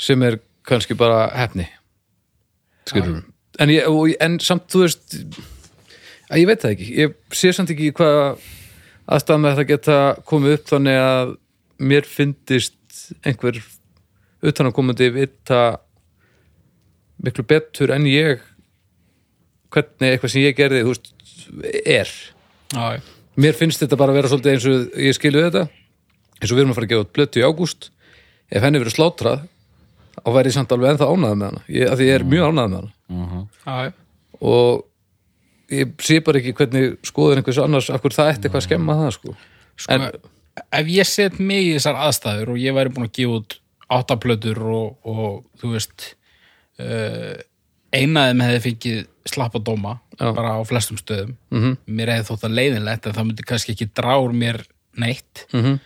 sem 0.00 0.24
er 0.26 0.40
kannski 0.66 0.96
bara 0.98 1.28
hefni 1.32 1.68
en, 3.58 3.70
ég, 3.72 3.86
og, 3.88 4.10
en 4.20 4.36
samt 4.42 4.68
þú 4.72 4.82
veist 4.84 5.16
að 6.26 6.42
ég 6.42 6.50
veit 6.50 6.62
það 6.62 6.74
ekki. 6.74 6.88
Ég 7.00 7.16
sé 7.38 7.52
samt 7.54 7.72
ekki 7.72 7.92
hvað 7.96 8.44
aðstæðan 9.06 9.44
með 9.44 9.54
þetta 9.54 9.70
geta 9.70 9.98
komið 10.26 10.56
upp 10.56 10.70
þannig 10.72 11.00
að 11.00 11.34
mér 11.86 12.08
fyndist 12.10 13.02
einhver 13.26 13.60
utanakomandi 14.46 15.10
vita 15.14 15.62
miklu 17.24 17.44
betur 17.48 17.92
en 17.94 18.06
ég 18.08 18.44
hvernig 19.72 20.14
eitthvað 20.14 20.32
sem 20.32 20.44
ég 20.44 20.56
gerði 20.56 20.84
þú 20.84 20.94
veist, 20.94 21.12
er. 21.84 22.12
Já, 22.72 23.02
mér 23.36 23.58
finnst 23.58 23.82
þetta 23.82 23.98
bara 24.00 24.14
að 24.14 24.20
vera 24.20 24.30
svolítið 24.32 24.54
eins 24.54 24.68
og 24.70 25.04
ég 25.06 25.16
skilu 25.16 25.44
þetta 25.46 25.66
eins 25.66 26.50
og 26.50 26.56
við 26.56 26.62
erum 26.64 26.72
að 26.72 26.78
fara 26.78 26.88
að 26.88 26.92
gefa 26.92 27.06
út 27.06 27.14
blötu 27.16 27.40
í 27.40 27.46
ágúst. 27.46 27.88
Ef 28.52 28.62
henni 28.62 28.80
verið 28.82 28.96
slátrað 28.96 29.46
þá 30.16 30.28
væri 30.36 30.50
ég 30.50 30.56
samt 30.56 30.74
alveg 30.74 30.92
ennþá 30.92 31.08
ánæða 31.10 31.38
með 31.38 31.48
hana. 31.50 31.64
Ég, 31.72 31.88
af 31.90 31.98
því 31.98 32.08
ég 32.08 32.18
er 32.18 32.26
mjög 32.28 32.50
ánæða 32.50 32.68
með 32.72 32.78
hana. 33.26 33.42
Já, 33.66 33.92
og 34.40 34.84
ég 35.72 35.92
sé 36.06 36.20
bara 36.24 36.40
ekki 36.40 36.54
hvernig 36.56 36.96
skoður 37.06 37.40
einhvers 37.40 37.60
annars 37.62 37.90
af 37.90 38.02
hverju 38.02 38.18
það 38.18 38.32
ætti 38.32 38.46
eitthvað 38.46 38.62
að 38.62 38.66
skemma 38.68 38.98
það 39.00 39.14
sko. 39.16 39.34
sko, 39.76 39.96
en, 39.96 40.04
ef 40.80 40.92
ég 40.92 41.08
set 41.10 41.40
mig 41.40 41.64
í 41.64 41.72
þessar 41.76 41.98
aðstæður 42.06 42.52
og 42.54 42.60
ég 42.62 42.76
væri 42.76 42.94
búin 42.94 43.08
að 43.08 43.16
gefa 43.18 43.40
út 43.40 43.58
áttaplötur 43.96 44.62
og, 44.66 44.86
og 45.06 45.32
þú 45.60 45.72
veist 45.74 46.06
uh, 46.80 47.34
einaðum 47.96 48.40
hefði 48.44 48.62
fengið 48.66 49.02
slappa 49.26 49.58
dóma 49.62 49.96
Já. 50.20 50.30
bara 50.36 50.56
á 50.56 50.60
flestum 50.68 50.98
stöðum 51.00 51.36
Mhm. 51.50 51.76
mér 51.88 52.12
hefði 52.14 52.28
þótt 52.30 52.44
að 52.48 52.56
leiðinlegt 52.58 53.06
en 53.06 53.12
það 53.16 53.26
myndi 53.30 53.46
kannski 53.46 53.72
ekki 53.74 53.88
drár 53.94 54.32
mér 54.32 54.62
neitt 54.96 55.46
Mhm. 55.52 55.78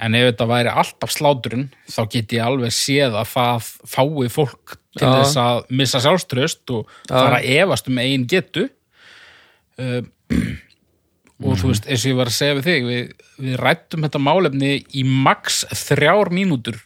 en 0.00 0.14
ef 0.14 0.26
þetta 0.34 0.46
væri 0.48 0.70
alltaf 0.72 1.10
sláturinn 1.12 1.68
þá 1.88 2.00
get 2.10 2.28
ég 2.32 2.44
alveg 2.44 2.72
séð 2.72 3.16
að 3.20 3.28
það 3.34 3.70
fái 3.86 4.28
fólk 4.32 4.76
til 4.96 5.06
Já. 5.08 5.22
þess 5.22 5.36
að 5.36 5.70
missa 5.70 6.00
sjálfströst 6.00 6.70
og 6.70 6.88
fara 7.08 7.38
að 7.40 7.48
efast 7.60 7.88
um 7.88 7.98
eigin 7.98 8.26
getu 8.26 8.68
uh, 9.78 10.02
og 11.44 11.56
þú 11.56 11.70
veist, 11.72 11.86
eins 11.88 12.04
og 12.04 12.10
ég 12.12 12.16
var 12.18 12.28
að 12.30 12.36
segja 12.36 12.56
við 12.58 12.66
þig 12.68 12.84
við, 12.88 13.12
við 13.40 13.54
rættum 13.60 14.02
þetta 14.04 14.20
málefni 14.20 14.72
í 15.00 15.04
max 15.04 15.62
þrjár 15.72 16.30
mínútur 16.36 16.76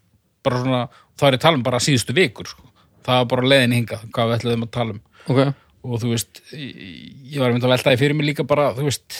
bara 0.44 0.60
svona, 0.62 0.82
þá 1.18 1.24
er 1.26 1.32
ég 1.32 1.38
að 1.40 1.44
tala 1.46 1.58
um 1.58 1.64
bara 1.66 1.80
síðustu 1.82 2.14
vikur 2.14 2.46
sko. 2.50 2.62
Það 3.04 3.20
var 3.20 3.30
bara 3.34 3.50
leiðin 3.52 3.76
hingað 3.78 4.04
hvað 4.14 4.28
við 4.30 4.36
ætluðum 4.38 4.66
að 4.66 4.72
tala 4.78 4.96
um 4.96 5.00
ok, 5.34 5.40
og 5.84 6.00
þú 6.02 6.10
veist, 6.14 6.42
ég 6.56 7.38
var 7.40 7.50
einmitt 7.52 7.64
að 7.68 7.74
velta 7.74 7.92
því 7.94 8.00
fyrir 8.04 8.16
mig 8.18 8.28
líka 8.30 8.46
bara, 8.48 8.70
þú 8.76 8.86
veist 8.88 9.18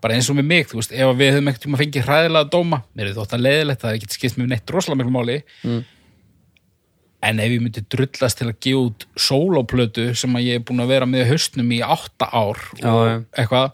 bara 0.00 0.16
eins 0.16 0.30
og 0.32 0.36
með 0.38 0.46
mig, 0.48 0.68
þú 0.70 0.78
veist, 0.80 0.92
ef 0.96 1.10
við 1.20 1.34
höfum 1.36 1.48
ekkert 1.50 1.64
tíma 1.66 1.76
að 1.76 1.82
fengið 1.84 2.06
hræðilega 2.08 2.50
dóma, 2.54 2.78
mér 2.96 3.10
er 3.10 3.16
þótt 3.18 3.34
að 3.36 3.42
leiðilegt 3.44 3.82
það 3.82 3.90
er 3.90 3.98
ekki 4.00 4.14
skipt 4.16 4.38
með 4.40 4.46
neitt 4.54 4.72
rosalega 4.72 5.00
miklu 5.02 5.12
máli 5.18 5.38
Mm. 5.60 5.82
en 7.28 7.40
ef 7.44 7.50
ég 7.52 7.60
myndi 7.60 7.82
drullast 7.92 8.38
til 8.40 8.46
að 8.48 8.56
gefa 8.64 8.84
út 8.86 9.04
sólóplötu 9.20 10.06
sem 10.16 10.36
að 10.38 10.46
ég 10.46 10.56
er 10.56 10.64
búin 10.64 10.80
að 10.80 10.88
vera 10.94 11.04
með 11.10 11.26
í 11.26 11.28
haustnum 11.34 11.74
í 11.76 11.82
átta 11.84 12.30
ár 12.32 12.62
Já, 12.80 12.88
og 12.88 13.02
já. 13.10 13.16
eitthvað 13.42 13.66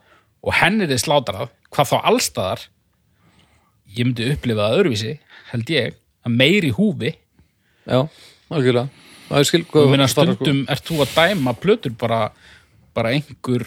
og 0.47 0.57
henni 0.59 0.89
þið 0.91 1.03
slátrað, 1.05 1.53
hvað 1.71 1.91
þá 1.93 1.97
allstaðar 2.11 2.65
ég 3.95 4.03
myndi 4.09 4.27
upplifa 4.35 4.67
það 4.67 4.77
öðruvísi, 4.81 5.13
held 5.53 5.71
ég 5.77 5.95
að 6.27 6.35
meiri 6.43 6.73
húfi 6.75 7.13
já, 7.87 8.01
algjörlega 8.51 8.89
er 8.91 9.06
og 9.31 9.91
minna 9.91 10.07
stundum 10.11 10.65
ert 10.71 10.85
þú 10.87 11.01
að 11.05 11.15
dæma 11.17 11.55
plötur 11.59 11.95
bara, 11.99 12.31
bara 12.95 13.11
einhver 13.17 13.67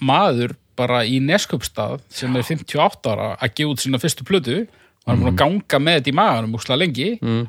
maður 0.00 0.54
bara 0.76 1.02
í 1.04 1.18
neskupstað 1.20 2.00
sem 2.08 2.36
er 2.36 2.42
58 2.46 3.10
ára 3.12 3.32
að 3.36 3.54
gefa 3.58 3.72
út 3.74 3.82
sína 3.82 3.98
fyrstu 4.00 4.24
plötu 4.24 4.60
og 4.62 5.06
hann 5.06 5.18
er 5.18 5.22
búin 5.24 5.32
að 5.34 5.40
ganga 5.42 5.80
með 5.82 5.98
þetta 5.98 6.12
í 6.12 6.18
maganum 6.20 6.54
úkslega 6.58 6.78
lengi 6.84 7.08
Mm. 7.20 7.48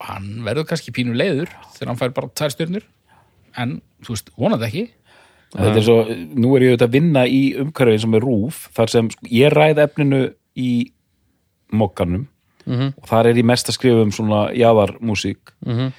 hann 0.00 0.42
verður 0.44 0.66
kannski 0.68 0.92
pínu 0.92 1.14
leiður 1.16 1.48
þegar 1.74 1.88
hann 1.92 1.96
fær 2.00 2.12
bara 2.16 2.28
tvær 2.36 2.52
stjörnur 2.52 2.82
en 3.56 3.80
þú 4.04 4.12
veist, 4.12 4.30
vonandi 4.36 4.66
ekki 4.66 4.82
þetta 5.56 5.76
er 5.78 5.84
svo, 5.86 5.98
nú 6.36 6.50
er 6.56 6.60
ég 6.66 6.72
auðvitað 6.74 6.88
að 6.88 6.96
vinna 6.98 7.22
í 7.26 7.42
umhverfið 7.62 8.00
sem 8.02 8.14
er 8.18 8.20
rúf 8.26 8.58
þar 8.76 8.90
sem 8.92 9.10
sko, 9.10 9.26
ég 9.30 9.52
ræð 9.54 9.78
efninu 9.86 10.22
í 10.56 10.72
mokkanum 11.72 12.26
Mhm. 12.66 12.94
og 12.98 13.06
þar 13.08 13.26
er 13.30 13.34
ég 13.38 13.44
mest 13.46 13.68
að 13.70 13.76
skrifa 13.78 14.02
um 14.02 14.10
svona 14.10 14.50
jáðarmúsík 14.52 15.52
Mhm. 15.64 15.92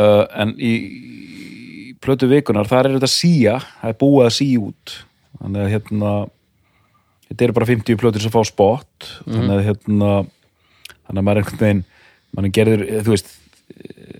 Uh, 0.00 0.24
en 0.40 0.54
í, 0.58 0.72
í 0.74 1.88
plötu 2.02 2.28
vikunar, 2.30 2.68
þar 2.70 2.90
er 2.90 2.96
þetta 2.98 3.10
síja 3.10 3.58
það 3.80 3.92
er 3.92 3.98
búið 4.00 4.26
að 4.28 4.36
síja 4.38 4.64
út. 4.68 4.96
Þannig 5.40 5.64
að 5.64 5.72
hérna 5.74 6.12
þetta 7.28 7.46
eru 7.46 7.56
bara 7.56 7.70
50 7.70 8.00
plötur 8.00 8.24
sem 8.24 8.34
fá 8.34 8.42
spott 8.46 9.08
þannig 9.24 9.56
að 9.56 9.64
hérna 9.70 10.10
þannig 11.04 11.18
að 11.18 11.24
maður 11.24 11.40
er 11.40 11.42
einhvern 11.42 11.64
veginn 11.64 11.82
maður 12.34 12.48
er 12.48 12.54
gerður, 12.58 12.84
þú 13.06 13.14
veist 13.14 13.32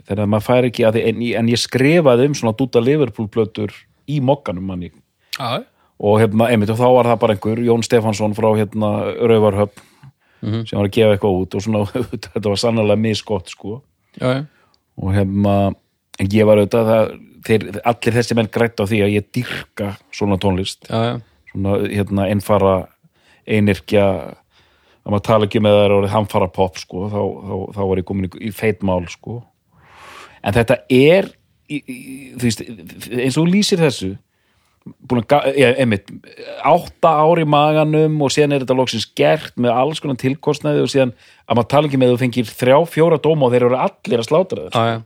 þegar 0.09 0.31
maður 0.33 0.47
fær 0.49 0.69
ekki 0.71 0.87
að 0.87 0.97
því 0.97 1.05
en, 1.11 1.23
en 1.41 1.51
ég 1.53 1.61
skrifaði 1.61 2.29
um 2.31 2.37
svona 2.39 2.57
dúta 2.59 2.83
Liverpool 2.83 3.29
plötur 3.31 3.75
í 4.11 4.21
mokkanum 4.25 4.67
manni 4.69 4.91
Já, 5.39 5.65
og 6.05 6.21
hérna, 6.21 6.49
einmitt, 6.51 6.73
og 6.73 6.81
þá 6.81 6.87
var 6.97 7.11
það 7.11 7.21
bara 7.23 7.37
einhver 7.37 7.63
Jón 7.65 7.85
Stefansson 7.87 8.37
frá 8.37 8.49
hérna 8.59 8.91
Rauvarhöfn 9.23 9.91
sem 10.45 10.77
var 10.77 10.89
að 10.89 10.93
gefa 10.93 11.15
eitthvað 11.15 11.39
út 11.41 11.57
og 11.57 11.65
svona, 11.65 11.85
þetta 12.35 12.51
var 12.51 12.61
sannlega 12.61 13.01
misgott 13.01 13.53
sko. 13.53 13.79
Já, 14.19 14.27
já, 14.29 14.41
og 15.01 15.15
hérna, 15.15 15.55
en 16.21 16.31
ég 16.33 16.49
var 16.49 16.61
auðvitað 16.61 16.91
það, 16.91 17.13
þeir, 17.47 17.67
allir 17.91 18.17
þessi 18.19 18.39
menn 18.39 18.51
grætt 18.55 18.83
á 18.83 18.85
því 18.87 19.03
að 19.05 19.15
ég 19.17 19.31
dyrka 19.35 19.91
svona 20.15 20.39
tónlist 20.43 20.89
já, 20.89 21.01
já. 21.09 21.15
svona, 21.53 21.77
hérna, 21.91 22.29
einfara 22.31 22.75
einirkja 23.45 24.05
að 25.05 25.13
maður 25.13 25.27
tala 25.27 25.49
ekki 25.49 25.61
með 25.65 25.81
þær 25.81 25.97
orðið 25.99 26.15
hamfara 26.15 26.51
pop 26.53 26.79
sko, 26.81 27.09
þá, 27.13 27.21
þá, 27.21 27.55
þá 27.77 27.83
var 27.91 28.01
ég 28.01 28.09
komin 28.09 28.29
í, 28.31 28.33
í 28.49 28.53
feitmál 28.55 29.03
sko 29.13 29.41
en 30.45 30.57
þetta 30.57 30.79
er 30.93 31.29
í, 31.69 31.81
í, 31.81 31.99
veist, 32.41 32.63
eins 32.65 33.39
og 33.41 33.51
lýsir 33.51 33.83
þessu 33.83 34.15
búin 34.85 35.23
að, 35.25 35.47
ja, 35.57 35.71
einmitt 35.81 36.11
átta 36.67 37.13
ár 37.25 37.41
í 37.41 37.47
maganum 37.49 38.19
og 38.25 38.33
síðan 38.35 38.57
er 38.57 38.65
þetta 38.65 38.77
loksins 38.77 39.07
gert 39.17 39.57
með 39.61 39.73
alls 39.81 40.03
konar 40.05 40.19
tilkostnaði 40.21 40.83
og 40.85 40.91
síðan 40.93 41.15
að 41.49 41.59
maður 41.59 41.71
tala 41.73 41.89
ekki 41.91 42.01
með 42.03 42.13
þú 42.13 42.21
fengir 42.25 42.51
þrjá, 42.51 42.77
fjóra 42.93 43.21
dóma 43.25 43.49
og 43.49 43.55
þeir 43.55 43.67
eru 43.71 43.81
allir 43.81 44.21
að 44.23 44.29
slátra 44.29 44.67
já. 44.69 44.97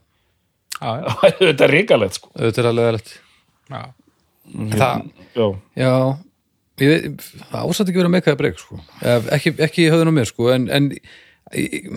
já, 0.79 0.91
já, 0.99 1.09
þetta 1.45 1.69
er 1.69 1.75
ríkalegt 1.77 2.19
sko. 2.19 2.33
Auðvitað 2.35 2.63
er 2.65 2.71
alveg 2.73 3.13
já. 3.69 3.83
það, 4.75 5.07
já, 5.39 5.47
já. 5.85 5.93
Ég 6.79 7.09
það 7.51 7.59
ásatt 7.63 7.89
ekki 7.91 7.99
vera 7.99 8.11
með 8.13 8.21
eitthvað 8.21 8.39
breyk 8.39 8.61
sko. 8.63 8.77
Ekki, 9.35 9.55
ekki 9.67 9.89
höfðun 9.91 10.13
á 10.15 10.19
mér 10.19 10.29
sko, 10.31 10.51
en, 10.55 10.69
en 10.71 10.93
ég- 11.55 11.89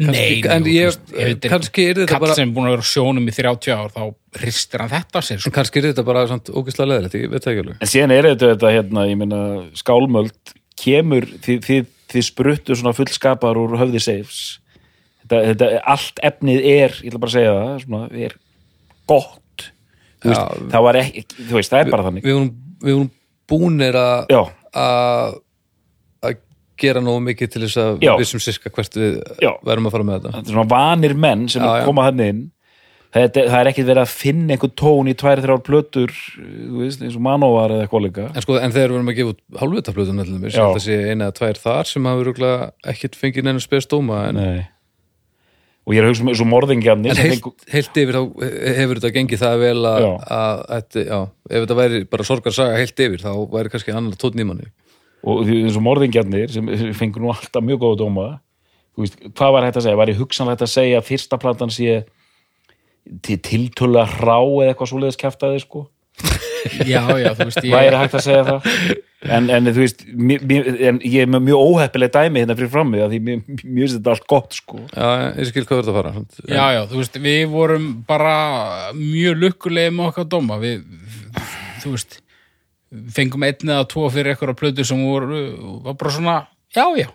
Nei, 0.00 0.40
en 0.48 0.64
ég, 0.72 0.94
er 1.20 1.34
kannski 1.52 1.82
er 1.90 1.98
þetta 2.00 2.14
kall 2.14 2.22
bara 2.24 2.36
sem 2.38 2.48
er 2.48 2.54
búin 2.56 2.70
að 2.70 2.78
vera 2.78 2.86
sjónum 2.88 3.26
í 3.28 3.34
30 3.36 3.74
ár 3.76 3.90
þá 3.92 4.40
ristir 4.40 4.80
hann 4.80 4.88
þetta 4.88 5.20
sér 5.20 5.36
en 5.36 5.42
sko. 5.44 5.52
kannski 5.52 5.82
er 5.82 5.88
þetta 5.90 6.04
bara 6.06 6.22
samt 6.30 6.48
ógislega 6.48 6.88
leðilegt, 6.94 7.16
ég 7.20 7.28
veit 7.28 7.44
það 7.44 7.52
ekki 7.52 7.64
alveg 7.64 7.84
En 7.84 7.90
síðan 7.92 8.14
er 8.16 8.28
þetta, 8.30 8.48
þetta 8.54 8.72
hérna, 8.72 9.04
ég 9.10 9.20
meina, 9.20 9.40
skálmöld 9.76 10.54
kemur, 10.80 11.28
þið, 11.44 11.60
þið, 11.66 11.92
þið 12.14 12.26
spruttu 12.30 12.78
svona 12.78 12.94
fullskapar 12.96 13.60
úr 13.60 13.76
höfði 13.82 14.02
seifs. 14.02 14.40
Þetta, 15.22 15.42
þetta, 15.50 15.70
allt 15.94 16.24
efnið 16.30 16.66
er, 16.72 16.96
ég 17.02 17.12
ætla 17.12 17.22
bara 17.26 17.34
segja 17.36 17.52
það, 17.58 17.76
svona, 17.84 18.02
er 18.26 18.36
gott. 19.12 19.68
Þú 20.22 20.32
veist, 20.32 20.40
Já. 20.40 20.66
það 20.72 20.86
var 20.88 21.00
ekki, 21.02 21.24
þú 21.36 21.58
veist, 21.58 21.74
það 21.74 21.84
er 21.84 21.92
bara 21.92 22.08
þannig. 22.08 22.26
við 22.26 22.96
vorum, 22.96 23.12
að 24.00 24.50
að 24.72 25.40
gera 26.82 27.02
nógu 27.04 27.20
mikið 27.28 27.52
til 27.54 27.62
þess 27.66 27.78
að 27.82 27.92
við 28.02 28.18
vissum 28.24 28.42
sirka 28.42 28.72
hvert 28.74 28.98
við 28.98 29.20
Já. 29.42 29.52
verðum 29.66 29.88
að 29.88 29.94
fara 29.96 30.08
með 30.08 30.18
þetta. 30.18 30.34
Þetta 30.38 30.50
er 30.52 30.56
svona 30.58 30.72
vanir 30.74 31.14
menn 31.26 31.46
sem 31.52 31.62
Já, 31.64 31.84
koma 31.86 32.08
hann 32.10 32.20
inn. 32.26 32.42
Þetta, 33.12 33.42
það 33.44 33.58
er 33.60 33.68
ekkert 33.68 33.88
verið 33.90 34.02
að 34.06 34.12
finna 34.16 34.54
einhver 34.54 34.70
tón 34.80 35.08
í 35.10 35.12
tvær, 35.20 35.40
þrjár 35.44 35.58
plötur 35.66 36.12
veist, 36.78 37.02
eins 37.04 37.16
og 37.18 37.20
manóvar 37.26 37.74
eða 37.74 37.84
eitthvað 37.84 38.04
líka. 38.06 38.28
En 38.32 38.40
sko, 38.46 38.54
en 38.56 38.72
þegar 38.72 38.88
við 38.94 38.96
erum 38.96 39.10
að 39.12 39.18
gefa 39.18 39.32
út 39.34 39.42
Já. 40.56 40.62
þetta 40.62 40.80
sé 40.86 40.96
eina 41.10 41.26
eða 41.28 41.34
tvær 41.36 41.60
þar 41.60 41.90
sem 41.90 42.08
hafa 42.08 42.22
ekkert 42.94 43.18
fengið 43.20 43.44
neina 43.50 43.60
spes 43.60 43.90
dóma 43.92 44.22
en, 44.30 44.40
Nei. 44.40 44.62
og 45.84 45.92
ég 45.92 46.00
er 46.00 46.06
að 46.08 46.12
hugsa 46.14 46.24
um 46.24 46.32
eins 46.32 46.40
og 46.40 46.48
morðingjarnir 46.54 47.12
en 47.12 47.18
sem 47.20 47.28
heilt, 47.28 47.42
fengu- 47.44 47.72
heilt 47.76 48.00
yfir 48.00 48.16
þá 48.16 48.22
hefur 48.80 49.00
þetta 49.02 49.12
gengið 49.18 49.44
það 49.44 49.60
vel 49.66 49.80
að, 49.92 50.08
að, 50.38 50.64
að 50.78 50.98
já, 51.04 51.18
ef 51.52 51.66
þetta 51.66 51.78
væri 51.82 52.00
bara 52.16 52.28
sorgarsaga 52.32 52.80
heilt 52.80 53.04
yfir 53.10 53.20
þá 53.26 53.32
væri 53.52 53.72
kannski 53.76 53.92
annar 53.92 54.16
tónn 54.24 54.40
í 54.40 54.48
manni 54.48 54.72
og 55.22 55.44
því 55.46 55.60
eins 55.62 55.78
og 55.78 55.86
morðingjarnir 55.86 56.50
sem 56.52 56.72
fengur 56.98 57.22
nú 57.22 57.30
alltaf 57.32 57.62
mjög 57.64 57.84
góða 57.84 58.00
dóma 58.02 58.26
veist, 58.98 59.18
hvað 59.32 59.54
var 59.56 59.66
hægt 59.66 59.78
að 59.80 59.86
segja? 59.86 60.00
Var 60.00 60.12
ég 60.12 60.20
hugsanlegt 60.20 60.64
að 60.64 60.72
segja 60.74 61.00
að 61.00 61.08
fyrsta 61.08 61.38
platan 61.40 61.72
sé 61.72 62.02
til 63.24 63.38
tiltölu 63.42 64.04
hrá 64.18 64.38
eða 64.38 64.72
eitthvað 64.72 64.92
svoleiðis 64.92 65.20
kæftaði 65.20 65.62
sko? 65.64 65.86
Já, 66.86 67.02
já, 67.18 67.32
þú 67.34 67.46
veist 67.48 67.64
ég, 67.64 67.72
væri 67.74 67.98
hægt 67.98 68.12
að 68.14 68.22
segja 68.22 68.42
það? 68.46 68.66
En, 69.34 69.48
en 69.50 69.66
þú 69.66 69.80
veist, 69.80 70.04
mér, 70.14 70.44
mér, 70.46 70.68
en 70.90 71.00
ég 71.02 71.24
er 71.24 71.30
með 71.30 71.42
mjög 71.48 71.62
óheppileg 71.72 72.12
dæmi 72.14 72.42
hérna 72.42 72.54
fyrir 72.58 72.70
frammi 72.70 73.00
því 73.00 73.18
mér, 73.26 73.40
finnst 73.62 73.96
þetta 73.96 74.12
allt 74.14 74.28
gott 74.30 74.54
sko. 74.54 74.78
Já, 74.92 75.08
ég 75.40 75.48
skil 75.50 75.64
hvað 75.66 75.90
að 75.90 75.98
fara 75.98 76.12
já, 76.46 76.62
já, 76.76 76.80
þú 76.92 77.00
veist, 77.00 77.18
við 77.24 77.42
vorum 77.50 77.88
bara 78.06 78.36
mjög 78.94 79.42
lukkulegi 79.42 79.94
með 79.96 80.12
okkar 80.12 80.28
dóma. 80.36 80.60
Við, 80.62 80.86
þú 81.82 81.96
veist 81.96 82.21
fengum 83.14 83.46
einn 83.46 83.72
eða 83.72 83.88
tvo 83.90 84.08
fyrir 84.12 84.34
eitthvað 84.34 84.58
plötu 84.60 84.84
sem 84.86 85.00
voru, 85.04 85.40
var 85.86 85.96
bara 86.00 86.14
svona 86.14 86.36
já, 86.74 86.84
já, 86.98 87.08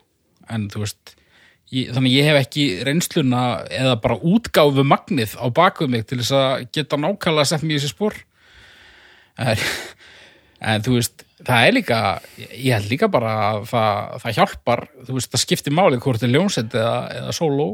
en 0.54 0.68
þú 0.74 0.84
veist 0.84 1.14
ég, 1.74 1.92
þannig 1.94 2.16
ég 2.16 2.30
hef 2.30 2.40
ekki 2.42 2.66
reynsluna 2.88 3.44
eða 3.70 3.98
bara 4.04 4.18
útgáfu 4.18 4.86
magnið 4.88 5.38
á 5.38 5.46
bakuð 5.54 5.94
mig 5.94 6.08
til 6.10 6.22
þess 6.22 6.36
að 6.38 6.66
geta 6.76 7.00
nákvæmlega 7.02 7.46
að 7.46 7.52
setja 7.52 7.68
mig 7.68 7.78
í 7.78 7.80
þessi 7.82 7.94
spór 7.94 8.18
en, 9.44 9.66
en 10.74 10.86
þú 10.86 10.98
veist 10.98 11.26
það 11.48 11.68
er 11.68 11.76
líka, 11.78 12.00
ég 12.40 12.74
held 12.74 12.90
líka 12.92 13.12
bara 13.14 13.36
að 13.52 13.68
það, 13.70 14.16
það 14.24 14.38
hjálpar, 14.40 14.84
þú 15.06 15.20
veist 15.20 15.34
það 15.34 15.44
skiptir 15.44 15.78
málið 15.78 16.02
hvort 16.06 16.26
er 16.26 16.34
ljónsett 16.34 16.74
eða, 16.78 16.98
eða 17.20 17.36
sóló 17.38 17.70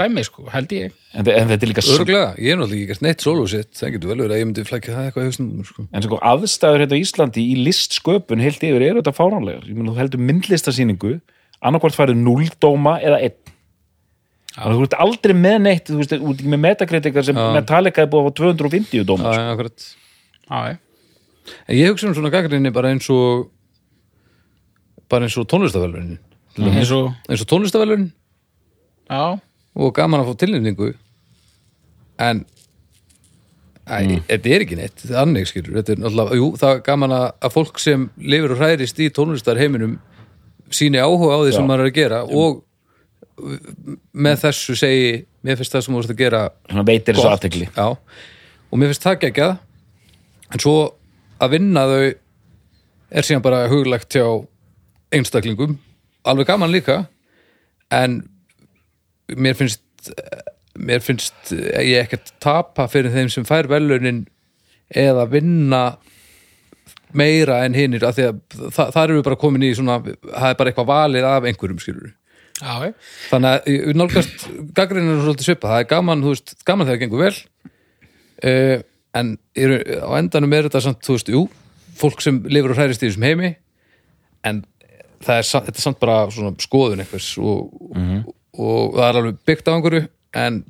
dæmi 0.00 0.22
sko, 0.24 0.44
held 0.52 0.72
ég. 0.74 0.92
En, 1.14 1.24
þe- 1.26 1.36
en 1.40 1.48
þetta 1.50 1.66
er 1.66 1.70
líka 1.72 1.84
Örglega, 1.94 2.26
ég 2.38 2.52
er 2.52 2.58
náttúrulega 2.60 2.78
ekki 2.80 2.88
gert 2.92 3.02
neitt 3.06 3.20
solo 3.24 3.46
sitt 3.50 3.70
það 3.76 3.92
getur 3.96 4.10
vel 4.12 4.18
verið 4.22 4.34
að 4.36 4.40
ég 4.40 4.48
myndi 4.50 4.64
flækja 4.68 4.94
það 4.96 5.06
eitthvað 5.08 5.24
í 5.24 5.30
hausnum 5.30 5.64
sko. 5.68 5.84
en 5.92 6.02
sko 6.06 6.18
aðstæður 6.30 6.82
hérna 6.84 6.96
á 6.96 7.02
Íslandi 7.04 7.44
í 7.44 7.54
listsköpun 7.66 8.44
heilt 8.44 8.62
yfir 8.66 8.84
eru 8.86 9.00
þetta 9.02 9.14
fáránlegar. 9.16 9.64
Ég 9.68 9.74
meina 9.78 9.92
þú 9.94 10.00
heldur 10.02 10.22
myndlistasýningu 10.30 11.14
annarkvort 11.60 11.96
færið 11.98 12.20
núldóma 12.24 12.94
eða 13.02 13.18
einn. 13.26 13.38
Þannig 14.50 14.70
að 14.74 14.78
þú 14.80 14.86
ert 14.88 14.98
aldrei 15.04 15.34
með 15.38 15.58
neitt 15.62 15.86
þú 15.90 15.98
veist, 16.00 16.12
út 16.18 16.40
ekki 16.40 16.50
með 16.50 16.62
metakritikar 16.64 17.24
sem 17.26 17.36
Metallica 17.54 18.02
er 18.02 18.08
búið 18.10 18.24
að 18.24 18.30
fá 18.30 18.38
250 18.40 19.04
dóma 19.06 19.30
Já, 19.30 19.38
já, 19.44 19.50
akkurat. 19.54 19.84
Já, 20.50 20.58
já. 20.70 20.78
En 21.70 21.76
ég 21.78 21.90
hugsa 21.92 22.08
um 22.08 22.14
svona 22.18 22.30
gaggrinni 22.34 22.72
bara 22.74 22.90
eins 22.90 23.06
og 23.14 23.46
bara 25.10 25.26
eins 25.26 25.36
og 25.40 25.46
tónlistavælunin 25.50 26.18
eins 26.60 26.90
og 26.94 27.12
eins 27.30 27.42
og 27.44 27.48
tónlistavælunin 27.50 28.10
já, 29.10 29.40
og 29.76 29.92
gaman 29.96 30.22
að 30.22 30.30
fá 30.30 30.40
tilnefningu. 30.44 30.94
En 32.20 32.44
Æ, 33.90 34.20
þetta 34.28 34.50
er 34.54 34.62
ekki 34.62 34.76
neitt, 34.78 34.94
þetta 35.00 35.14
er 35.16 35.20
anneg 35.24 35.48
skilur. 35.50 35.74
Þetta 35.80 35.94
er 35.94 36.02
náttúrulega, 36.04 36.36
jú, 36.38 36.48
það 36.60 36.74
er 36.76 36.82
gaman 36.86 37.14
að, 37.16 37.46
fólk 37.56 37.80
sem 37.82 38.04
lifir 38.22 38.54
og 38.54 38.60
hræðist 38.60 39.00
í 39.02 39.08
tónlistarheiminum 39.16 39.96
síni 40.70 41.00
áhuga 41.02 41.34
á 41.34 41.38
því 41.42 41.54
sem 41.56 41.64
Já. 41.64 41.66
maður 41.66 41.82
er 41.82 41.90
að 41.90 41.96
gera 41.96 42.20
og 42.22 42.60
með 44.12 44.42
þessu 44.44 44.76
segi 44.78 45.10
mér 45.42 45.58
finnst 45.58 45.74
það 45.74 45.84
sem 45.84 45.94
þú 45.94 45.98
vorst 45.98 46.12
að 46.12 46.20
gera 46.20 46.40
Svona 46.68 46.84
veitir 46.86 47.16
þessu 47.16 47.66
Já, 47.66 47.86
og 48.70 48.78
mér 48.78 48.92
finnst 48.92 49.06
það 49.06 49.20
geggjað. 49.24 49.54
En 50.50 50.62
svo 50.62 50.74
að 51.40 51.54
vinna 51.56 51.86
þau 51.90 52.02
er 53.10 53.26
síðan 53.26 53.44
bara 53.44 53.64
huglegt 53.72 54.14
hjá 54.14 54.26
einstaklingum. 55.10 55.78
Alveg 56.30 56.46
gaman 56.46 56.70
líka. 56.70 57.00
En 57.90 58.20
mér 59.36 59.58
finnst 59.58 59.82
mér 60.80 61.02
finnst 61.04 61.52
ég 61.52 61.98
ekkert 62.04 62.32
tapa 62.42 62.86
fyrir 62.90 63.12
þeim 63.14 63.30
sem 63.32 63.46
fær 63.48 63.68
velunin 63.70 64.24
eða 64.90 65.26
vinna 65.30 65.82
meira 67.16 67.60
en 67.66 67.74
hinnir 67.74 68.04
af 68.06 68.16
því 68.16 68.26
að 68.28 68.40
það, 68.70 68.92
það 68.94 69.02
eru 69.02 69.18
við 69.18 69.26
bara 69.26 69.40
komin 69.40 69.66
í 69.66 69.72
svona 69.76 69.98
það 70.02 70.48
er 70.48 70.58
bara 70.60 70.72
eitthvað 70.72 70.90
valið 70.90 71.28
af 71.30 71.48
einhverjum 71.50 71.82
skilur 71.82 72.12
já, 72.60 72.92
þannig 73.30 73.50
að 73.50 73.98
nálgast 73.98 74.46
gaggrinn 74.76 75.10
er 75.10 75.22
svolítið 75.24 75.48
svipa, 75.48 75.72
það 75.72 75.82
er 75.82 75.90
gaman, 75.90 76.24
þú 76.24 76.34
veist, 76.34 76.54
gaman 76.68 76.88
þegar 76.88 76.98
það 76.98 77.04
gengur 77.04 77.24
vel 77.24 77.34
uh, 78.50 78.76
en 79.20 79.32
er, 79.58 79.76
á 80.06 80.10
endanum 80.20 80.54
er 80.54 80.68
þetta 80.68 80.84
samt, 80.86 81.02
þú 81.06 81.16
veist, 81.16 81.32
jú 81.34 81.46
fólk 82.00 82.22
sem 82.24 82.42
lifur 82.48 82.74
og 82.74 82.80
hærist 82.80 83.02
í 83.02 83.08
þessum 83.10 83.26
heimi 83.26 83.54
en 84.46 84.62
það 85.20 85.42
er, 85.42 85.48
þetta 85.50 85.76
er 85.76 85.84
samt 85.84 86.00
bara 86.02 86.20
svona 86.32 86.54
skoðun 86.62 87.02
einhvers 87.02 87.32
og, 87.42 87.74
og 87.90 88.36
það 88.96 89.06
er 89.08 89.20
alveg 89.20 89.40
byggt 89.50 89.70
á 89.70 89.74
einhverju 89.74 90.02
en 90.40 90.60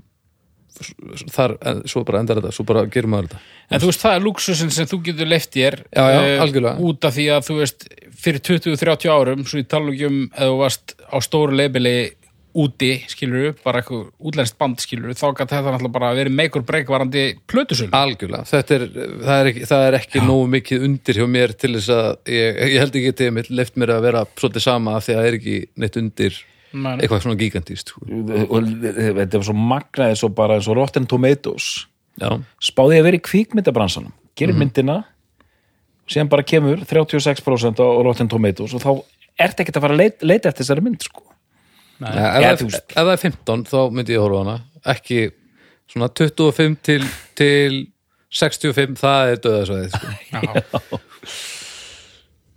þar, 1.34 1.57
en, 1.66 1.82
svo 1.91 2.05
bara 2.09 2.22
endar 2.22 2.41
þetta, 2.41 2.53
svo 2.57 2.64
bara 2.68 2.86
gerum 2.93 3.14
maður 3.14 3.32
þetta. 3.32 3.43
En 3.70 3.82
þú 3.82 3.91
veist, 3.91 4.05
það 4.05 4.14
er 4.16 4.24
lúksusin 4.26 4.72
sem 4.74 4.88
þú 4.91 5.01
getur 5.11 5.28
leift 5.30 5.53
þér 5.57 5.76
Já, 5.82 6.05
já, 6.05 6.20
eh, 6.20 6.45
algjörlega. 6.45 6.86
út 6.91 7.05
af 7.05 7.16
því 7.16 7.26
að 7.34 7.45
þú 7.49 7.59
veist, 7.61 7.91
fyrir 8.20 8.41
20-30 8.47 9.12
árum 9.12 9.45
svo 9.49 9.61
ég 9.61 9.68
tala 9.70 9.93
ekki 9.93 10.09
um 10.09 10.22
eða 10.30 10.49
þú 10.51 10.57
varst 10.61 10.97
á 11.09 11.16
stóru 11.24 11.57
leibili 11.57 11.95
úti 12.51 12.91
skilur 13.07 13.55
bara 13.62 13.78
eitthvað 13.78 14.09
útlenskt 14.26 14.57
band 14.59 14.80
skilur 14.82 15.14
þá 15.14 15.26
gæti 15.38 15.55
þetta 15.55 15.70
náttúrulega 15.70 15.95
bara 15.95 16.11
verið 16.18 16.34
meikur 16.34 16.64
breykvarandi 16.66 17.24
plötusölu. 17.51 17.93
Algjörlega, 17.95 18.49
þetta 18.51 18.74
er, 18.76 18.86
það 19.22 19.34
er 19.36 19.51
ekki, 19.53 19.66
það 19.70 19.84
er 19.86 19.99
ekki 20.01 20.22
nógu 20.26 20.49
mikið 20.57 20.86
undir 20.88 21.20
hjá 21.20 21.26
mér 21.30 21.55
til 21.55 21.72
þess 21.76 21.93
að 21.95 22.09
ég, 22.34 22.59
ég 22.74 22.82
held 22.82 22.99
ekki 23.01 23.12
til 23.20 23.30
að 23.30 23.53
left 23.61 23.78
mér 23.78 23.95
að 23.95 24.07
vera 24.09 24.24
svolítið 24.34 24.66
sama 24.66 24.97
af 24.99 25.07
því 25.07 25.14
að 25.14 25.20
það 25.20 25.30
er 25.30 25.38
ekki 25.38 25.59
neitt 25.84 26.01
undir 26.01 26.41
Nei. 26.72 26.96
eitthvað 27.02 27.24
svona 27.24 27.38
gigantíst 27.40 27.90
sko. 27.90 28.04
og 28.06 28.66
þetta 28.70 29.38
er 29.40 29.46
svo 29.46 29.54
magnaði 29.58 30.18
svo 30.20 30.28
bara 30.34 30.54
eins 30.58 30.68
og 30.70 30.76
Rotten 30.78 31.06
Tomatoes 31.10 31.86
Já, 32.20 32.30
spáði 32.62 32.98
að 33.00 33.06
vera 33.08 33.18
í 33.18 33.22
kvikmyndabransanum 33.26 34.12
gerir 34.38 34.54
myndina 34.58 35.00
síðan 36.10 36.30
bara 36.30 36.42
kemur 36.46 36.82
36% 36.86 37.80
á 37.82 37.86
Rotten 38.06 38.28
Tomatoes 38.30 38.74
og 38.76 38.82
þá 38.84 38.90
ert 39.40 39.60
ekkert 39.62 39.78
að 39.80 39.84
fara 39.86 39.94
að 39.96 40.02
leita, 40.04 40.26
leita 40.26 40.50
eftir 40.50 40.64
þessari 40.66 40.84
mynd 40.84 41.02
sko. 41.06 41.22
ja, 42.02 42.08
ef, 42.10 42.42
Ja, 42.42 42.50
ef 42.54 42.62
veist. 42.66 42.86
það 42.94 43.12
er 43.14 43.22
15 43.24 43.64
þá 43.70 43.78
myndi 43.94 44.14
ég 44.16 44.22
horfa 44.24 44.40
á 44.40 44.42
hana 44.44 44.56
ekki 44.94 45.20
svona 45.90 46.08
25 46.14 46.76
til, 46.86 47.02
til 47.38 47.78
65, 48.30 48.94
það 49.00 49.32
er 49.32 49.40
döðasvæðið 49.42 49.96
sko. 49.96 51.00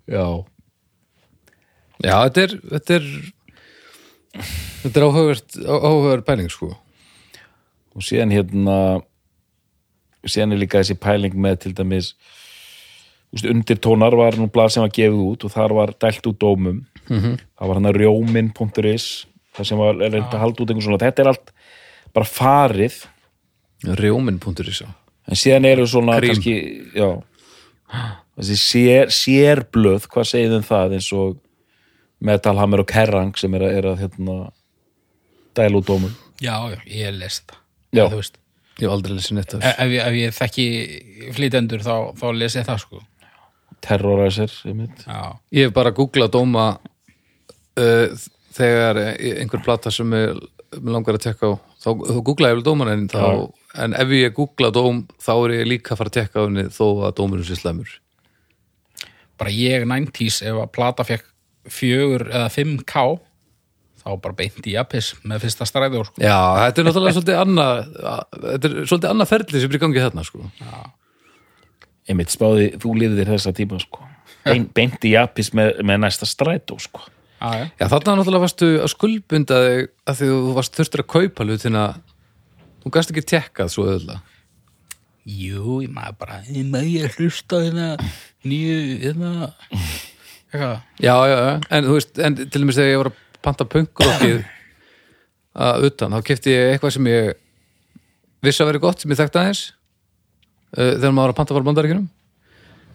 Já, 0.05 0.17
já, 0.17 0.25
Já, 2.03 2.15
þetta 2.27 2.41
er 2.43 2.53
þetta 2.73 2.95
er, 2.99 3.05
þetta 4.33 4.99
er 4.99 5.07
áhugavert 5.07 5.57
áhugavert 5.61 6.25
pæling 6.27 6.51
sko. 6.51 6.73
og 7.93 8.05
síðan 8.05 8.33
hérna 8.33 8.77
síðan 10.25 10.55
er 10.55 10.63
líka 10.63 10.81
þessi 10.81 10.97
pæling 10.99 11.35
með 11.35 11.59
til 11.65 11.75
dæmis 11.77 12.13
úst, 13.33 13.45
undirtónar 13.49 14.15
var 14.17 14.37
nú 14.39 14.49
blað 14.51 14.75
sem 14.75 14.85
var 14.85 14.93
gefið 14.93 15.21
út 15.27 15.45
og 15.45 15.53
þar 15.53 15.77
var 15.79 15.93
dælt 15.99 16.27
út 16.29 16.39
dómum 16.39 16.85
-hmm. 17.07 17.37
það 17.59 17.67
var 17.67 17.75
hann 17.75 17.91
að 17.91 17.99
rjómin.is 18.01 19.27
það 19.53 19.67
sem 19.67 19.77
var 19.77 19.95
reynd 19.95 20.33
að 20.33 20.43
halda 20.43 20.63
út 20.63 20.69
einhvern 20.69 20.87
svona 20.87 21.03
þetta 21.05 21.21
er 21.21 21.27
allt 21.27 21.53
bara 22.13 22.25
farið 22.25 23.05
Rjómin.is 23.83 24.81
en 25.27 25.35
síðan 25.35 25.65
eru 25.65 25.87
svona 25.87 26.17
Krím. 26.17 26.29
kannski 26.33 26.55
já 26.95 27.23
þessi 28.37 28.57
sér, 28.57 29.11
sérblöð, 29.13 30.07
hvað 30.09 30.29
segið 30.29 30.55
um 30.57 30.63
það 30.65 30.95
eins 30.97 31.09
og 31.13 31.37
Metal 32.23 32.59
Hammer 32.59 32.83
og 32.83 32.89
Kerrang 32.89 33.33
sem 33.39 33.53
er 33.57 33.65
að, 33.67 33.75
er 33.79 33.89
að 33.91 34.03
hérna, 34.03 34.37
dæla 35.57 35.81
út 35.81 35.89
dómum. 35.89 36.13
Já, 36.43 36.55
ég 36.71 37.07
hef 37.07 37.17
lest 37.19 37.51
það 37.93 38.39
Ég 38.79 38.87
hef 38.87 38.93
aldrei 38.95 39.13
lesið 39.13 39.37
neitt 39.37 39.51
af 39.53 39.65
ef, 39.69 39.81
ef, 39.83 39.91
ég, 39.93 40.05
ef 40.07 40.15
ég 40.17 40.37
þekki 40.37 40.67
flytendur 41.35 41.83
þá, 41.85 41.95
þá 42.17 42.25
les 42.39 42.55
ég 42.57 42.65
það 42.65 42.79
sko. 42.81 43.01
Terroræsir 43.83 44.55
einmitt. 44.71 45.03
Já, 45.05 45.35
Ég 45.53 45.67
hef 45.67 45.75
bara 45.75 45.91
googlað 45.93 46.31
dóma 46.33 46.63
uh, 46.79 48.23
þegar 48.57 49.01
einhver 49.13 49.61
plata 49.65 49.93
sem 49.93 50.09
mig 50.09 50.31
langar 50.81 51.19
að 51.19 51.27
tekka 51.27 51.51
á. 51.53 51.53
Þá, 51.83 51.89
þá 52.07 52.19
googla 52.25 52.49
ég 52.49 52.57
vel 52.57 52.65
dóman 52.65 52.89
en, 52.95 53.03
þá, 53.11 53.51
en 53.83 53.93
ef 53.99 54.15
ég 54.17 54.33
googla 54.37 54.71
dóm 54.73 55.03
þá 55.21 55.33
er 55.35 55.57
ég 55.59 55.69
líka 55.69 55.93
að 55.93 56.01
fara 56.01 56.13
að 56.13 56.17
tekka 56.21 56.41
á 56.41 56.45
henni 56.47 56.65
þó 56.73 56.85
að 57.09 57.15
dómurinn 57.19 57.49
sé 57.49 57.59
slemur 57.59 57.99
bara 59.39 59.53
ég 59.53 59.85
90s 59.89 60.41
ef 60.47 60.59
að 60.61 60.71
plata 60.75 61.05
fekk 61.07 61.27
fjögur 61.71 62.27
eða 62.29 62.49
5k 62.53 63.05
þá 64.03 64.09
bara 64.19 64.35
beint 64.35 64.67
í 64.67 64.75
Apis 64.79 65.13
með 65.23 65.45
fyrsta 65.45 65.67
stræður 65.67 66.09
sko. 66.09 66.19
Já, 66.23 66.35
þetta 66.59 66.81
er 66.81 66.87
náttúrulega 66.89 67.15
svolítið 67.17 67.39
annað 67.39 67.77
þetta 68.43 68.69
er 68.69 68.77
svolítið 68.91 69.09
annað 69.13 69.31
ferli 69.31 69.61
sem 69.61 69.71
er 69.71 69.77
í 69.77 69.83
gangi 69.83 70.03
þarna 70.03 70.25
sko. 70.27 70.49
einmitt 72.09 72.33
spáði, 72.33 72.71
þú 72.83 72.97
lifðir 72.99 73.31
þessa 73.31 73.53
tíma 73.55 73.79
sko. 73.79 74.09
Bein, 74.43 74.65
beint 74.75 75.05
í 75.07 75.13
apis 75.15 75.53
með, 75.55 75.77
með 75.87 76.01
næsta 76.03 76.27
strætó 76.27 76.75
sko. 76.83 77.05
Já, 77.43 77.87
þarna 77.87 78.17
náttúrulega 78.19 78.43
varstu 78.43 78.69
að 78.83 78.91
skuldbunda 78.91 79.61
þig 79.63 79.87
að 80.07 80.19
því 80.19 80.27
þú 80.33 80.53
varst 80.57 80.77
þurftur 80.77 81.03
að 81.03 81.09
kaupa 81.11 81.47
hlutina 81.47 81.87
þú 82.83 82.91
gast 82.95 83.11
ekki 83.11 83.25
tekkað 83.33 83.73
svo 83.73 83.87
öðla 83.95 84.21
Jú, 85.23 85.81
ég 85.83 85.91
maður 85.91 86.15
bara, 86.19 86.37
ég 86.51 86.67
maður 86.67 86.89
ég 86.91 87.17
hlusta 87.17 87.59
hérna 87.63 87.89
nýju, 88.47 88.79
hérna 89.03 89.51
eitthvað, 90.53 90.81
já, 91.01 91.13
já, 91.27 91.37
já, 91.37 91.53
en 91.69 91.87
þú 91.87 91.95
veist 91.97 92.19
en 92.19 92.35
til 92.39 92.61
dæmis 92.61 92.77
þegar 92.79 92.91
ég 92.91 93.01
var 93.01 93.09
að 93.11 93.21
panta 93.43 93.67
punkrockið 93.69 94.43
að 95.53 95.87
utan, 95.89 96.15
þá 96.17 96.27
kefti 96.29 96.53
ég 96.53 96.73
eitthvað 96.73 96.95
sem 96.95 97.09
ég 97.11 97.31
vissi 98.43 98.63
að 98.63 98.71
veri 98.71 98.83
gott 98.83 99.03
sem 99.03 99.13
ég 99.13 99.19
þekkti 99.19 99.41
aðeins 99.41 99.63
uh, 100.77 100.93
þegar 100.97 101.13
maður 101.13 101.21
var 101.23 101.33
að 101.33 101.39
panta 101.41 101.57
var 101.57 101.67
bandaríkjunum. 101.69 102.09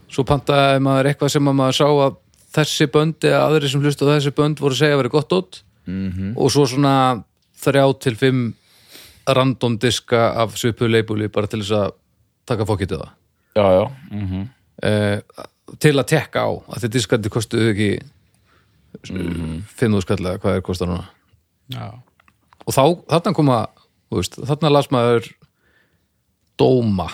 Svo 0.09 0.25
pantaði 0.25 0.83
maður 0.85 1.11
eitthvað 1.11 1.35
sem 1.35 1.51
að 1.51 1.59
maður 1.61 1.79
sá 1.79 1.87
að 1.89 2.19
þessi 2.59 2.89
bönd 2.93 3.27
eða 3.29 3.41
aðri 3.45 3.71
sem 3.71 3.83
hlustu 3.85 4.09
þessi 4.09 4.33
bönd 4.37 4.63
voru 4.63 4.77
að 4.77 4.83
segja 4.83 4.97
að 4.97 5.03
veri 5.03 5.15
gott 5.15 5.35
út. 5.37 5.63
-hmm. 5.89 6.33
og 6.37 6.51
svo 6.53 6.67
svona 6.69 7.23
þrjá 7.59 7.85
til 8.01 8.17
fimm 8.17 8.43
random 9.27 9.79
diska 9.79 10.33
af 10.37 10.57
svipu 10.57 10.89
leibúli 10.89 11.29
bara 11.29 11.47
til 11.47 11.61
þess 11.63 11.77
að 11.77 11.95
taka 12.49 12.67
fókitið 12.69 13.03
það. 13.03 13.13
Já, 13.57 13.67
já, 13.73 13.85
mm 14.11 14.49
uh, 14.83 15.49
til 15.83 15.95
að 15.97 16.09
tekka 16.15 16.45
á 16.45 16.51
að 16.51 16.77
þetta 16.77 16.95
diskandi 16.97 17.33
kostuðu 17.33 17.73
ekki 17.73 17.91
mm. 19.13 19.57
5.000 19.79 20.05
skall 20.07 20.21
eða 20.25 20.43
hvað 20.43 20.59
er 20.59 20.65
kostar 20.67 20.91
núna? 20.91 21.09
Já, 21.73 21.89
og 22.65 22.75
þá, 22.77 22.83
þarna 23.13 23.35
koma 23.37 23.59
veist, 24.15 24.39
þarna 24.49 24.73
las 24.73 24.91
maður 24.95 25.29
dóma. 26.59 27.09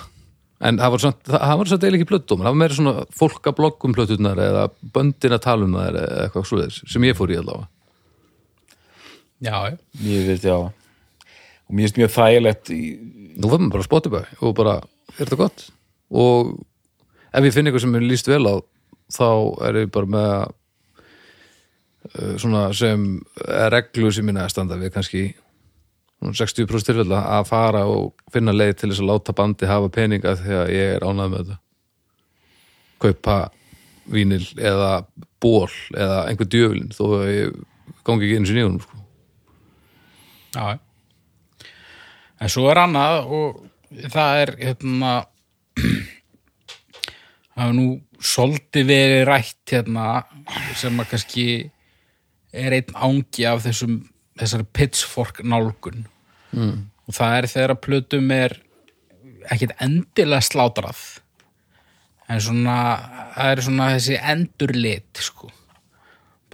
En 0.65 0.79
það 0.81 0.95
var 0.95 1.03
samt 1.03 1.29
eiginlega 1.29 1.99
ekki 1.99 2.09
plötdómar 2.09 2.47
það 2.47 2.55
var 2.55 2.61
meira 2.63 2.77
svona 2.79 3.05
fólk 3.13 3.51
að 3.51 3.57
bloggum 3.59 3.95
plötunar 3.97 4.41
eða 4.41 4.69
böndin 4.95 5.37
að 5.37 5.45
tala 5.45 5.67
um 5.67 5.75
það 5.77 5.89
eða 5.91 6.21
eitthvað 6.23 6.47
svo 6.49 6.69
sem 6.95 7.09
ég 7.09 7.19
fór 7.19 7.35
í 7.35 7.39
allavega. 7.41 7.69
Já, 9.45 9.59
ég 10.01 10.29
veit, 10.31 10.47
já. 10.47 10.57
Og 11.65 11.75
mér 11.75 11.89
finnst 11.89 11.99
mjög 11.99 12.13
þægilegt 12.15 12.71
í, 12.73 12.81
nú 13.37 13.51
var 13.51 13.61
maður 13.61 13.75
bara 13.75 13.85
að 13.85 13.89
Spotify 13.91 14.39
og 14.41 14.55
bara, 14.57 14.77
er 15.19 15.21
þetta 15.25 15.41
gott? 15.43 15.67
Og 16.15 16.55
ef 17.35 17.49
ég 17.49 17.55
finn 17.55 17.69
eitthvað 17.69 17.85
sem 17.87 17.97
er 17.99 18.07
líst 18.07 18.31
vel 18.31 18.45
á 18.47 18.57
þá 19.13 19.29
er 19.69 19.81
ég 19.83 19.91
bara 19.95 20.11
með 20.15 20.35
uh, 22.15 22.37
svona 22.41 22.69
sem 22.77 23.09
reglu 23.75 24.13
sem 24.15 24.31
ég 24.31 24.37
næða 24.37 24.53
standa 24.53 24.79
við 24.81 24.95
kannski. 24.95 25.25
Svona 26.21 26.39
60% 26.39 26.89
tilfella 26.89 27.21
að 27.37 27.51
fara 27.51 27.85
og 27.91 28.15
finna 28.33 28.55
leið 28.55 28.79
til 28.81 28.91
þess 28.93 29.03
að 29.03 29.11
láta 29.11 29.37
bandi 29.37 29.69
hafa 29.69 29.91
peninga 29.93 30.37
þegar 30.41 30.73
ég 30.73 30.97
er 30.97 31.05
ánægð 31.05 31.35
með 31.35 31.39
þetta. 31.43 31.61
Kaupa 33.05 33.39
vínil 34.15 34.45
eða 34.61 34.91
ból 35.43 35.69
eða 35.93 36.25
einhver 36.29 36.49
djöflin 36.49 36.93
þó 36.95 37.05
að 37.19 37.29
ég 37.33 37.63
gangi 38.05 38.29
ekki 38.29 38.49
sinni 38.49 38.63
í 38.63 38.67
honum 38.67 38.83
sko. 38.85 39.01
Já, 40.55 40.79
en 42.39 42.53
svo 42.53 42.69
er 42.71 42.81
annað 42.85 43.33
og 43.35 43.63
það 44.13 44.43
er 44.43 44.53
hérna 44.61 45.15
það 47.55 47.69
er 47.69 47.77
nú 47.79 47.87
svolítið 48.25 48.87
verið 48.89 49.25
rætt 49.29 49.75
hérna 49.75 50.09
sem 50.79 51.01
að 51.01 51.11
kannski 51.13 51.47
er 52.55 52.77
einn 52.79 52.95
ángi 52.95 53.47
af 53.51 53.65
þessum 53.67 53.99
þessari 54.39 54.67
pitchfork 54.75 55.43
nálgun 55.47 56.07
mm. 56.55 56.79
og 57.07 57.15
það 57.19 57.37
er 57.39 57.51
þegar 57.53 57.75
að 57.75 57.83
plötum 57.87 58.33
er 58.35 58.57
ekkit 59.53 59.75
endilega 59.85 60.43
slátrað 60.47 61.03
en 62.33 62.41
svona 62.41 62.79
það 63.35 63.51
er 63.53 63.63
svona 63.67 63.91
þessi 63.95 64.19
endurlit 64.33 65.21
sko 65.23 65.51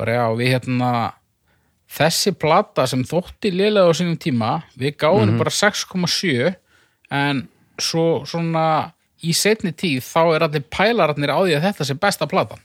bara 0.00 0.16
já, 0.16 0.24
við 0.36 0.52
hérna 0.54 0.90
þessi 1.90 2.32
plata 2.38 2.86
sem 2.88 3.02
þótti 3.04 3.50
lélega 3.52 3.90
á 3.90 3.92
sínum 3.98 4.16
tíma, 4.20 4.62
við 4.78 4.96
gáðum 5.02 5.34
Mhm. 5.34 5.38
bara 5.38 5.50
6,7 5.50 6.54
en 7.10 7.48
svo 7.78 8.24
svona 8.26 8.92
í 9.26 9.34
setni 9.36 9.72
tíð 9.76 10.02
þá 10.06 10.20
er 10.34 10.46
allir 10.46 10.66
pælararnir 10.72 11.32
á 11.32 11.38
því 11.40 11.56
að 11.58 11.64
þetta 11.68 11.86
sé 11.88 11.96
besta 12.00 12.28
platan. 12.30 12.62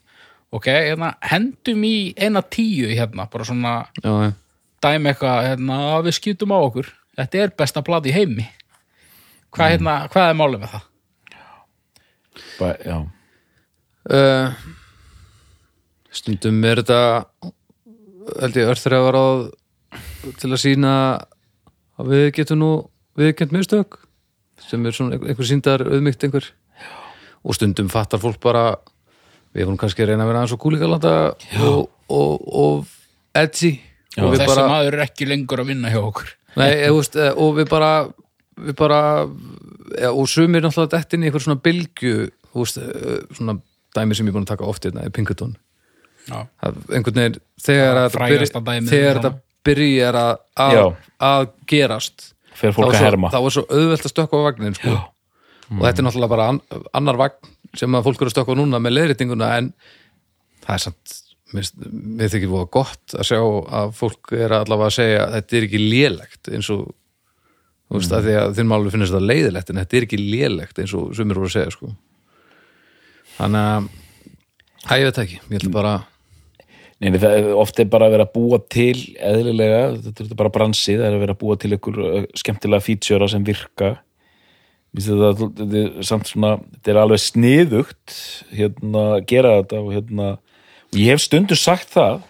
Ok, 0.55 0.69
hérna, 0.71 1.15
hendum 1.25 1.83
í 1.83 2.13
eina 2.15 2.41
tíu 2.41 2.87
hérna, 2.91 3.25
bara 3.31 3.47
svona 3.47 3.75
já, 3.99 4.31
dæmi 4.83 5.11
eitthvað, 5.11 5.39
hérna, 5.49 5.79
við 6.05 6.17
skýtum 6.19 6.53
á 6.55 6.59
okkur. 6.61 6.91
Þetta 7.15 7.41
er 7.41 7.55
besta 7.57 7.83
plata 7.83 8.11
í 8.11 8.15
heimi. 8.15 8.45
Hvað, 9.55 9.73
hérna, 9.75 9.95
hvað 10.11 10.29
er 10.29 10.37
málið 10.39 10.63
með 10.63 10.75
það? 10.75 10.91
ba, 12.59 12.71
já, 12.83 12.97
uh, 14.11 14.65
stundum 16.15 16.63
er 16.67 16.81
þetta 16.81 16.99
held 18.41 18.59
ég 18.59 18.71
örþreifar 18.73 19.19
á 19.19 19.27
til 20.39 20.51
að 20.51 20.61
sína 20.61 20.93
að 21.99 22.11
við 22.11 22.25
getum 22.39 22.61
nú 22.61 22.71
viðkjönd 23.19 23.55
mistök 23.55 23.99
sem 24.69 24.85
er 24.85 24.95
svona 24.95 25.17
einhver 25.19 25.47
síndar 25.47 25.83
auðmygt 25.85 26.23
einhver. 26.27 26.49
Og 27.45 27.57
stundum 27.57 27.89
fattar 27.93 28.21
fólk 28.21 28.39
bara 28.41 28.67
við 29.55 29.67
vorum 29.67 29.77
kannski 29.79 30.03
að 30.03 30.11
reyna 30.13 30.25
að 30.25 30.31
vera 30.31 30.41
aðeins 30.41 30.55
og 30.55 30.61
kúlíkalanda 30.63 31.11
og, 31.61 31.83
og, 32.09 32.47
og 32.63 32.87
edgy. 33.37 33.75
Og 34.17 34.31
við 34.33 34.41
þessi 34.41 34.51
bara 34.55 34.67
maður 34.71 34.97
er 34.97 35.05
ekki 35.05 35.27
lengur 35.29 35.61
að 35.61 35.69
vinna 35.73 35.91
hjá 35.93 36.01
okkur. 36.01 36.31
Nei, 36.55 36.69
veist, 36.95 37.17
og 37.35 37.57
við 37.59 37.69
bara 37.71 37.91
við 38.55 38.75
bara 38.79 38.99
eða, 39.25 40.11
og 40.13 40.27
sumir 40.31 40.63
náttúrulega 40.63 40.95
dett 40.95 41.15
inn 41.15 41.25
í 41.25 41.29
einhver 41.29 41.43
svona 41.43 41.59
bylgju 41.63 42.13
þú 42.55 42.63
veist, 42.63 42.79
svona 43.35 43.57
dæmi 43.95 44.15
sem 44.15 44.27
ég 44.27 44.31
er 44.31 44.37
búin 44.37 44.45
að 44.47 44.53
taka 44.53 44.67
oft 44.69 44.87
hérna, 44.87 45.07
Pinkerton. 45.13 45.55
Já. 46.25 46.45
Það- 46.63 46.79
einhvern 46.95 47.19
veginn, 47.21 47.41
þegar 47.61 47.99
að 48.05 48.15
þetta 49.19 49.33
byrjar 49.65 50.17
að, 50.19 50.39
að, 50.61 50.79
að 51.25 51.47
gerast 51.69 52.31
fer 52.55 52.73
fólk 52.75 52.93
að 52.93 53.03
herma. 53.03 53.31
þá 53.33 53.39
er 53.41 53.55
svo 53.55 53.65
auðvelt 53.67 54.07
að 54.07 54.13
stökkva 54.13 54.41
á 54.41 54.45
vagnin 54.47 54.77
sko. 54.77 54.95
og 54.95 55.83
þetta 55.83 56.01
er 56.01 56.07
náttúrulega 56.07 56.33
bara 56.35 56.49
an, 56.53 56.61
annar 56.95 57.19
vagn 57.21 57.53
sem 57.75 57.97
að 57.97 58.07
fólk 58.07 58.21
eru 58.21 58.31
að 58.31 58.35
stökkva 58.35 58.57
núna 58.59 58.81
með 58.81 58.97
leiðréttinguna 58.97 59.51
en 59.59 59.71
það 60.65 60.75
er 60.77 60.83
samt 60.85 61.17
mér 61.55 62.31
þykir 62.33 62.51
voða 62.51 62.69
gott 62.73 63.15
að 63.15 63.27
sjá 63.29 63.39
að 63.79 63.91
fólk 63.95 64.33
er 64.35 64.55
allavega 64.57 64.91
að 64.91 64.95
segja 64.97 65.19
að 65.25 65.35
þetta 65.37 65.57
er 65.57 65.67
ekki 65.67 65.81
lélegt 65.83 66.49
eins 66.51 66.71
og 66.73 66.87
þú 67.85 67.99
veist, 67.99 68.15
að 68.17 68.25
því 68.25 68.33
að 68.41 68.55
þinn 68.57 68.71
málu 68.71 68.91
finnst 68.93 69.13
þetta 69.13 69.29
leiðilegt 69.29 69.69
en 69.69 69.79
þetta 69.81 69.97
er 69.99 70.07
ekki 70.07 70.19
lélegt 70.21 70.81
eins 70.81 70.95
og 70.97 71.13
sumir 71.17 71.37
voru 71.37 71.51
að 71.51 71.55
segja 71.59 71.75
sko. 71.75 71.91
þannig 73.37 73.69
að 73.75 73.93
Æ, 74.85 74.99
ég 75.01 75.07
veit 75.07 75.17
ekki, 75.17 75.37
ég 75.49 75.63
held 75.63 75.71
bara 75.73 75.93
Nei, 77.03 77.09
nei, 77.11 77.19
það 77.19 77.33
er 77.41 77.47
oft 77.59 77.79
er 77.83 77.87
bara 77.91 78.07
að 78.07 78.13
vera 78.15 78.23
að 78.23 78.35
búa 78.37 78.57
til 78.71 78.95
eðlilega, 79.19 79.79
þetta 80.05 80.23
er 80.29 80.37
bara 80.39 80.51
bransi 80.55 80.93
það 80.95 81.07
er 81.09 81.15
að 81.17 81.23
vera 81.25 81.33
að 81.35 81.41
búa 81.41 81.57
til 81.59 81.71
ykkur 81.75 81.97
uh, 81.99 82.21
skemmtilega 82.39 82.85
featura 82.85 83.27
sem 83.33 83.43
virka 83.47 83.89
finnst 84.95 85.11
þetta, 85.11 85.65
er 85.81 85.89
samt 86.07 86.29
svona 86.31 86.53
þetta 86.77 86.93
er 86.93 86.99
alveg 87.01 87.19
sniðugt 87.19 88.15
hérna, 88.55 89.03
gera 89.27 89.57
þetta 89.57 89.81
og 89.83 89.91
hérna 89.91 90.29
og 90.37 90.95
ég 91.01 91.11
hef 91.11 91.25
stundum 91.25 91.59
sagt 91.59 91.91
það 91.97 92.21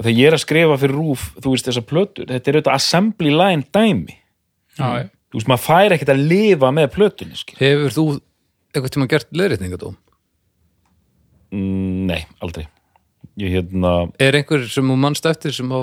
þegar 0.06 0.16
ég 0.22 0.30
er 0.30 0.38
að 0.38 0.44
skrifa 0.46 0.80
fyrir 0.80 0.96
rúf 0.96 1.26
þú 1.36 1.52
veist 1.52 1.68
þessar 1.68 1.88
plötur, 1.92 2.30
þetta 2.32 2.50
er 2.54 2.56
auðvitað 2.62 2.78
assembly 2.80 3.34
line 3.36 3.68
dæmi, 3.76 4.16
Já, 4.80 4.86
já. 4.96 5.06
þú 5.28 5.42
veist 5.42 5.52
maður 5.52 5.66
fær 5.68 5.96
ekkert 5.98 6.14
að 6.16 6.24
lifa 6.32 6.72
með 6.72 6.88
plötunni, 6.96 7.36
skil 7.36 7.60
Hefur 7.60 7.96
þú 7.98 8.08
eitthvað 8.72 8.92
tíma 8.96 9.10
gert 9.12 9.28
leiðrétningadóm? 9.36 10.00
mm, 11.52 12.06
Nei, 12.08 12.22
aldrei 12.40 12.64
ég 13.40 13.54
hérna, 13.56 13.94
Er 14.20 14.38
einhver 14.38 14.66
sem 14.70 14.90
þú 14.90 14.96
mannst 15.00 15.28
eftir 15.28 15.54
sem 15.56 15.70
á 15.70 15.80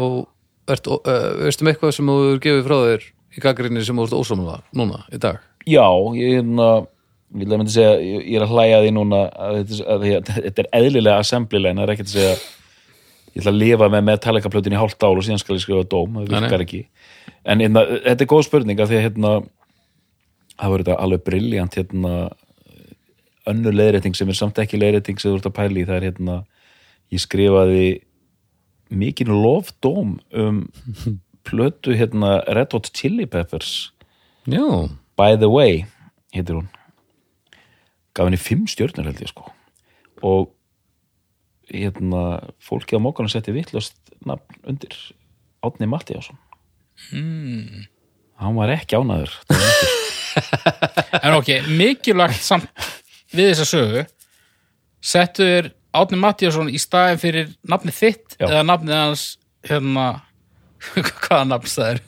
ert, 0.68 0.88
uh, 0.88 1.00
veistu 1.44 1.66
um 1.66 1.72
eitthvað 1.72 1.96
sem 1.96 2.12
þú 2.12 2.18
hefur 2.24 2.44
gefið 2.46 2.68
frá 2.68 2.78
þér 2.84 3.08
í 3.08 3.44
gaggrinni 3.44 3.86
sem 3.86 3.98
þú 3.98 4.08
ert 4.08 4.18
ósamlega 4.18 4.60
núna 4.78 5.04
í 5.14 5.22
dag? 5.22 5.42
Já, 5.68 5.88
ég 6.18 6.38
hérna 6.38 6.70
ég 7.28 7.42
vil 7.42 7.50
að 7.52 7.60
myndi 7.60 7.74
segja, 7.74 7.96
ég 8.00 8.30
ég 8.32 8.38
er 8.40 8.46
að 8.46 8.54
hlæja 8.56 8.78
að 8.78 8.86
því 8.86 8.94
núna 8.96 9.24
að 9.28 9.58
þetta, 9.58 9.82
að 9.84 10.06
að 10.48 10.62
er 10.64 10.70
eðlilega 10.80 11.24
assembly 11.24 11.62
line, 11.62 11.80
það 11.80 11.88
er 11.88 11.94
ekkert 11.96 12.12
að 12.12 12.16
segja 12.16 12.38
ég 13.38 13.42
ætla 13.42 13.54
að 13.54 13.62
lifa 13.62 13.90
með 13.94 14.06
Metallica 14.08 14.52
plötin 14.52 14.74
í 14.74 14.80
hálft 14.80 15.04
ál 15.04 15.14
og 15.14 15.26
síðan 15.26 15.42
skal 15.42 15.58
ég 15.58 15.64
skrifa 15.66 15.88
dóm, 15.92 16.18
það 16.18 16.32
virkar 16.34 16.64
ekki 16.64 16.82
en 17.44 17.64
hérna, 17.64 17.84
þetta 18.08 18.24
er 18.24 18.32
góð 18.32 18.46
spurning 18.48 18.82
af 18.82 18.90
því 18.90 19.00
að 19.00 19.06
hérna 19.08 19.34
það 20.58 20.74
var 20.74 20.84
þetta 20.84 21.00
alveg 21.06 21.26
briljant 21.28 21.78
hérna 21.78 22.14
önnur 23.48 23.76
leiðrétting 23.76 24.16
sem 24.18 24.32
er 24.32 24.40
samt 24.40 24.60
ekki 24.64 24.80
leiðrétting 24.80 25.20
sem 25.22 25.32
þú 25.32 25.42
ert 25.42 25.50
að 25.52 25.58
pæla 25.60 25.82
í, 25.82 25.86
það 25.88 26.00
er 26.00 26.08
hérna 26.10 26.38
ég 27.14 27.24
skrifaði 27.24 27.88
mikinn 28.90 29.32
lofdóm 29.44 30.18
um 30.32 30.64
plötu 31.48 31.96
hérna 31.96 32.42
Red 32.48 32.76
Hot 32.76 32.92
Chili 32.94 33.26
Peppers. 33.26 33.92
Já, 34.48 34.90
By 35.18 35.34
the 35.40 35.50
way, 35.50 35.86
heitir 36.36 36.60
hún. 36.60 36.68
Gaf 38.14 38.28
henni 38.28 38.40
fimm 38.40 38.68
stjörnur 38.70 39.08
held 39.08 39.22
ég 39.24 39.32
sko. 39.32 39.48
Og 40.22 40.52
hérna, 41.72 42.54
fólki 42.64 42.96
á 42.96 43.00
mókana 43.02 43.32
setti 43.32 43.54
vittlust 43.56 43.98
nafn 44.26 44.62
undir 44.68 44.96
Átni 45.66 45.88
Mattíásson 45.90 46.38
mm. 47.12 47.88
hann 48.42 48.58
var 48.58 48.72
ekki 48.74 48.98
ánaður 49.00 49.34
En 51.26 51.34
ok, 51.34 51.50
mikilvægt 51.74 52.44
samt 52.46 52.70
við 53.34 53.52
þessa 53.52 53.68
sögu 53.68 54.06
settu 55.02 55.48
þér 55.48 55.72
Átni 56.02 56.20
Mattíasson 56.22 56.70
í 56.72 56.80
staðin 56.82 57.22
fyrir 57.22 57.50
nafnið 57.68 57.98
þitt 57.98 58.38
Já. 58.38 58.48
eða 58.52 58.64
nafnið 58.70 59.00
hans 59.02 59.26
hérna 59.68 60.08
hvaða 61.26 61.44
nafn 61.52 61.74
það 61.74 61.92
er? 61.96 62.02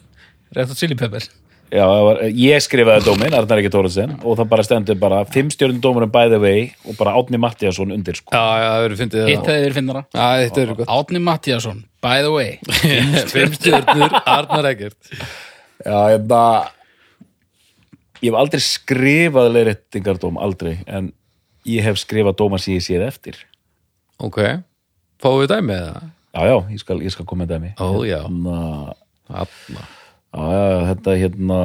Red 0.56 0.72
Hot 0.72 0.80
Chili 0.80 0.98
Peppers 0.98 1.30
Já, 1.70 1.84
það 1.86 2.00
var, 2.02 2.18
ég 2.34 2.62
skrifaði 2.64 3.04
dómin, 3.06 3.34
Arnar 3.38 3.60
ekki 3.62 3.70
Tóraðsen 3.70 4.16
og 4.26 4.34
það 4.40 4.48
bara 4.50 4.62
stendur 4.66 4.96
bara 4.98 5.20
fimm 5.30 5.52
stjórnum 5.54 5.78
dómurum 5.84 6.10
by 6.10 6.24
the 6.32 6.40
way 6.42 6.64
og 6.82 6.96
bara 6.98 7.12
Átni 7.14 7.38
Mattiasson 7.38 7.94
undir 7.94 8.18
sko. 8.18 8.32
Já, 8.34 8.40
já, 8.58 8.66
það 8.72 8.82
verður 8.84 9.00
fyndið 9.04 9.28
Hitt 9.28 9.50
hefði 9.52 9.62
verið 9.66 9.78
finnara 9.78 10.02
Já, 10.08 10.24
þetta 10.40 10.64
er 10.64 10.72
gott. 10.80 10.90
Átni 10.96 11.22
Mattíasson, 11.28 11.84
by 12.02 12.24
the 12.26 12.32
way. 12.34 12.58
Fimm 13.34 13.54
stjörnur, 13.54 14.18
Arnar 14.24 14.68
Eggert 14.72 15.14
Já, 15.14 15.94
ég 16.16 16.26
bara 16.32 16.50
ég 18.20 18.28
hef 18.32 18.40
aldrei 18.42 18.64
skrifað 18.66 19.52
leiðréttingardóm, 19.54 20.42
aldrei 20.42 20.74
en 20.90 21.12
ég 21.70 21.86
hef 21.86 22.02
skrifað 22.02 22.40
dóma 22.42 22.58
sem 22.58 22.74
ég 22.80 22.84
séð 22.84 23.06
eftir 23.06 23.38
Ok, 24.20 24.38
fáum 25.22 25.38
við 25.42 25.50
dæmið 25.54 25.80
það? 25.86 26.08
Já, 26.30 26.42
já, 26.46 26.56
ég 26.70 26.80
skal, 26.82 26.98
ég 27.02 27.10
skal 27.14 27.26
koma 27.26 27.42
með 27.44 27.54
dæmi. 27.54 27.70
Ó, 27.82 27.88
já, 28.06 28.20
Hérna, 28.26 28.58
Alla. 29.30 29.84
já, 30.30 30.44
já, 30.54 30.76
þetta 30.90 31.14
hérna 31.22 31.58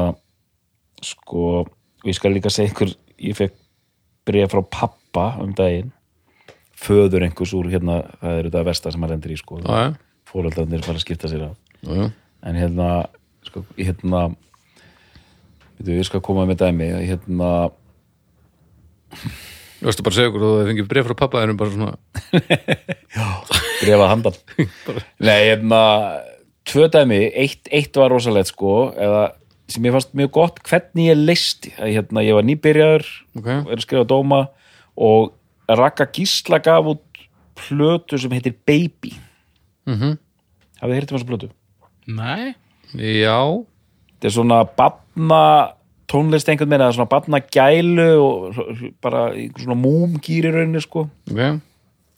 sko, 1.06 1.44
og 1.62 2.08
ég 2.10 2.16
skal 2.18 2.34
líka 2.34 2.50
segja 2.54 2.72
ykkur, 2.72 2.94
ég 3.22 3.38
fekk 3.38 3.54
bregð 4.26 4.56
frá 4.56 4.64
pappa 4.80 5.26
um 5.44 5.52
daginn. 5.58 5.92
Föður 6.86 7.24
einhvers 7.28 7.54
úr 7.56 7.70
hérna, 7.72 8.00
það 8.24 8.40
eru 8.40 8.50
þetta 8.50 8.66
versta 8.68 8.92
sem 8.92 9.00
maður 9.04 9.16
lendir 9.16 9.36
í 9.36 9.38
sko, 9.40 9.60
Já, 9.62 9.76
já, 9.84 9.94
fóröldarnir 10.32 10.82
fara 10.84 10.98
að 11.00 11.06
skipta 11.06 11.30
sér 11.32 11.46
af 11.46 11.56
já, 11.86 11.94
já. 12.02 12.08
en 12.50 12.58
hérna 12.60 12.90
sko, 13.48 13.62
hérna 13.78 14.24
veitu, 15.78 15.94
ég 15.96 16.08
skal 16.10 16.24
koma 16.26 16.44
með 16.50 16.64
dæmi. 16.66 16.90
Hérna, 17.06 17.52
Þú 19.86 19.92
veist 19.92 20.00
bara 20.02 20.16
að 20.16 20.18
segja 20.18 20.30
okkur 20.32 20.44
og 20.48 20.54
það 20.56 20.70
fengið 20.72 20.86
bref 20.90 21.06
frá 21.06 21.16
pappa 21.20 21.42
þennum 21.44 21.58
bara 21.60 21.74
svona 21.76 21.92
grefað 23.84 24.10
handan. 24.10 24.38
Nei, 25.22 25.42
hérna 25.52 25.82
tvö 26.66 26.88
dæmi, 26.90 27.20
eitt, 27.38 27.70
eitt 27.70 28.00
var 28.02 28.10
rosalegt 28.10 28.50
sko, 28.50 28.72
eða 28.98 29.28
sem 29.70 29.86
ég 29.86 29.94
fannst 29.94 30.18
mjög 30.18 30.32
gott 30.34 30.58
hvernig 30.66 31.12
ég 31.12 31.22
leisti, 31.22 31.74
að 31.78 31.94
hérna 32.00 32.24
ég 32.26 32.38
var 32.38 32.46
nýbyrjaður 32.50 33.06
Ok, 33.38 33.48
og 33.50 33.70
er 33.70 33.78
að 33.78 33.86
skrifa 33.86 34.08
dóma 34.10 34.42
og 34.98 35.36
Raka 35.70 36.10
Gísla 36.18 36.58
gaf 36.66 36.90
út 36.96 37.22
plötu 37.62 38.18
sem 38.22 38.34
heitir 38.34 38.58
Baby. 38.66 39.14
Mhm. 39.86 40.18
Hafið 40.82 40.92
þið 40.92 41.00
hirtum 41.00 41.18
þessu 41.20 41.30
plötu? 41.30 41.52
Nei, 42.10 42.56
Já, 42.96 43.38
þetta 44.18 44.30
er 44.30 44.34
svona 44.34 44.60
batna 44.78 45.44
tónlist 46.12 46.50
einhvern 46.50 46.70
veginn, 46.70 46.84
eða 46.86 46.96
svona 46.98 47.10
batna 47.12 47.42
gælu 47.42 48.08
og 48.22 48.60
bara 49.04 49.28
svona 49.58 49.78
múmgýri 49.80 50.52
rauninni 50.54 50.82
sko. 50.84 51.08
Ok. 51.32 51.42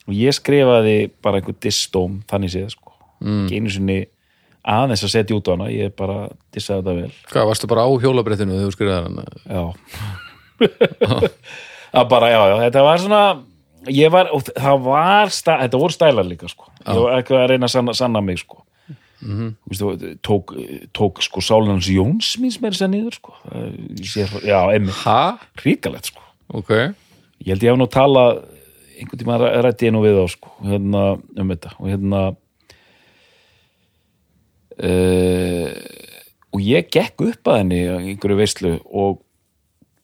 Og 0.08 0.16
ég 0.16 0.36
skrifaði 0.36 0.98
bara 1.24 1.42
einhver 1.42 1.58
distóm 1.64 2.22
þannig 2.30 2.54
séð 2.54 2.70
sko. 2.76 2.94
Mm. 3.18 3.48
einu 3.50 3.72
sinni 3.74 3.98
aðeins 4.68 5.02
að 5.08 5.10
setja 5.16 5.34
út 5.34 5.48
á 5.50 5.52
hana 5.56 5.72
ég 5.74 5.96
bara 5.98 6.28
dissaði 6.54 6.84
þetta 6.84 6.96
vel. 7.00 7.14
Hvað, 7.32 7.48
varstu 7.50 7.70
bara 7.72 7.88
á 7.88 7.92
hjólabrettinu 8.04 8.54
þegar 8.54 8.68
þú 8.68 8.76
skrifaði 8.76 9.02
hann? 9.08 9.18
já. 9.58 9.64
Að 11.98 12.10
bara, 12.12 12.30
já, 12.30 12.40
já, 12.52 12.56
þetta 12.66 12.82
var 12.84 13.00
svona 13.02 13.22
ég 13.96 14.12
var, 14.12 14.30
það 14.52 14.82
var 14.84 15.32
þetta 15.32 15.80
voru 15.80 15.96
stælar 15.96 16.28
líka 16.28 16.50
sko. 16.52 16.68
Ég 16.84 17.00
var 17.00 17.22
ekki 17.22 17.38
að 17.38 17.46
reyna 17.54 17.70
að 17.70 17.74
sanna, 17.74 17.96
sanna 17.98 18.22
mig 18.22 18.42
sko 18.44 18.67
mm 19.22 19.56
-hmm. 19.70 20.20
tók, 20.22 20.54
tók 20.92 21.22
sko 21.22 21.42
Sálunans 21.42 21.88
Jóns 21.88 22.38
míns 22.38 22.60
meira 22.60 22.76
sér 22.76 22.90
niður 22.90 23.14
sko 23.14 23.34
já, 24.44 24.74
emmi, 24.74 24.92
Ha? 25.04 25.40
ríkalegt 25.64 26.06
sko 26.06 26.22
Ok, 26.48 26.70
ég 26.70 27.48
held 27.48 27.64
ég 27.64 27.70
hef 27.72 27.78
nú 27.78 27.88
talað 27.88 28.44
einhvern 28.98 29.20
tíma 29.20 29.38
rætti 29.62 29.88
ég 29.88 29.94
nú 29.94 30.02
við 30.02 30.24
á 30.24 30.26
sko, 30.32 30.50
hérna, 30.64 31.20
um 31.38 31.50
þetta 31.50 31.74
og 31.78 31.88
hérna 31.92 32.22
uh, 34.84 35.72
og 36.54 36.62
ég 36.64 36.90
gekk 36.94 37.26
upp 37.28 37.52
að 37.52 37.60
henni 37.62 37.82
einhverju 37.88 38.40
veislu 38.40 38.74
og 38.86 39.22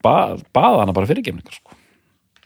bað, 0.03 0.43
bað 0.53 0.81
hana 0.81 0.95
bara 0.95 1.09
fyrirgefningar 1.09 1.55
sko. 1.55 1.72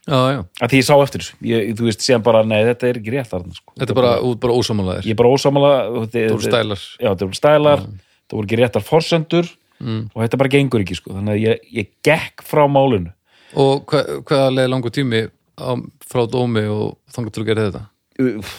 Að 0.07 0.71
því 0.71 0.79
ég 0.79 0.87
sá 0.87 0.93
eftir 0.95 1.23
þessu 1.23 1.49
ég, 1.49 1.71
þú 1.77 1.87
veist, 1.89 2.03
séðan 2.05 2.25
bara, 2.25 2.43
nei, 2.47 2.59
þetta 2.69 2.87
er 2.87 2.99
ekki 3.01 3.13
rétt 3.13 3.31
þarna, 3.31 3.55
sko. 3.57 3.73
Þetta 3.75 3.93
er 3.93 3.99
bara, 3.99 4.13
bara 4.45 4.55
ósamálaðir 4.55 5.09
ég 5.09 5.15
er 5.15 5.19
bara 5.19 5.31
ósamála 5.35 5.71
þetta 6.05 6.23
voru 6.31 6.47
stælar 6.47 6.83
já, 6.83 7.09
þetta 7.09 7.27
voru 7.27 7.39
stælar, 7.39 7.83
þetta 8.21 8.37
voru 8.37 8.47
ekki 8.47 8.59
réttar 8.61 8.85
forsendur 8.87 9.51
mm. 9.81 10.01
og 10.13 10.23
þetta 10.23 10.41
bara 10.43 10.53
gengur 10.55 10.85
ekki 10.85 10.99
sko. 10.99 11.17
þannig 11.17 11.35
að 11.35 11.43
ég, 11.43 11.67
ég 11.81 11.91
gekk 12.07 12.45
frá 12.47 12.63
málinu 12.71 13.13
Og 13.57 13.85
hva, 13.87 14.01
hvaða 14.27 14.47
leið 14.51 14.71
langur 14.73 14.91
tími 14.93 15.21
á, 15.55 15.71
frá 16.03 16.25
dómi 16.29 16.65
og 16.67 16.97
þangar 17.15 17.33
til 17.33 17.43
að 17.43 17.47
gera 17.47 17.67
þetta? 17.67 17.83
Uff, 18.27 18.55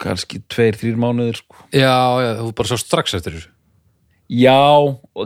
kannski 0.00 0.40
tveir, 0.50 0.78
þrýr 0.80 0.96
mánuðir 1.00 1.42
sko. 1.42 1.58
Já, 1.68 1.92
já, 2.24 2.30
þú 2.40 2.54
bara 2.56 2.70
sá 2.70 2.80
strax 2.80 3.16
eftir 3.18 3.36
þessu 3.36 3.52
já, 4.32 4.56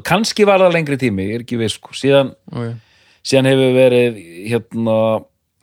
kannski 0.04 0.46
var 0.48 0.62
það 0.64 0.74
lengri 0.74 0.98
tími 1.00 1.28
ég 1.28 1.38
er 1.38 1.44
ekki 1.46 1.58
viss, 1.60 1.78
sko. 1.78 1.94
síðan, 1.96 2.34
Ok, 2.50 2.74
síðan 3.22 3.50
hefur 3.52 3.76
verið 3.76 4.18
hérna, 4.50 4.98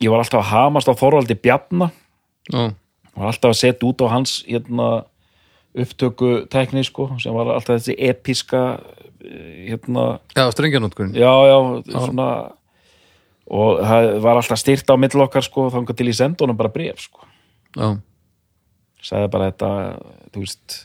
ég 0.05 0.13
var 0.13 0.21
alltaf 0.21 0.43
að 0.43 0.51
hamast 0.53 0.89
á 0.89 0.93
Þorvaldi 0.95 1.37
Bjarna. 1.41 1.89
Já, 2.51 2.69
var 3.15 3.31
alltaf 3.31 3.53
að 3.53 3.59
setja 3.61 3.87
út 3.89 4.03
á 4.05 4.07
hans 4.11 4.37
hérna, 4.47 4.89
upptöku 5.75 6.31
tekni 6.51 6.83
sko, 6.87 7.09
sem 7.21 7.35
var 7.35 7.53
alltaf 7.55 7.79
þessi 7.79 7.95
episka 8.07 8.63
eh, 9.23 9.71
hérna, 9.71 10.19
já 10.35 10.45
strengjanótkurinn 10.53 11.15
já, 11.17 11.31
já, 11.49 11.57
svona. 11.91 12.29
Og 13.45 13.81
það 13.85 14.09
var 14.25 14.39
alltaf 14.39 14.61
styrt 14.61 14.89
á 14.89 14.95
mill 14.97 15.21
okkar 15.25 15.45
sko, 15.45 15.67
þangað 15.73 15.99
til 15.99 16.09
í 16.09 16.17
sendunum 16.17 16.57
bara 16.57 16.73
bref 16.73 17.07
sko, 17.07 17.27
Já, 17.75 17.89
sagði 19.03 19.31
bara 19.33 19.49
þetta 19.51 19.71
þú 20.31 20.45
veist 20.45 20.77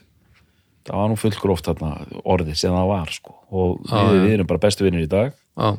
það 0.88 0.98
var 0.98 1.12
nú 1.12 1.20
fullgróft 1.20 1.70
orðið 1.70 2.56
sem 2.58 2.74
það 2.74 2.90
var 2.90 3.14
sko, 3.14 3.36
og 3.52 3.78
við, 3.86 4.18
við 4.24 4.34
erum 4.34 4.50
bara 4.50 4.62
bestu 4.64 4.86
vinnir 4.86 5.06
í 5.06 5.10
dag. 5.10 5.32
Já, 5.54 5.70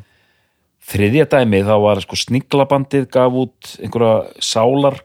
þriðja 0.89 1.27
dæmi 1.29 1.61
þá 1.67 1.73
var 1.83 2.01
sko 2.03 2.17
sniglabandið 2.19 3.07
gaf 3.13 3.37
út 3.43 3.73
einhverja 3.79 4.43
sálar 4.43 5.01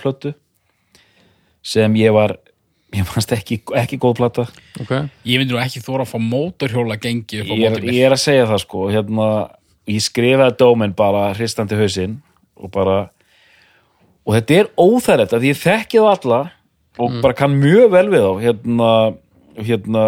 plötu 0.00 0.34
sem 1.62 1.94
ég 2.00 2.12
var 2.16 2.38
ég 2.96 3.06
fannst 3.06 3.32
ekki, 3.34 3.60
ekki 3.78 3.98
góð 4.00 4.16
plata. 4.18 4.46
Ok. 4.80 4.92
Ég 5.28 5.40
myndi 5.40 5.54
nú 5.54 5.60
ekki 5.62 5.82
þóra 5.84 6.06
að 6.06 6.12
fá 6.12 6.18
mótorhjóla 6.24 6.98
gengi 7.00 7.42
upp 7.42 7.52
á 7.52 7.54
mótorvél. 7.54 7.94
ég 7.94 8.06
er 8.06 8.16
að 8.16 8.24
segja 8.24 8.48
það 8.50 8.62
sko 8.64 8.86
hérna, 8.90 9.26
ég 9.90 10.02
skrifaði 10.02 10.56
dóminn 10.58 10.96
bara 10.98 11.28
hristandi 11.36 11.78
hausinn 11.78 12.18
og 12.58 12.72
bara 12.74 12.98
og 14.26 14.36
þetta 14.36 14.58
er 14.58 14.72
óþægilegt 14.76 15.36
að 15.36 15.46
ég 15.50 15.60
þekki 15.60 16.02
það 16.02 16.10
alla 16.16 16.40
og 17.00 17.20
bara 17.22 17.38
kann 17.38 17.54
mjög 17.56 17.92
vel 17.94 18.06
við 18.10 18.26
þá. 18.26 18.32
Hérna, 18.44 18.90
hérna 19.60 20.04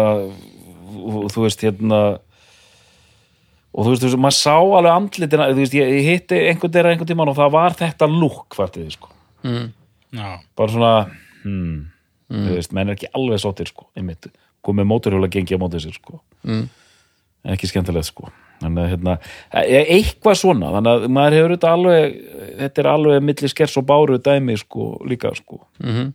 og, 0.93 1.31
þú 1.33 1.47
veist 1.47 1.63
hérna 1.63 2.01
og 3.73 3.85
þú 3.87 3.93
veist, 3.93 4.03
þú 4.03 4.09
veist 4.09 4.21
maður 4.21 4.37
sá 4.37 4.53
alveg 4.53 4.91
andlitina 4.93 5.47
þú 5.49 5.57
veist, 5.63 5.77
ég, 5.77 5.89
ég 5.97 6.09
hitti 6.11 6.39
einhvern 6.51 6.73
þeirra 6.75 6.93
einhvern 6.93 7.09
tímann 7.09 7.31
og 7.31 7.39
það 7.39 7.55
var 7.55 7.77
þetta 7.79 8.09
lúk 8.11 8.57
hvartið 8.57 8.93
sko. 8.93 9.09
Já. 10.13 10.27
bara 10.55 10.69
svona 10.71 10.93
hmm, 11.41 11.79
þú 12.29 12.53
veist, 12.53 12.73
menn 12.77 12.91
er 12.91 12.97
ekki 12.97 13.09
alveg 13.17 13.41
sóttir 13.41 13.71
sko, 13.71 13.89
einmitt, 13.97 14.29
komið 14.63 14.89
mótorhjóla 14.91 15.29
gengi 15.33 15.57
á 15.57 15.61
mótið 15.61 15.87
sér 15.87 15.97
sko. 15.97 16.21
Mm. 16.45 16.67
Ekki 17.53 17.67
skemmtilegt 17.67 18.07
sko. 18.07 18.29
Þannig 18.61 18.85
að 18.85 18.91
hérna, 18.93 19.17
e- 19.59 19.87
eitthvað 19.97 20.37
svona 20.39 20.69
þannig 20.71 20.93
að 20.93 21.07
maður 21.17 21.37
hefur 21.39 21.53
þetta 21.55 21.71
alveg 21.75 22.13
þetta 22.61 22.83
er 22.83 22.89
alveg 22.93 23.25
milli 23.27 23.49
skers 23.51 23.75
og 23.81 23.87
báru 23.89 24.19
dæmi 24.23 24.55
sko 24.61 24.93
líka 25.09 25.33
sko. 25.35 25.63
Mhm. 25.81 26.13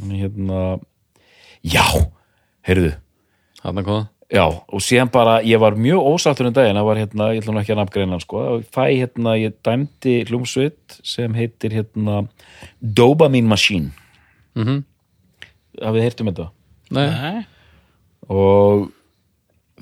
þannig 0.00 0.24
hérna 0.24 0.62
já, 1.62 1.84
heyrðu. 2.66 2.96
Þarna 3.62 3.84
kom 3.84 4.00
það 4.00 4.15
já, 4.32 4.42
og 4.46 4.80
síðan 4.82 5.10
bara, 5.12 5.36
ég 5.46 5.60
var 5.62 5.76
mjög 5.78 6.02
ósáttur 6.14 6.48
um 6.48 6.52
daginn, 6.56 6.76
það 6.76 6.88
var 6.88 6.96
hérna, 7.00 7.28
ég 7.34 7.42
ætla 7.44 7.52
nú 7.54 7.60
ekki 7.62 7.72
að 7.74 7.80
nafngreina 7.82 8.10
hann 8.16 8.20
sko, 8.24 8.42
það 8.42 8.64
fæ 8.74 8.84
hérna, 8.98 9.34
ég 9.38 9.54
dæmdi 9.64 10.14
hljómsveit 10.26 10.98
sem 11.06 11.34
heitir 11.38 11.70
hérna 11.76 12.26
Dopamine 12.82 13.48
Machine 13.48 13.92
Mhm. 14.56 14.84
hafið 15.80 15.98
þið 16.00 16.02
heyrt 16.06 16.20
um 16.20 16.26
þetta? 16.32 16.48
Nei, 16.90 17.06
Nei. 17.10 17.46
og 18.28 18.90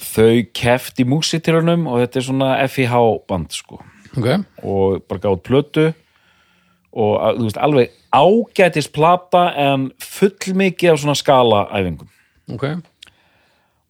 þau 0.00 0.46
keft 0.52 0.98
í 0.98 1.04
músitilunum 1.06 1.86
og 1.86 2.00
þetta 2.02 2.16
er 2.20 2.26
svona 2.26 2.48
FIH 2.68 2.94
band 3.28 3.52
sko 3.54 3.78
ok 4.18 4.26
og 4.64 5.04
bara 5.08 5.20
gátt 5.22 5.42
plötu 5.46 5.84
og 6.94 7.38
þú 7.38 7.46
veist 7.46 7.58
alveg 7.62 7.90
ágætis 8.14 8.88
plata 8.90 9.44
en 9.58 9.88
fullmikið 10.02 10.92
af 10.92 10.98
svona 11.02 11.14
skalaæfingum 11.18 12.08
Ok, 12.54 12.64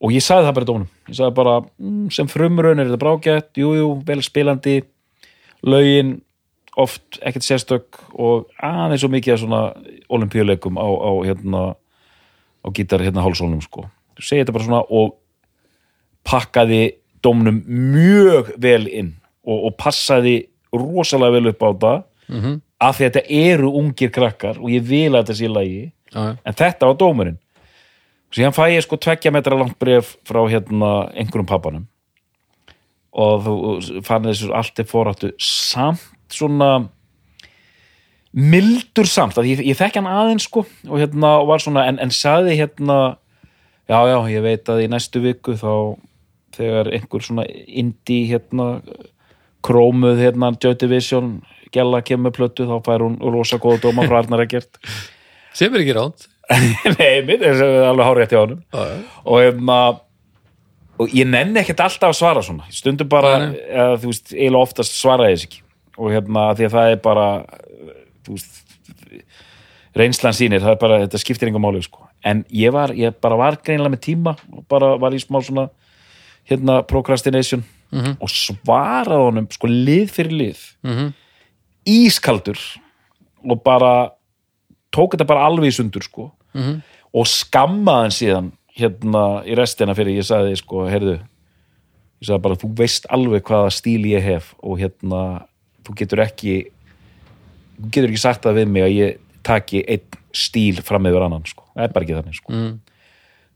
og 0.05 0.13
ég 0.13 0.25
sagði 0.25 0.49
það 0.49 0.57
bara 0.57 0.67
í 0.67 0.71
dónum 0.71 0.89
ég 1.09 1.17
sagði 1.19 1.37
bara, 1.39 1.55
mm, 1.81 2.05
sem 2.13 2.29
frumraun 2.29 2.83
er 2.83 2.91
þetta 2.91 3.01
brágætt 3.01 3.61
jú, 3.61 3.73
jú, 3.79 3.89
vel 4.07 4.21
spilandi. 4.25 4.83
Lögin 5.65 6.19
oft 6.77 7.21
ekkert 7.23 7.47
sérstök 7.47 8.01
og 8.13 8.51
aðeins 8.61 9.05
svo 9.05 9.11
mikið 9.13 9.45
svona 9.45 9.63
olimpíuleikum 10.13 10.77
á, 10.77 10.85
á 10.85 11.11
hérna 11.25 11.63
á 12.65 12.69
gítar 12.75 13.05
hérna 13.05 13.25
hálsólnum 13.25 13.63
sko. 13.65 13.87
Þú 14.19 14.27
segir 14.27 14.45
þetta 14.45 14.57
bara 14.57 14.69
svona 14.69 14.83
og 14.91 15.15
pakkaði 16.25 16.83
dómnum 17.25 17.63
mjög 17.65 18.55
vel 18.61 18.89
inn 18.89 19.15
og, 19.45 19.71
og 19.71 19.77
passaði 19.81 20.43
rosalega 20.75 21.39
vel 21.39 21.53
upp 21.53 21.63
á 21.63 21.69
þetta 21.69 21.95
-hmm. 22.29 22.61
af 22.81 22.97
því 22.99 23.05
að 23.05 23.13
þetta 23.13 23.25
eru 23.29 23.71
ungir 23.81 24.11
krakkar 24.11 24.59
og 24.59 24.69
ég 24.71 24.83
vil 24.83 25.15
að 25.15 25.23
þetta 25.23 25.35
sé 25.35 25.49
lagi. 25.49 25.93
Já, 26.15 26.37
en 26.45 26.55
þetta 26.55 26.87
var 26.87 26.97
dómurinn 26.97 27.39
síðan 28.35 28.57
fæ 28.57 28.65
ég 28.75 28.85
sko 28.85 28.99
tveggja 28.99 29.33
metra 29.35 29.59
langt 29.59 29.79
bref 29.79 30.17
frá 30.27 30.43
hérna 30.51 30.93
einhverjum 31.15 31.49
pappanum 31.49 31.87
og 33.15 33.45
þú 33.45 33.55
fann 34.07 34.27
þessu 34.27 34.51
allt 34.57 34.81
er 34.83 34.91
fóráttu 34.91 35.31
samt 35.39 36.35
svona 36.35 36.89
mildur 38.35 39.07
samt. 39.07 39.39
Ég, 39.47 39.63
ég 39.63 39.79
þekki 39.79 40.01
hann 40.01 40.11
aðeins 40.11 40.49
sko 40.49 40.65
og 40.67 40.99
hérna 40.99 41.37
var 41.47 41.63
svona 41.63 41.87
en, 41.87 42.01
en 42.03 42.11
saði 42.11 42.57
hérna 42.59 43.17
já 43.87 44.01
já 44.11 44.19
ég 44.33 44.43
veit 44.43 44.71
að 44.73 44.83
í 44.83 44.91
næstu 44.91 45.23
viku 45.23 45.55
þá 45.61 46.01
þegar 46.57 46.91
einhver 46.97 47.23
svona 47.23 47.47
indie 47.47 48.27
hérna 48.31 48.83
krómuð 49.65 50.23
hérna 50.25 50.53
Joy 50.59 50.77
Division 50.81 51.35
gæla 51.75 52.03
kemur 52.07 52.31
með 52.31 52.37
plötu 52.39 52.69
þá 52.69 52.77
fær 52.87 53.07
hún 53.07 53.19
rosa 53.23 53.59
góða 53.63 53.87
dóma 53.87 54.07
frá 54.09 54.23
Arnar 54.23 54.45
Eggert 54.45 54.81
sem 55.55 55.71
er 55.75 55.85
ekki 55.85 55.97
ránt 55.97 56.27
Nei, 56.99 57.23
minn 57.27 57.45
er 57.45 57.63
alveg 57.89 58.09
hárétt 58.09 58.35
hjá 58.35 58.41
honum. 58.43 58.65
Og 59.25 59.41
hérna 59.41 59.79
og 61.01 61.11
ég 61.11 61.27
nenni 61.27 61.59
ekkert 61.63 61.81
alltaf 61.87 62.13
að 62.13 62.19
svara 62.21 62.43
svona. 62.45 62.69
Stundum 62.71 63.09
bara, 63.11 63.33
eða, 63.51 63.97
þú 64.03 64.11
veist, 64.13 64.35
eiginlega 64.35 64.67
oftast 64.69 64.95
svara 64.99 65.31
ég 65.33 65.41
þess 65.41 65.49
ekki. 65.49 65.63
Og 65.99 66.13
hérna, 66.15 66.51
því 66.59 66.69
að 66.69 66.77
það 66.77 66.93
er 66.93 67.01
bara 67.03 67.27
þú 68.25 68.37
veist 68.37 68.61
reynslan 69.95 70.35
sýnir, 70.35 70.63
það 70.63 70.75
er 70.75 70.81
bara, 70.83 70.99
þetta 71.05 71.21
skiptir 71.23 71.51
engum 71.51 71.63
máli 71.63 71.83
sko. 71.85 72.09
en 72.25 72.41
ég 72.51 72.73
var, 72.73 72.91
ég 72.97 73.15
bara 73.21 73.37
var 73.37 73.59
greinlega 73.63 73.93
með 73.93 74.01
tíma 74.07 74.33
og 74.51 74.65
bara 74.69 74.95
var 74.99 75.13
í 75.15 75.21
smá 75.23 75.43
svona 75.45 75.69
hérna, 76.49 76.83
procrastination. 76.89 77.63
Og 77.95 78.31
svaraði 78.33 79.21
honum, 79.23 79.47
sko, 79.55 79.69
lið 79.71 80.09
fyrir 80.11 80.33
lið. 80.41 80.63
Mhm. 80.83 81.13
ískaldur 81.85 82.59
og 83.45 83.63
bara 83.63 84.11
tók 84.95 85.15
þetta 85.17 85.27
bara 85.29 85.47
alveg 85.49 85.73
í 85.73 85.77
sundur 85.79 86.05
sko 86.07 86.31
Mhm. 86.55 86.81
og 87.15 87.27
skammaði 87.27 88.03
hann 88.05 88.15
síðan 88.19 88.53
hérna 88.79 89.23
í 89.47 89.55
restina 89.59 89.95
fyrir 89.95 90.17
ég 90.21 90.27
sagði 90.27 90.57
sko, 90.59 90.85
heyrðu 90.91 91.17
ég 91.19 92.27
sagði 92.29 92.43
bara, 92.47 92.55
þú 92.63 92.71
veist 92.79 93.07
alveg 93.11 93.43
hvaða 93.47 93.71
stíl 93.75 94.05
ég 94.07 94.23
hef 94.23 94.55
og 94.63 94.79
hérna 94.79 95.21
þú 95.85 95.95
getur 96.01 96.23
ekki 96.25 96.55
þú 97.81 97.91
getur 97.91 98.09
ekki 98.13 98.23
sagt 98.23 98.43
það 98.47 98.59
við 98.63 98.69
mig 98.75 98.83
að 98.87 98.95
ég 98.97 99.19
taki 99.45 99.85
einn 99.87 100.21
stíl 100.35 100.81
fram 100.83 101.07
yfir 101.07 101.23
annan 101.27 101.45
sko. 101.47 101.63
það 101.77 101.85
er 101.85 101.93
bara 101.95 102.05
ekki 102.07 102.17
þannig 102.19 102.35
sko. 102.41 102.53
Mm. 102.53 102.81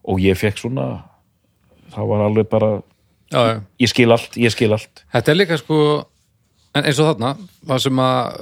og 0.09 0.19
ég 0.21 0.37
fekk 0.39 0.59
svona 0.59 0.87
það 1.95 2.07
var 2.13 2.21
alveg 2.27 2.49
bara 2.51 2.71
já, 3.33 3.41
já. 3.55 3.61
ég 3.81 3.89
skil 3.89 4.13
allt, 4.13 4.37
ég 4.37 4.51
skil 4.55 4.73
allt 4.73 5.05
Þetta 5.15 5.33
er 5.33 5.39
líka 5.39 5.59
sko 5.59 5.79
en 6.77 6.85
eins 6.85 6.99
og 7.01 7.09
þarna, 7.11 7.33
það 7.69 7.83
sem 7.85 8.01
að 8.05 8.41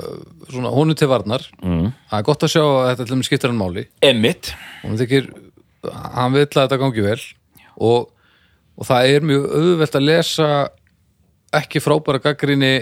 svona, 0.51 0.73
honum 0.75 0.99
til 0.99 1.09
varnar 1.11 1.45
mm. 1.63 1.87
það 2.11 2.19
er 2.19 2.27
gott 2.29 2.47
að 2.47 2.53
sjá 2.53 2.65
að 2.65 2.89
þetta 2.89 3.05
til 3.05 3.15
þeim 3.15 3.27
skiptir 3.29 3.53
hann 3.53 3.61
máli. 3.61 3.87
Emmitt 4.05 4.53
honum 4.83 4.99
þykir, 5.01 5.31
hann 6.17 6.35
vill 6.35 6.47
að 6.47 6.59
þetta 6.63 6.81
gangi 6.83 7.07
vel 7.07 7.21
og, 7.77 8.11
og 8.77 8.89
það 8.89 9.13
er 9.15 9.31
mjög 9.31 9.47
auðvelt 9.61 9.99
að 10.01 10.09
lesa 10.11 10.51
ekki 11.57 11.83
frábæra 11.83 12.23
gaggrinni 12.25 12.75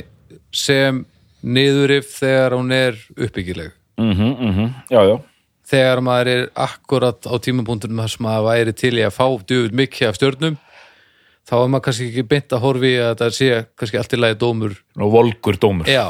sem 0.55 1.05
niðurif 1.45 2.09
þegar 2.17 2.57
hún 2.57 2.73
er 2.73 2.99
uppbyggileg. 3.15 3.75
Mm 4.01 4.13
-hmm, 4.15 4.69
já, 4.91 5.01
já. 5.07 5.17
Þegar 5.65 6.01
maður 6.05 6.29
er 6.29 6.49
akkurat 6.55 7.27
á 7.27 7.35
tímapunktunum 7.41 8.01
þar 8.03 8.11
sem 8.11 8.25
maður 8.27 8.47
væri 8.49 8.73
til 8.73 8.95
í 8.99 9.05
að 9.05 9.17
fá 9.17 9.27
djöfull 9.49 9.73
mikið 9.73 10.09
af 10.09 10.17
stjörnum 10.19 10.57
þá 11.45 11.55
er 11.61 11.73
maður 11.73 11.85
kannski 11.89 12.07
ekki 12.11 12.25
beint 12.31 12.55
að 12.57 12.63
horfi 12.65 12.93
að 13.01 13.11
þetta 13.13 13.29
sé 13.37 13.49
kannski 13.81 13.99
allt 14.01 14.15
í 14.17 14.21
lagi 14.21 14.39
dómur 14.41 14.77
og 14.97 15.13
volgur 15.13 15.59
dómur 15.61 15.91
Já, 15.91 16.07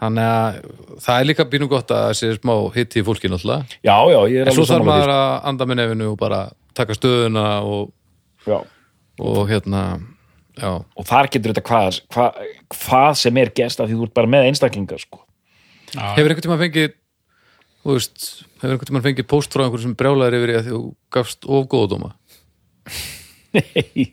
þannig 0.00 0.28
að 0.30 0.60
það 1.04 1.16
er 1.22 1.28
líka 1.30 1.46
býnum 1.50 1.70
gott 1.72 1.90
að 1.94 2.04
það 2.06 2.14
sé 2.20 2.30
smá 2.38 2.54
hitti 2.76 3.02
í 3.02 3.06
fólki 3.06 3.30
náttúrulega. 3.32 3.80
já, 3.82 3.96
já, 4.14 4.20
ég 4.30 4.44
er 4.44 4.52
En 4.52 4.56
svo 4.56 4.64
alveg 4.64 4.70
þarf 4.70 4.76
sammála 4.76 4.94
maður 4.94 5.14
að 5.16 5.50
anda 5.52 5.68
með 5.70 5.80
nefinu 5.82 6.08
og 6.12 6.20
bara 6.20 6.40
taka 6.78 6.96
stöðuna 6.96 7.46
og, 7.66 7.90
því, 8.44 8.54
já. 8.54 8.60
og 9.26 9.42
hérna, 9.50 9.82
já, 10.60 10.70
og 10.78 11.10
þar 11.10 11.30
getur 11.34 11.52
þetta 11.54 11.66
hvað, 11.66 12.00
hvað, 12.14 12.40
hvað 12.78 13.10
sem 13.24 13.42
er 13.42 13.52
gest 13.60 13.82
af 13.82 13.90
því 13.90 13.98
þú 13.98 14.08
ert 14.08 14.16
bara 14.20 14.32
með 14.36 14.48
einstaklingar 14.52 15.02
sko. 15.02 15.24
hefur 15.96 16.30
einhvern 16.30 16.46
tímann 16.46 16.62
fengið, 16.62 16.94
þú 17.82 17.96
veist, 17.98 18.28
hefur 18.62 18.76
einhvern 18.76 18.92
tímann 18.92 19.08
fengið 19.10 19.28
póst 19.34 19.50
frá 19.52 19.66
einhverjum 19.66 19.90
sem 19.90 19.98
brjálaður 19.98 20.38
yfir 20.38 20.52
í 20.54 20.60
að 20.60 20.68
þú 20.70 20.82
gafst 21.18 21.48
of 21.50 21.66
góða 21.74 21.90
dóma? 21.96 22.12
Nei, 23.56 24.04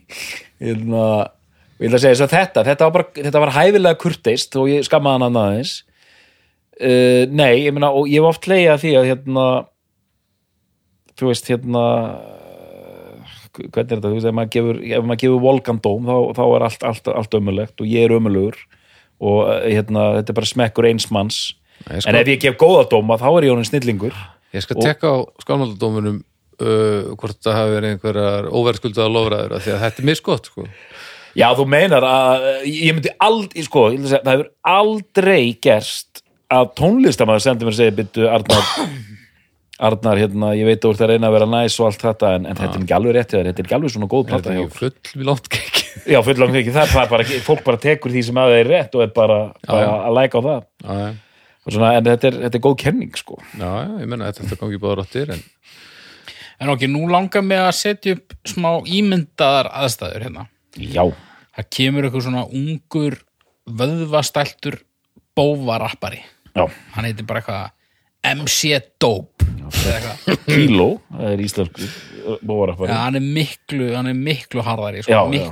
hérna, 0.58 1.02
ég 1.78 1.84
vil 1.86 1.94
að 1.94 2.02
segja 2.02 2.14
þess 2.16 2.24
að 2.26 2.34
þetta 2.34 2.64
þetta 2.66 2.88
var, 2.88 2.94
bara, 2.96 3.24
þetta 3.28 3.42
var 3.44 3.54
hæfilega 3.54 4.00
kurteist 4.02 4.56
og 4.58 4.70
ég 4.72 4.86
skammaði 4.86 5.26
hann 5.26 5.38
aðeins. 5.42 5.74
Uh, 6.78 7.26
nei, 7.34 7.64
ég 7.64 7.74
meina 7.74 7.90
og 7.90 8.06
ég 8.06 8.22
hef 8.22 8.28
oft 8.28 8.46
leiða 8.46 8.76
því 8.78 8.92
að 9.00 9.08
hérna 9.08 9.44
þú 11.18 11.30
veist 11.32 11.48
hérna 11.50 11.84
uh, 12.14 13.32
hvernig 13.58 13.80
er 13.82 13.96
þetta, 13.96 14.04
þú 14.04 14.14
veist, 14.14 14.28
ef 14.30 14.36
maður 14.38 14.52
gefur, 14.54 14.80
gefur 15.18 15.42
volgandóm 15.42 16.06
þá, 16.06 16.16
þá 16.38 16.42
er 16.46 16.66
allt, 16.68 16.84
allt, 16.92 17.10
allt 17.22 17.38
ömulegt 17.38 17.82
og 17.82 17.90
ég 17.90 18.06
er 18.06 18.14
ömulugur 18.14 18.58
og 19.18 19.40
uh, 19.42 19.56
hérna, 19.66 20.12
þetta 20.20 20.34
er 20.34 20.38
bara 20.38 20.50
smekkur 20.52 20.90
eins 20.90 21.08
manns. 21.14 21.40
Nei, 21.86 21.98
sko, 21.98 22.10
en 22.10 22.18
ef 22.20 22.30
ég 22.30 22.42
gef 22.42 22.58
góða 22.58 22.86
dóma 22.90 23.18
þá 23.18 23.28
er 23.32 23.48
ég 23.48 23.54
honum 23.54 23.66
snillingur. 23.66 24.14
Ég 24.54 24.64
skal 24.64 24.78
tekka 24.78 25.10
á 25.10 25.16
skálmaldadómunum 25.42 26.22
uh, 26.62 27.12
hvort 27.18 27.38
það 27.44 27.58
hafi 27.58 27.76
verið 27.76 27.94
einhverjar 27.94 28.48
óverðskuldaða 28.52 29.14
lofræður 29.16 29.56
af 29.58 29.66
því 29.66 29.74
að 29.74 29.84
þetta 29.86 30.02
er 30.02 30.08
misgott, 30.10 30.50
sko. 30.52 30.66
Já, 31.38 31.48
þú 31.54 31.68
meinar 31.70 32.06
að 32.08 32.48
ég 32.66 32.96
myndi 32.96 33.12
aldrei, 33.22 33.66
sko, 33.66 33.84
segja, 34.00 34.24
það 34.24 34.34
hefur 34.34 34.50
aldrei 34.72 35.42
gerst 35.62 36.24
að 36.48 36.72
tónlistamæður 36.80 37.44
sendir 37.44 37.68
mér 37.68 37.76
að 37.76 37.80
segja, 37.82 37.96
byttu 37.98 38.28
Arnar 38.32 38.68
Arnar, 39.78 40.18
hérna, 40.18 40.50
ég 40.58 40.66
veit 40.66 40.80
að 40.80 40.88
þú 40.88 40.90
ert 40.90 41.02
að 41.04 41.10
reyna 41.12 41.28
að 41.28 41.34
vera 41.36 41.46
næs 41.52 41.76
og 41.78 41.86
allt 41.86 42.00
þetta, 42.02 42.30
en, 42.34 42.46
en 42.50 42.58
þetta 42.58 42.74
er 42.74 42.82
ekki 42.82 42.94
alveg 42.96 43.14
rétt 43.14 43.34
þetta 43.36 43.52
er 43.52 43.66
ekki 43.68 43.76
alveg 43.76 43.92
svona 43.94 44.08
góð 44.10 44.24
Þetta 44.26 44.40
plata 44.40 44.50
er 44.50 44.62
ekki 44.64 44.78
full 44.80 45.20
við 45.20 45.28
langt 45.28 45.46
kekki. 45.54 45.84
Já, 46.08 46.18
fullan 46.26 46.58
ekki, 46.58 46.72
það 46.74 46.88
er 46.88 47.12
bara, 47.12 47.26
fólk 47.46 47.62
bara 47.68 47.80
tekur 47.84 48.14
því 48.14 48.22
sem 48.26 48.40
að 48.42 48.50
það 48.50 48.62
er 48.62 48.70
rétt 48.72 48.96
og 48.98 49.04
er 49.04 49.12
bara, 49.14 49.38
bara 49.68 49.92
að 50.08 50.18
læka 50.18 50.42
á 50.42 50.46
það. 50.48 50.66
Já, 50.82 50.98
já, 51.04 51.12
svona, 51.68 51.92
en 51.94 52.08
þetta 52.08 52.30
er, 52.32 52.40
þetta 52.46 52.58
er 52.58 52.64
góð 52.66 52.76
kenning, 52.82 53.20
sko. 53.22 53.38
Já, 53.52 53.68
já, 53.68 53.94
ég 54.02 54.10
menna 54.10 54.32
þetta 54.34 54.58
gangi 54.64 54.82
báða 54.82 54.98
ráttir, 54.98 55.32
en 55.36 55.46
En 56.60 56.72
ok, 56.72 56.86
nú 56.90 57.04
langar 57.10 57.44
mig 57.46 57.58
að 57.62 57.72
setja 57.78 58.16
upp 58.18 58.34
smá 58.50 58.70
ímyndaðar 58.82 59.68
aðstæður 59.78 60.24
hérna. 60.26 60.46
Já, 60.78 61.04
Það 61.58 61.66
kemur 61.74 62.06
eitthvað 62.06 62.24
svona 62.28 62.44
ungur 62.54 63.16
vöðvastæltur 63.78 64.76
bóvarappari. 65.38 66.20
já, 66.54 66.64
Hann 66.94 67.04
heitir 67.08 67.26
bara 67.26 67.40
eitthvað 67.42 67.70
MC 68.38 68.78
Dope. 69.00 69.44
kíló 70.48 70.86
það 71.12 71.32
er 71.32 71.40
íslensku 71.44 71.88
bóvarafari 72.46 72.88
Ja, 72.90 73.02
hann 73.04 73.18
er 73.18 73.24
miklu, 73.24 73.90
hann 73.94 74.08
er 74.10 74.16
miklu 74.16 74.62
harðari, 74.64 75.02
sko, 75.04 75.12
Já, 75.12 75.20
já. 75.28 75.44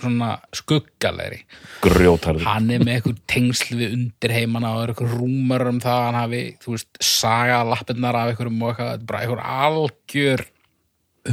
Svona 0.00 0.30
skuggalegri. 0.56 1.40
grjótarður 1.84 2.46
Hann 2.48 2.72
er 2.74 2.82
með 2.84 2.96
eitthvað 2.96 3.20
tengsl 3.30 3.76
við 3.78 3.94
undirheimana 3.98 4.72
og 4.74 4.82
er 4.82 4.92
eitthvað 4.92 5.14
rúmar 5.18 5.66
um 5.70 5.80
það 5.82 5.98
að 5.98 6.06
hann 6.08 6.18
hafi, 6.20 6.42
þú 6.64 6.74
veist, 6.74 6.90
saga 7.04 7.60
lappirnar 7.68 8.18
af 8.20 8.32
eitthvað, 8.32 8.52
þetta 8.64 8.90
er 8.90 9.06
bara 9.10 9.22
eitthvað 9.22 9.44
algjör 9.68 10.44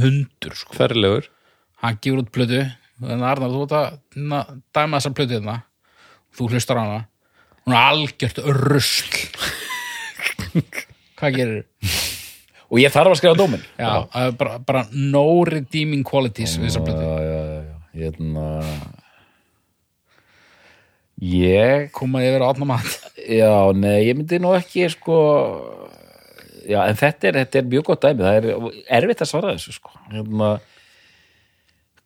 hundur, 0.02 0.56
sko. 0.56 0.76
ferlegur. 0.78 1.28
hann 1.82 1.98
gefur 2.00 2.22
út 2.24 2.32
plötu. 2.32 2.62
Þannig 3.02 3.24
að 3.24 3.28
Arnar, 3.32 3.52
þú 3.52 3.62
ert 3.66 3.76
að 3.78 4.56
dæma 4.76 4.98
þessar 4.98 5.16
plötu 5.18 5.38
þarna 5.40 5.58
þú 6.32 6.48
hlustar 6.52 6.78
á 6.78 6.82
hana. 6.84 7.00
Hún 7.66 7.74
er 7.74 7.84
algjört 7.90 8.40
rusl. 8.46 9.20
Hvað 11.18 11.36
gerir 11.38 11.62
og 12.72 12.80
ég 12.80 12.92
þarf 12.92 13.12
að 13.12 13.18
skrifa 13.20 13.36
dómin 13.36 13.60
já, 13.76 13.90
er 14.16 14.30
bara, 14.40 14.56
bara 14.64 14.82
no 14.96 15.44
redeeming 15.44 16.04
qualities 16.08 16.56
við 16.56 16.70
þessar 16.70 16.86
plötu. 16.86 17.02
Já, 17.04 17.10
já, 17.12 17.18
já, 17.20 17.28
já. 17.28 17.31
Hérna... 17.92 18.46
ég 21.22 21.90
koma 21.94 22.22
yfir 22.24 22.42
á 22.42 22.50
átna 22.50 22.66
mat 22.66 22.88
já, 23.20 23.52
nei, 23.76 24.08
ég 24.08 24.16
myndi 24.16 24.40
nú 24.42 24.54
ekki 24.56 24.88
sko 24.90 25.18
já, 26.66 26.80
en 26.86 26.98
þetta 26.98 27.28
er, 27.28 27.38
þetta 27.42 27.60
er 27.60 27.68
mjög 27.70 27.88
gott 27.90 28.06
dæmi 28.06 28.24
það 28.24 28.38
er 28.38 28.48
erfitt 28.98 29.24
að 29.24 29.30
svara 29.30 29.54
þessu 29.56 29.76
sko. 29.76 29.92
Hérna, 30.12 30.50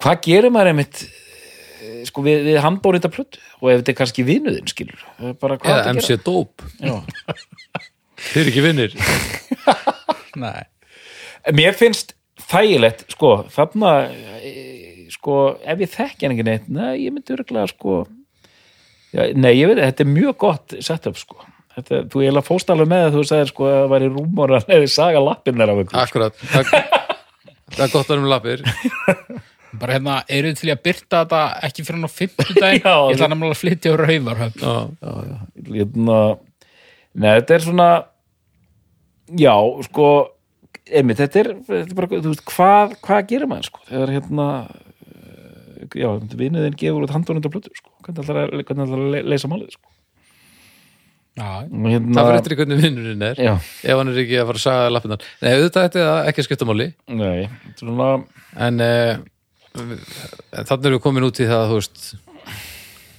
hvað 0.03 0.21
gerir 0.27 0.55
maður 0.55 0.73
einmitt 0.73 1.03
eh, 1.07 2.03
sko 2.09 2.25
við, 2.27 2.43
við 2.51 2.61
handbórið 2.65 3.05
þetta 3.05 3.15
plötu? 3.17 3.43
Og 3.61 3.71
ef 3.73 3.81
þetta 3.81 3.95
er 3.95 3.99
kannski 4.01 4.27
vinuðin 4.27 4.73
skilur 4.73 5.05
er 5.21 5.37
hvað 5.41 5.71
Eða 5.73 5.95
MC 5.95 6.19
Dope. 6.27 6.71
Þeir 8.27 8.43
eru 8.43 8.53
ekki 8.53 8.65
vinnir. 8.65 8.95
nei, 10.45 10.65
mér 11.57 11.77
finnst 11.77 12.15
þægilegt 12.47 13.07
sko, 13.13 13.39
þarna 13.53 13.93
eh, 14.41 14.86
sko, 15.15 15.41
ef 15.63 15.83
ég 15.85 15.93
þekki 15.93 16.27
hann 16.27 16.37
ekki 16.37 16.47
neitt 16.47 16.71
nei, 16.73 17.05
ég 17.05 17.15
myndi 17.15 17.35
örgulega 17.37 17.71
sko 17.73 18.05
já, 19.15 19.27
nei, 19.35 19.53
ég 19.57 19.71
veit, 19.71 19.83
þetta 19.83 20.07
er 20.07 20.13
mjög 20.13 20.39
gott 20.45 20.77
setup 20.85 21.21
sko. 21.21 21.43
Þetta, 21.77 22.07
þú 22.09 22.45
fóst 22.45 22.71
alveg 22.73 22.89
með 22.89 23.11
að 23.11 23.19
þú 23.19 23.27
sagðir 23.29 23.51
sko 23.51 23.67
að 23.69 23.77
það 23.77 23.91
væri 23.93 24.13
rúmor 24.15 24.55
að 24.57 24.71
neði 24.71 24.93
saga 24.99 25.21
lappinnar 25.21 25.73
af 25.73 25.83
ykkur. 25.83 25.99
Akkurat. 26.05 26.41
Það, 26.41 26.73
það 27.75 27.85
er 27.87 27.93
gott 27.93 28.07
að 28.07 28.15
vera 28.15 28.25
með 28.25 28.33
lappir. 28.33 28.65
bara 29.81 29.97
hérna, 29.97 30.21
eru 30.33 30.53
þið 30.53 30.61
til 30.61 30.71
að 30.73 30.83
byrta 30.87 31.23
þetta 31.23 31.41
ekki 31.67 31.85
fyrir 31.85 31.99
hann 31.99 32.09
á 32.09 32.17
fimmtudaginn? 32.17 32.85
Já, 32.87 32.95
ég 32.97 33.17
ætla 33.17 33.29
nefnilega 33.33 33.57
að 33.57 33.61
flytja 33.63 33.93
á 33.93 33.97
rauvarhöfn 34.01 34.63
Já, 34.63 34.77
hérna, 35.73 36.21
nei, 37.13 37.29
þetta 37.29 37.57
er 37.57 37.67
svona 37.67 37.89
já, 39.37 39.55
sko 39.89 40.09
einmitt, 40.87 41.21
þetta 41.21 41.43
er, 41.43 41.53
þetta 41.67 41.83
er 41.83 41.99
bara, 41.99 42.11
þú 42.15 42.33
veist, 42.33 42.45
hvað, 42.53 42.97
hvað 43.05 43.31
gerir 43.33 43.51
maður 43.51 43.71
sko, 43.71 43.85
þegar 43.91 44.15
hérna 44.17 44.49
já, 45.97 46.09
vinnuðin 46.41 46.79
gefur 46.81 47.07
út 47.07 47.13
handónundar 47.15 47.53
plötu 47.53 47.73
sko. 47.77 47.93
hvernig 48.07 48.25
ætlar 48.25 48.41
að, 48.45 48.65
hvernig 48.65 48.87
ætlar 48.87 49.05
að 49.05 49.13
le- 49.15 49.23
leysa 49.35 49.51
málið 49.53 49.77
sko. 49.77 49.93
Já, 51.37 51.49
hérna, 51.69 52.17
það 52.17 52.29
fyrir 52.31 52.39
eftir 52.41 52.55
í 52.55 52.59
hvernig 52.63 52.79
vinnurinn 52.81 53.25
er 53.27 53.41
já, 53.45 53.53
ef 53.61 53.99
hann 54.01 54.09
er 54.13 54.21
ekki 54.23 54.39
að 54.41 54.47
fara 54.49 54.61
að 54.61 54.65
saga 54.65 54.93
lappinnar 54.95 55.25
nei, 55.43 55.51
auðvitað 55.53 55.85
þetta 55.89 56.05
er 56.05 56.31
ekki 56.31 56.41
að 56.43 56.47
skipta 56.49 56.69
máli. 56.71 56.87
Nei, 57.13 57.49
svona 57.77 58.07
en 58.67 58.81
uh, 58.87 59.19
þannig 59.77 60.89
erum 60.89 60.97
við 60.97 61.03
komin 61.05 61.27
út 61.29 61.43
í 61.45 61.49
það 61.51 61.67
þú 61.75 61.81
veist 61.83 62.07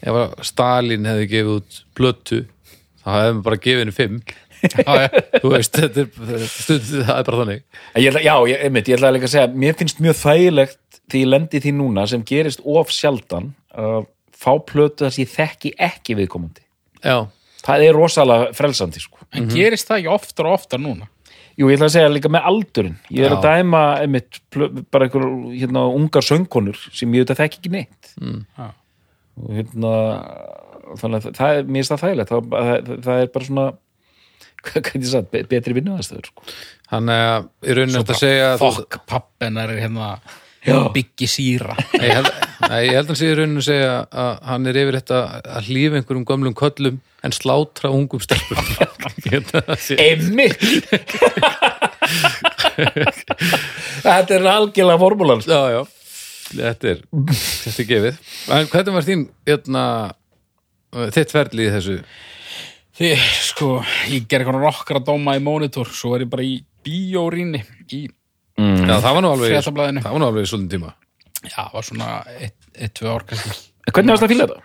ef 0.08 0.18
að 0.24 0.36
Stalin 0.50 1.06
hefði 1.10 1.30
gefið 1.36 1.54
út 1.60 1.80
blötu 1.98 2.42
þá 3.04 3.08
hefðum 3.14 3.38
við 3.40 3.46
bara 3.48 3.62
gefið 3.68 3.84
henni 3.86 3.98
fimm. 4.02 4.20
Þú 5.42 5.50
veist, 5.54 5.76
þetta 5.78 6.02
er 6.02 6.46
stund, 6.50 6.88
það 7.06 7.12
er 7.14 7.26
bara 7.28 7.40
þannig. 7.44 7.60
Já, 8.02 8.34
ég, 8.50 8.56
einmitt, 8.66 8.88
ég 8.90 8.98
ætla 8.98 9.12
líka 9.14 9.28
að 9.30 9.34
segja 9.36 9.50
mér 9.54 9.76
finnst 9.78 10.00
mjög 10.02 10.18
þægilegt 10.18 10.80
því 11.12 11.22
ég 11.24 11.30
lendi 11.32 11.62
því 11.64 11.74
núna 11.78 12.08
sem 12.10 12.24
gerist 12.28 12.62
of 12.66 12.90
sjaldan 12.92 13.54
að 13.78 14.06
fá 14.38 14.52
plötu 14.68 15.06
þess 15.08 15.20
ég 15.24 15.30
þekki 15.34 15.72
ekki 15.90 16.16
viðkomandi 16.20 16.64
já, 17.04 17.28
það 17.66 17.86
er 17.88 17.96
rosalega 17.98 18.50
frelsandi 18.58 19.02
sko. 19.02 19.18
En 19.34 19.48
gerist 19.52 19.88
það 19.90 20.02
ekki 20.04 20.12
oftar 20.14 20.48
og 20.50 20.58
oftar 20.60 20.80
núna? 20.84 21.08
Jú, 21.58 21.68
ég 21.72 21.80
ætla 21.80 21.88
að 21.90 21.94
segja 21.96 22.10
líka 22.14 22.30
með 22.30 22.46
aldurinn 22.52 22.98
ég 23.10 23.26
er 23.26 23.34
Já. 23.34 23.38
að 23.40 23.46
dæma 23.48 23.80
einmitt, 24.04 24.38
bara 24.94 25.08
einhver 25.08 25.26
hérna, 25.58 25.88
ungar 25.98 26.22
söngkonur 26.26 26.78
sem 26.94 27.10
ég 27.18 27.24
auðvitað 27.26 27.40
þekki 27.42 27.58
ekki 27.64 27.72
neitt 27.74 28.12
Já. 28.22 28.68
og 29.42 29.52
hérna 29.58 29.94
þannig 31.02 31.18
að 31.26 31.36
það 31.40 31.58
er, 31.58 31.66
mér 31.76 31.88
það 31.90 32.04
þægilegt 32.06 32.32
það, 32.34 32.52
það, 32.54 32.92
það 33.08 33.22
er 33.24 33.32
bara 33.34 33.48
svona 33.50 33.66
hvað 34.68 34.84
hvað 34.88 35.00
ég 35.02 35.10
sagt, 35.12 35.32
be- 35.34 35.44
betri 35.50 35.76
vinnuðastöður 35.80 36.30
sko. 36.30 36.46
hann 36.94 37.10
er 37.14 37.48
í 37.66 37.76
rauninu 37.78 38.04
að 38.06 38.14
segja 38.22 38.52
að 38.54 38.62
þú- 38.62 38.70
Fokk 38.78 39.00
pappenar 39.10 39.74
er 39.74 39.82
hérna 39.88 40.12
Já. 40.66 40.90
byggi 40.94 41.28
síra. 41.30 41.76
Nei, 41.94 42.08
ég 42.10 42.16
held, 42.18 42.30
ég 42.84 42.96
held 42.98 43.06
að 43.06 43.12
hann 43.12 43.20
sé 43.20 43.30
í 43.30 43.36
rauninu 43.38 43.62
að 43.62 43.68
segja 43.68 43.92
að 44.24 44.32
hann 44.50 44.70
er 44.72 44.80
yfir 44.82 44.98
þetta 45.00 45.20
að 45.58 45.70
hlýfa 45.70 46.00
einhverjum 46.00 46.26
gömlum 46.28 46.56
köllum 46.58 46.98
en 47.28 47.36
slátra 47.36 47.92
ungum 47.94 48.24
stelpum. 48.24 48.58
Einmitt. 49.98 50.66
Þetta 54.04 54.38
er 54.38 54.48
algjörlega 54.52 55.00
formúlan. 55.02 55.44
Já, 55.48 55.62
já, 55.74 55.82
þetta 56.54 56.92
er 56.94 57.04
þetta 57.12 57.84
er 57.84 57.90
gefið. 57.92 58.22
En 58.58 58.72
hvernig 58.72 58.98
var 58.98 59.08
þín 59.08 59.28
hérna, 59.48 59.84
þitt 61.16 61.36
ferli 61.36 61.68
í 61.68 61.74
þessu? 61.78 62.00
Því, 62.98 63.12
sko, 63.46 63.72
ég 64.10 64.26
ger 64.26 64.42
eitthvað 64.42 64.64
nokkra 64.64 65.02
dóma 65.06 65.36
í 65.38 65.42
monitor 65.44 65.90
svo 65.94 66.16
er 66.18 66.26
ég 66.26 66.32
bara 66.32 66.46
í 66.46 66.56
bíórýni 66.88 67.62
í, 67.94 68.08
já, 68.58 68.96
það 69.04 69.12
var 69.18 69.24
nú 69.24 69.34
alveg 69.34 69.54
Fréttablaðinu. 69.54 70.04
það 70.06 70.16
var 70.16 70.24
nú 70.24 70.30
alveg 70.32 70.50
svolítið 70.52 70.74
tíma. 70.76 70.94
Já, 71.48 71.62
var 71.74 71.86
svona 71.86 72.08
eitt, 72.38 72.58
eitt 72.76 72.96
tvö 72.98 73.14
ár 73.14 73.26
kannski. 73.30 73.58
Hvernig 73.88 74.14
varst 74.14 74.24
það 74.24 74.28
að 74.28 74.34
fíla 74.34 74.48
þetta? 74.48 74.64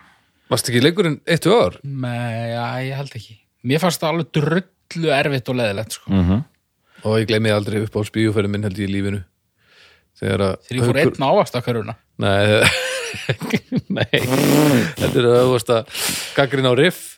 varst 0.53 0.69
ekki 0.69 0.81
leikurinn 0.83 1.19
eitt 1.25 1.43
tvö 1.45 1.59
ár? 1.59 1.77
Nei, 1.83 2.53
já, 2.53 2.65
ég 2.87 2.97
held 3.01 3.13
ekki. 3.19 3.37
Mér 3.63 3.83
fannst 3.83 4.01
það 4.01 4.13
alveg 4.13 4.31
drullu 4.39 5.13
erfitt 5.17 5.51
og 5.53 5.59
leðilegt 5.59 5.97
sko. 5.97 6.11
Mm 6.11 6.25
-hmm. 6.29 6.43
og 7.03 7.19
ég 7.19 7.29
gleymi 7.29 7.53
aldrei 7.53 7.83
upp 7.83 7.95
á 7.95 8.01
spíuferðin 8.03 8.51
minn 8.51 8.63
held 8.67 8.79
ég 8.79 8.89
í 8.89 8.93
lífinu. 8.93 9.23
Þegar 10.19 10.41
að 10.47 10.55
Þegar 10.67 10.79
ég 10.79 10.89
fór 10.89 11.01
einn 11.03 11.29
ávast 11.29 11.55
að 11.57 11.63
hverjuna 11.67 11.95
Nei, 12.17 12.61
nei. 13.89 14.19
Þetta 14.99 15.17
er 15.17 15.27
að 15.27 15.49
varst 15.49 15.69
að 15.73 15.87
gaggrinn 16.37 16.69
á 16.69 16.73
riff 16.77 17.12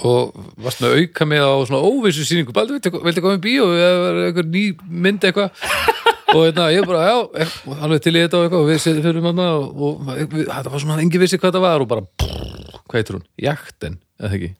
og 0.00 0.32
varst 0.64 0.80
með 0.80 0.94
auka 1.02 1.26
með 1.28 1.44
á 1.44 1.52
svona 1.68 1.82
óvissu 1.84 2.24
sýningu 2.24 2.54
Baldur, 2.56 2.80
viltu 2.80 3.20
koma 3.24 3.36
í 3.36 3.42
bíó 3.44 3.66
eða 3.76 4.12
eitthvað 4.30 4.48
ný 4.54 4.62
mynd 4.88 5.26
eitthvað 5.28 5.50
og 6.32 6.46
hérna, 6.46 6.70
ég 6.72 6.86
bara, 6.88 7.02
já, 7.10 7.16
ek- 7.44 7.76
alveg 7.84 8.00
til 8.06 8.14
í 8.16 8.22
þetta 8.24 8.38
og 8.40 8.46
eitthvað 8.46 8.62
og 8.64 8.70
við 8.70 8.80
setjum 8.86 9.04
fyrir 9.04 9.24
manna 9.26 9.50
og, 9.58 9.66
og 9.76 10.12
við, 10.32 10.46
þetta 10.48 10.72
var 10.72 10.80
svona, 10.86 10.96
engin 11.04 11.20
vissi 11.20 11.36
hvað 11.42 11.58
það 11.58 11.66
var 11.66 11.84
og 11.84 11.90
bara, 11.92 12.06
brrr, 12.22 12.78
hvað 12.88 12.98
heitir 13.02 13.18
hún? 13.18 13.26
Jakten, 13.44 13.98
eða 14.22 14.32
ekki? 14.38 14.50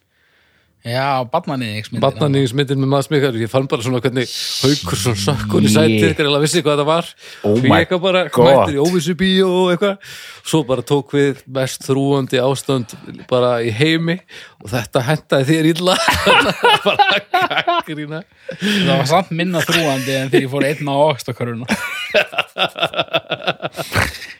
Já, 0.82 1.22
badnaniðingsmyndina 1.30 2.02
Batnaningsmyndin 2.02 2.80
með 2.82 2.88
maður 2.90 3.04
smikar 3.06 3.36
ég 3.38 3.50
fann 3.52 3.68
bara 3.70 3.84
svona 3.86 4.00
hvernig 4.02 4.32
haukur 4.64 4.98
svona 4.98 5.20
sökkun 5.22 5.68
í 5.68 5.70
sætið 5.70 6.16
þegar 6.16 6.30
ég 6.32 6.42
vissi 6.42 6.62
hvað 6.66 6.80
það 6.80 6.88
var. 6.88 7.10
Oh 7.46 7.54
ég 7.54 7.74
eitthvað 7.76 8.02
bara 8.02 8.22
mættir 8.26 8.74
í 8.74 8.80
óvissu 8.82 9.14
bíó 9.20 9.46
og 9.60 9.70
eitthvað. 9.76 10.16
Svo 10.42 10.62
bara 10.66 10.82
tók 10.82 11.14
við 11.14 11.44
mest 11.54 11.86
þrúandi 11.86 12.42
ástand 12.42 12.96
bara 13.30 13.52
í 13.62 13.70
heimi 13.70 14.18
og 14.58 14.72
þetta 14.74 15.04
hendaði 15.06 15.48
þér 15.52 15.70
illa. 15.70 15.94
Bara 16.82 17.22
kakrína 17.30 18.24
Það 18.58 18.90
var 18.90 19.06
samt 19.10 19.30
minna 19.38 19.62
þrúandi 19.62 20.18
en 20.18 20.30
þegar 20.32 20.44
ég 20.48 20.50
fór 20.50 20.66
einn 20.66 20.90
ávast 20.90 21.30
að 21.30 21.38
hverjuna 21.38 21.66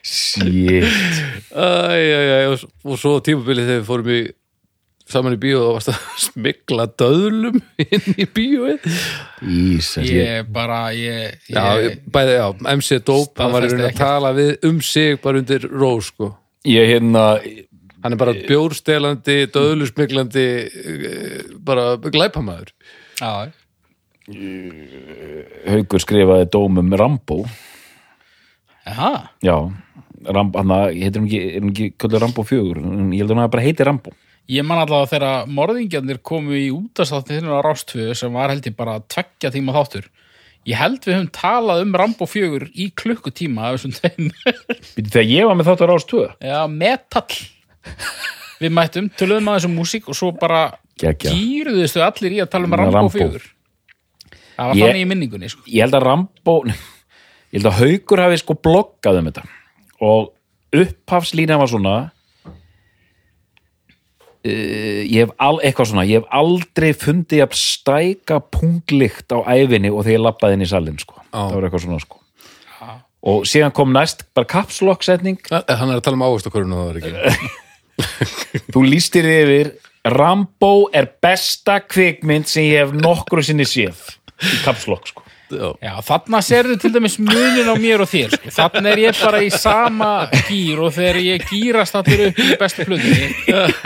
shit. 0.03 0.85
Æ, 1.55 2.51
og, 2.51 2.67
og 2.83 2.99
svo 2.99 3.19
á 3.19 3.25
tímabilið 3.25 3.69
þegar 3.69 3.83
við 3.83 3.91
fórum 3.93 4.11
í 4.11 4.23
saman 5.13 5.37
í 5.37 5.41
bíó 5.43 5.61
og 5.69 5.75
varst 5.79 5.93
að 5.93 6.05
smikla 6.27 6.87
döðlum 7.01 7.59
inn 7.85 8.17
í 8.17 8.27
bíóið. 8.27 8.87
Jesus, 9.47 10.07
ég, 10.09 10.15
Ég 10.23 10.53
bara, 10.55 10.85
ég, 10.97 11.37
ég 11.49 11.57
Já, 11.57 11.99
bæði, 12.15 12.39
já, 12.39 12.47
MC 12.77 13.01
Dope, 13.07 13.37
hann 13.43 13.55
var 13.55 13.67
í 13.67 13.73
rauninni 13.73 13.91
að 13.91 14.01
tala 14.01 14.33
við 14.37 14.69
um 14.69 14.81
sig 14.85 15.21
bara 15.25 15.43
undir 15.43 15.69
rós, 15.71 16.13
sko. 16.13 16.33
ég 16.69 16.89
hérna 16.95 17.27
Hann 18.03 18.17
er 18.17 18.19
bara 18.19 18.33
bjórstelandi, 18.35 19.45
döðlusmiklandi, 19.55 20.47
bara 21.63 21.93
glæpamaður. 22.03 22.73
Já, 23.21 23.53
Haukur 25.69 26.03
skrifaði 26.03 26.49
dómum 26.51 26.91
Rambo. 26.99 27.45
Jaha, 28.87 29.13
já, 29.43 29.55
Rambo, 30.27 30.59
hann 30.59 30.75
að, 30.75 30.97
heitir 30.99 31.23
hún 31.23 31.29
ekki, 31.29 31.41
er 31.47 31.63
hún 31.63 31.71
ekki 31.71 31.89
köllu 32.03 32.21
Rambo 32.23 32.45
4, 32.47 32.83
ég 33.15 33.23
held 33.23 33.35
að 33.35 33.43
hafi 33.45 33.55
bara 33.55 33.65
heiti 33.67 33.87
Rambo 33.87 34.15
ég 34.51 34.65
man 34.67 34.81
allavega 34.83 35.11
þegar 35.13 35.47
morðingjarnir 35.55 36.19
komu 36.27 36.57
í 36.59 36.67
útastáttin 36.75 37.47
á 37.49 37.63
Rástföðu 37.65 38.15
sem 38.19 38.33
var 38.35 38.51
held 38.53 38.67
ég 38.67 38.75
bara 38.77 38.99
tveggja 39.07 39.53
tíma 39.55 39.75
þáttur. 39.77 40.09
Ég 40.69 40.79
held 40.79 41.01
við 41.03 41.17
höfum 41.17 41.31
talað 41.35 41.81
um 41.83 41.95
Rambo 41.99 42.27
4 42.31 42.69
í 42.79 42.89
klukkutíma 42.95 43.65
af 43.71 43.79
þessum 43.81 43.95
tveim. 43.97 44.29
Býtu, 44.95 45.09
þegar 45.11 45.31
ég 45.33 45.49
var 45.51 45.59
með 45.59 45.71
þáttu 45.73 45.87
á 45.87 45.91
Rás 45.91 46.07
2 46.13 46.21
Já, 46.47 46.59
metall. 46.71 47.39
Við 48.63 48.71
mættum, 48.77 49.09
töluðum 49.19 49.49
að 49.51 49.57
þessum 49.59 49.75
músík 49.75 50.07
og 50.13 50.15
svo 50.19 50.31
bara 50.39 50.61
gýruðustu 51.03 52.03
allir 52.07 52.37
í 52.37 52.43
að 52.45 52.53
tala 52.53 52.69
um 52.71 52.77
Rambo. 52.79 52.95
Rambo. 52.95 53.11
4 53.17 53.43
Það 54.53 54.69
var 54.69 54.77
Ég- 54.79 54.85
þannig 54.87 55.03
í 55.03 55.09
minningunni 55.11 55.49
sko. 55.51 55.63
ég 55.67 55.83
held 55.83 55.97
að 55.99 56.05
Rambo 56.07 56.55
ég 56.69 57.57
held 57.59 57.67
að 57.73 57.79
Haukur 57.81 58.23
hafi 58.23 58.39
sko 58.43 58.55
bloggað 58.63 59.19
um 59.23 59.31
þetta. 59.33 59.45
Og 60.07 60.31
upphafslína 60.79 61.59
var 61.59 61.71
svona 61.73 61.95
uh, 64.47 65.01
ég 65.07 65.25
hef 65.25 65.35
al, 65.43 65.61
eitthvað 65.63 65.91
svona 65.93 66.07
ég 66.09 66.23
hef 66.23 66.35
aldrei 66.39 66.91
fundið 66.97 67.45
að 67.47 67.57
stæka 67.59 68.41
punglikt 68.55 69.35
á 69.35 69.39
æfinni 69.47 69.93
og 69.93 70.05
þegar 70.05 70.17
ég 70.17 70.25
labbaði 70.27 70.59
inn 70.59 70.67
í 70.67 70.71
salin 70.71 71.01
sko. 71.01 71.21
það 71.31 71.57
var 71.57 71.69
eitthvað 71.69 71.87
svona 71.87 72.03
sko. 72.03 72.21
og 73.33 73.49
síðan 73.49 73.75
kom 73.77 73.95
næst 73.95 74.27
bara 74.35 74.51
kapslokk 74.51 75.07
setning 75.07 75.41
Hann 75.51 75.91
er 75.91 75.99
að 75.99 76.05
tala 76.07 76.19
um 76.19 76.27
ávastakorinu 76.27 76.79
það 76.79 76.91
var 76.91 77.01
ekki. 77.03 77.53
þú 78.75 78.87
lístir 78.89 79.29
yfir 79.31 79.75
Rambo 80.03 80.89
er 80.91 81.07
besta 81.23 81.79
kvikmynd 81.87 82.49
sem 82.51 82.67
ég 82.67 82.83
hef 82.83 82.97
nokkru 82.97 83.45
sinni 83.47 83.69
séð 83.69 84.01
í 84.43 84.57
kapslokk 84.65 85.13
sko 85.13 85.23
Já. 85.83 85.93
Þarna 86.09 86.41
serðu 86.47 86.77
til 86.83 86.93
dæmis 86.95 87.19
munin 87.23 87.69
á 87.69 87.75
mér 87.81 88.05
og 88.05 88.11
þér 88.13 88.37
sko. 88.37 88.53
Þarna 88.57 88.93
er 88.95 89.03
ég 89.05 89.21
bara 89.23 89.43
í 89.45 89.51
sama 89.55 90.11
gýr 90.49 90.81
og 90.87 90.93
þegar 90.97 91.21
ég 91.27 91.47
gýrast 91.51 91.99
allir 92.01 92.25
upp 92.31 92.41
í 92.43 92.49
bestu 92.61 92.87
plötunni 92.89 93.29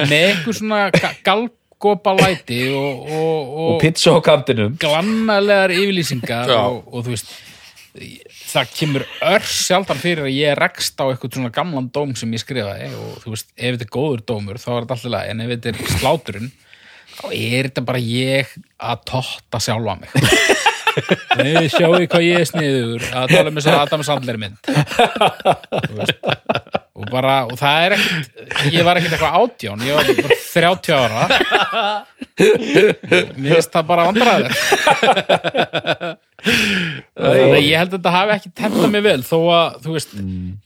með 0.06 0.16
eitthvað 0.20 0.58
svona 0.60 0.80
ga- 0.94 1.14
galgopa 1.26 2.14
læti 2.20 2.60
og, 2.70 3.02
og, 3.06 3.18
og, 3.18 3.66
og 3.74 3.80
pizza 3.82 4.14
á 4.14 4.20
kantinum 4.24 4.76
glannalegar 4.80 5.74
yfirlýsingar 5.76 6.54
og, 6.56 6.82
og 6.92 7.06
þú 7.06 7.14
veist 7.16 7.34
það 8.46 8.70
kemur 8.76 9.02
örs 9.24 9.54
sjaldan 9.66 9.98
fyrir 10.00 10.26
að 10.28 10.34
ég 10.36 10.54
rekst 10.60 11.00
á 11.00 11.08
eitthvað 11.08 11.38
svona 11.38 11.50
gamlan 11.54 11.88
dóm 11.92 12.12
sem 12.16 12.30
ég 12.36 12.42
skrifaði 12.44 12.90
og 12.92 13.16
þú 13.24 13.32
veist, 13.32 13.48
ef 13.56 13.74
þetta 13.78 13.86
er 13.88 13.92
góður 13.96 14.22
dómur 14.28 14.60
þá 14.60 14.68
er 14.74 14.84
þetta 14.84 14.96
alltaf 14.98 15.12
lag, 15.16 15.30
en 15.32 15.40
ef 15.44 15.52
þetta 15.54 15.72
er 15.72 15.94
sláturinn 15.96 16.50
þá 17.16 17.24
er 17.32 17.68
þetta 17.70 17.84
bara 17.88 18.02
ég 18.04 18.52
að 18.76 19.02
totta 19.08 19.60
sjálfa 19.64 19.96
mig 20.02 20.12
Nei, 21.40 21.68
sjáu 21.72 21.92
hvað 21.97 22.24
ég 22.24 22.40
er 22.40 22.49
sniður 22.49 23.07
að 23.12 23.34
tala 23.34 23.51
um 23.51 23.59
þess 23.59 23.70
að 23.72 23.82
Adam 23.82 24.03
Sandler 24.07 24.38
mynd. 24.40 24.59
Og 26.97 27.11
bara, 27.12 27.34
og 27.44 27.59
það 27.61 27.82
er 27.84 27.94
ekkert 27.99 28.72
ég 28.72 28.86
var 28.86 28.97
ekkert 28.97 29.16
eitthvað 29.16 29.36
átján, 29.42 29.82
ég 29.84 29.92
var 29.99 30.05
bara 30.16 30.38
30 30.40 30.92
ára. 30.97 31.22
Mér 33.36 33.53
finnst 33.53 33.74
það 33.74 33.88
bara 33.90 34.07
að 34.07 34.16
ég 37.61 37.76
held 37.76 37.90
að 37.90 37.97
þetta 37.99 38.14
hafi 38.16 38.36
ekki 38.36 38.53
tendað 38.62 38.92
mig 38.94 39.05
vel 39.07 39.22
þó 39.26 39.38
að, 39.53 39.78
þú 39.84 39.97
veist, 39.97 40.12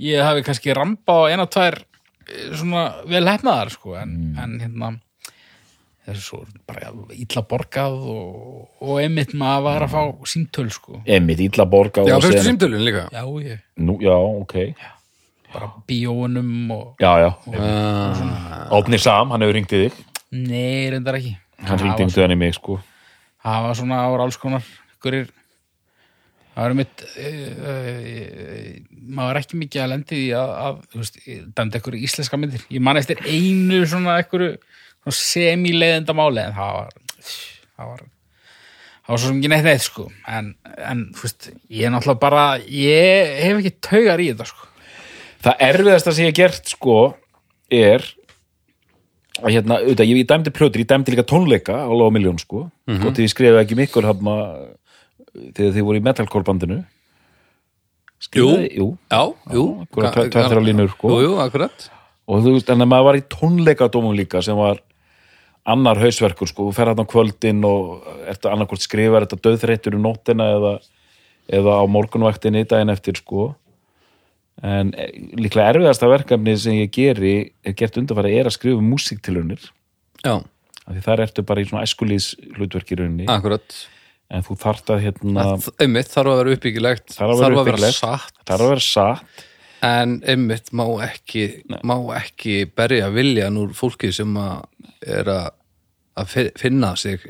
ég 0.07 0.27
hafi 0.27 0.47
kannski 0.47 0.77
ramba 0.77 1.13
á 1.19 1.23
eina, 1.33 1.47
tvær 1.51 1.81
eh, 1.81 2.51
svona 2.55 2.83
vel 3.11 3.27
hefnaðar, 3.31 3.75
sko 3.75 3.97
en, 3.99 4.13
en 4.39 4.59
hérna 4.63 4.95
þessu 6.09 6.41
bara 6.69 6.93
illa 7.15 7.43
borgað 7.51 7.97
og, 8.13 8.63
og 8.81 9.01
einmitt 9.03 9.35
maður 9.39 9.67
var 9.67 9.85
að 9.87 9.93
fá 9.95 10.31
síntöl, 10.33 10.69
sko. 10.73 11.01
Emmitt 11.05 11.43
illa 11.45 11.67
borga 11.69 12.07
Já, 12.09 12.17
fyrstu 12.23 12.47
símtölun 12.47 12.85
líka. 12.87 13.07
Já, 13.13 13.23
ég 13.45 13.61
Nú, 13.81 13.99
já, 14.03 14.15
ok. 14.17 14.57
Bara 15.51 15.73
bíóunum 15.89 16.71
og 16.75 17.03
já, 17.03 17.11
já, 17.27 17.31
uh, 17.51 18.79
Átni 18.79 19.01
Sam, 19.03 19.35
hann 19.35 19.45
hefur 19.45 19.59
ringt 19.59 19.75
í 19.75 19.83
þig? 19.87 19.99
Nei, 20.31 20.91
reyndar 20.95 21.19
ekki. 21.19 21.35
Hann 21.61 21.83
einhvern 21.83 22.15
veginn 22.15 22.37
í 22.37 22.41
mig 22.41 22.57
sko. 22.57 22.79
það 23.43 23.67
var 23.67 23.79
svona 23.79 24.01
ára 24.05 24.25
alls 24.27 24.37
konar 24.37 24.65
ykkurir 24.95 25.31
það 26.55 26.67
var 26.67 26.75
mitt 26.77 27.05
maður 29.11 29.33
er 29.35 29.41
ekki 29.41 29.61
mikið 29.61 29.85
að 29.85 29.91
lendi 29.95 30.19
því 30.19 30.29
að, 30.39 30.53
að 30.65 30.81
þú 30.93 31.01
veist, 31.03 31.19
dæmdi 31.57 31.81
ykkur 31.81 31.97
íslenska 32.01 32.39
myndir. 32.41 32.65
Ég 32.71 32.85
man 32.85 33.01
eftir 33.01 33.21
einu 33.27 33.81
svona 33.89 34.19
ykkur 34.23 34.45
semileiðenda 35.09 36.13
máli 36.17 36.43
en 36.45 36.53
það 36.57 36.73
var 36.77 36.91
það 37.77 37.87
var 37.91 38.01
það 38.05 39.09
var 39.15 39.23
svo 39.23 39.27
sem 39.31 39.39
ekki 39.41 39.51
neitt 39.51 39.65
neitt 39.65 39.83
sko. 39.83 40.07
En, 40.29 40.55
en 40.77 41.05
þú 41.17 41.27
veist, 41.27 41.51
ég 41.73 41.87
er 41.89 41.95
náttúrulega 41.95 42.21
bara 42.21 42.45
ég 42.61 43.33
hef 43.43 43.59
ekki 43.63 43.73
taugar 43.81 44.21
í 44.23 44.31
þetta 44.31 44.47
sko. 44.51 44.69
Það 45.41 45.65
erfiðasta 45.71 46.13
sem 46.13 46.25
ég 46.27 46.31
hef 46.31 46.37
gert 46.37 46.75
sko 46.75 46.99
er 47.71 48.05
að 49.41 49.55
hérna, 49.55 49.79
auðvitað, 49.81 50.11
ég, 50.11 50.21
ég 50.21 50.29
dæmdi 50.29 50.53
plötur, 50.53 50.83
ég 50.83 50.89
dæmdi 50.91 51.15
líka 51.15 51.25
tónleika 51.25 51.81
á 51.81 51.91
Lóa 51.91 52.13
Miljón 52.13 52.39
sko. 52.39 52.69
Mm 52.87 52.97
-hmm. 52.97 53.07
og 53.07 53.15
því 53.17 53.25
ég 53.25 53.33
skrifaði 53.33 53.65
ekki 53.65 53.79
mikkur 53.79 54.05
hafna 54.05 54.35
þegar 55.55 55.73
þið 55.75 55.87
voru 55.87 55.99
í 55.99 56.05
metalkórbandinu 56.05 56.85
skrifaði, 58.21 58.69
jú, 58.77 58.99
já, 59.09 59.23
jú. 59.55 59.65
akkurat 59.87 60.15
tvær- 60.15 60.31
tvær, 60.31 60.49
þrjár 60.51 60.65
línur, 60.67 60.91
sko. 60.93 61.09
jú, 61.09 61.21
jú, 61.25 61.33
akkurat. 61.41 61.91
Og 62.29 62.45
þú 62.45 62.53
veist, 62.55 62.69
en 62.71 62.85
að 62.85 62.91
maður 62.93 63.05
var 63.09 63.17
í 63.17 63.25
tónleikadómum 63.33 64.15
líka 64.15 64.43
sem 64.43 64.57
var 64.57 64.83
annar 65.69 65.99
hausverkur 66.01 66.49
sko, 66.49 66.69
þú 66.71 66.75
fer 66.77 66.91
hann 66.91 67.03
á 67.03 67.07
kvöldin 67.09 67.65
og 67.69 68.07
ertu 68.31 68.49
annarkvort 68.51 68.85
skrifar 68.85 69.27
þetta 69.27 69.41
döðþreyttur 69.45 69.97
um 69.99 70.07
nóttina 70.07 70.47
eða, 70.57 70.73
eða 71.53 71.75
á 71.81 71.85
morgunvaktinni 71.91 72.65
daginn 72.69 72.93
eftir 72.95 73.19
sko. 73.21 73.51
En 74.65 74.93
eh, 74.97 75.13
líklega 75.41 75.71
erfiðasta 75.75 76.09
verkefni 76.11 76.57
sem 76.61 76.79
ég 76.81 76.91
geri 76.93 77.35
er 77.65 77.77
gert 77.79 77.97
undanfæri 78.01 78.35
er 78.41 78.51
að 78.51 78.57
skrifa 78.59 78.83
músiktilunir 78.85 79.63
já, 80.25 80.35
af 80.37 80.91
því 80.91 81.05
þar 81.07 81.23
ertu 81.25 81.45
bara 81.49 81.63
í 81.63 81.69
svona 81.71 81.85
æskulís 81.87 82.35
hlutverk 82.59 82.93
í 82.93 82.99
rauninni. 83.01 83.29
Akkurat 83.33 83.77
en 84.31 84.45
þú 84.47 84.57
þarft 84.61 84.93
að 84.95 85.05
hérna 85.07 85.47
Það- 85.49 85.71
einmitt 85.83 86.11
þarf 86.13 86.33
að 86.33 86.41
vera 86.43 86.57
uppbyggilegt 86.57 87.15
Þarf 87.17 87.31
að 87.33 87.41
vera 87.41 87.49
þarf 87.49 87.61
að 87.63 87.71
vera 87.71 87.95
satt. 87.97 88.37
Þarf 88.47 88.67
að 88.67 88.73
vera 88.75 88.85
satt 88.89 89.47
en 89.87 90.19
einmitt 90.29 90.73
má 90.77 90.85
ekki 91.07 91.47
má 91.87 91.97
ekki 92.19 92.65
berja 92.77 93.09
viljan 93.15 93.59
úr 93.61 93.73
fólki 93.77 94.13
sem 94.13 94.35
að 94.37 94.67
er 95.07 95.31
að, 95.33 95.47
að 96.21 96.33
fi- 96.35 96.53
finna 96.61 96.93
sig 97.01 97.25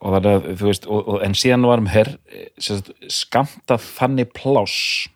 og 0.00 0.14
þannig 0.14 0.30
að 0.30 0.46
þú 0.60 0.68
veist 0.68 0.86
og, 0.88 1.00
og, 1.00 1.16
en 1.26 1.34
síðan 1.36 1.66
var 1.68 1.82
mér 1.84 2.14
sagt, 2.62 2.92
skamtað 3.10 3.84
þannig 3.98 4.30
pláss 4.36 5.08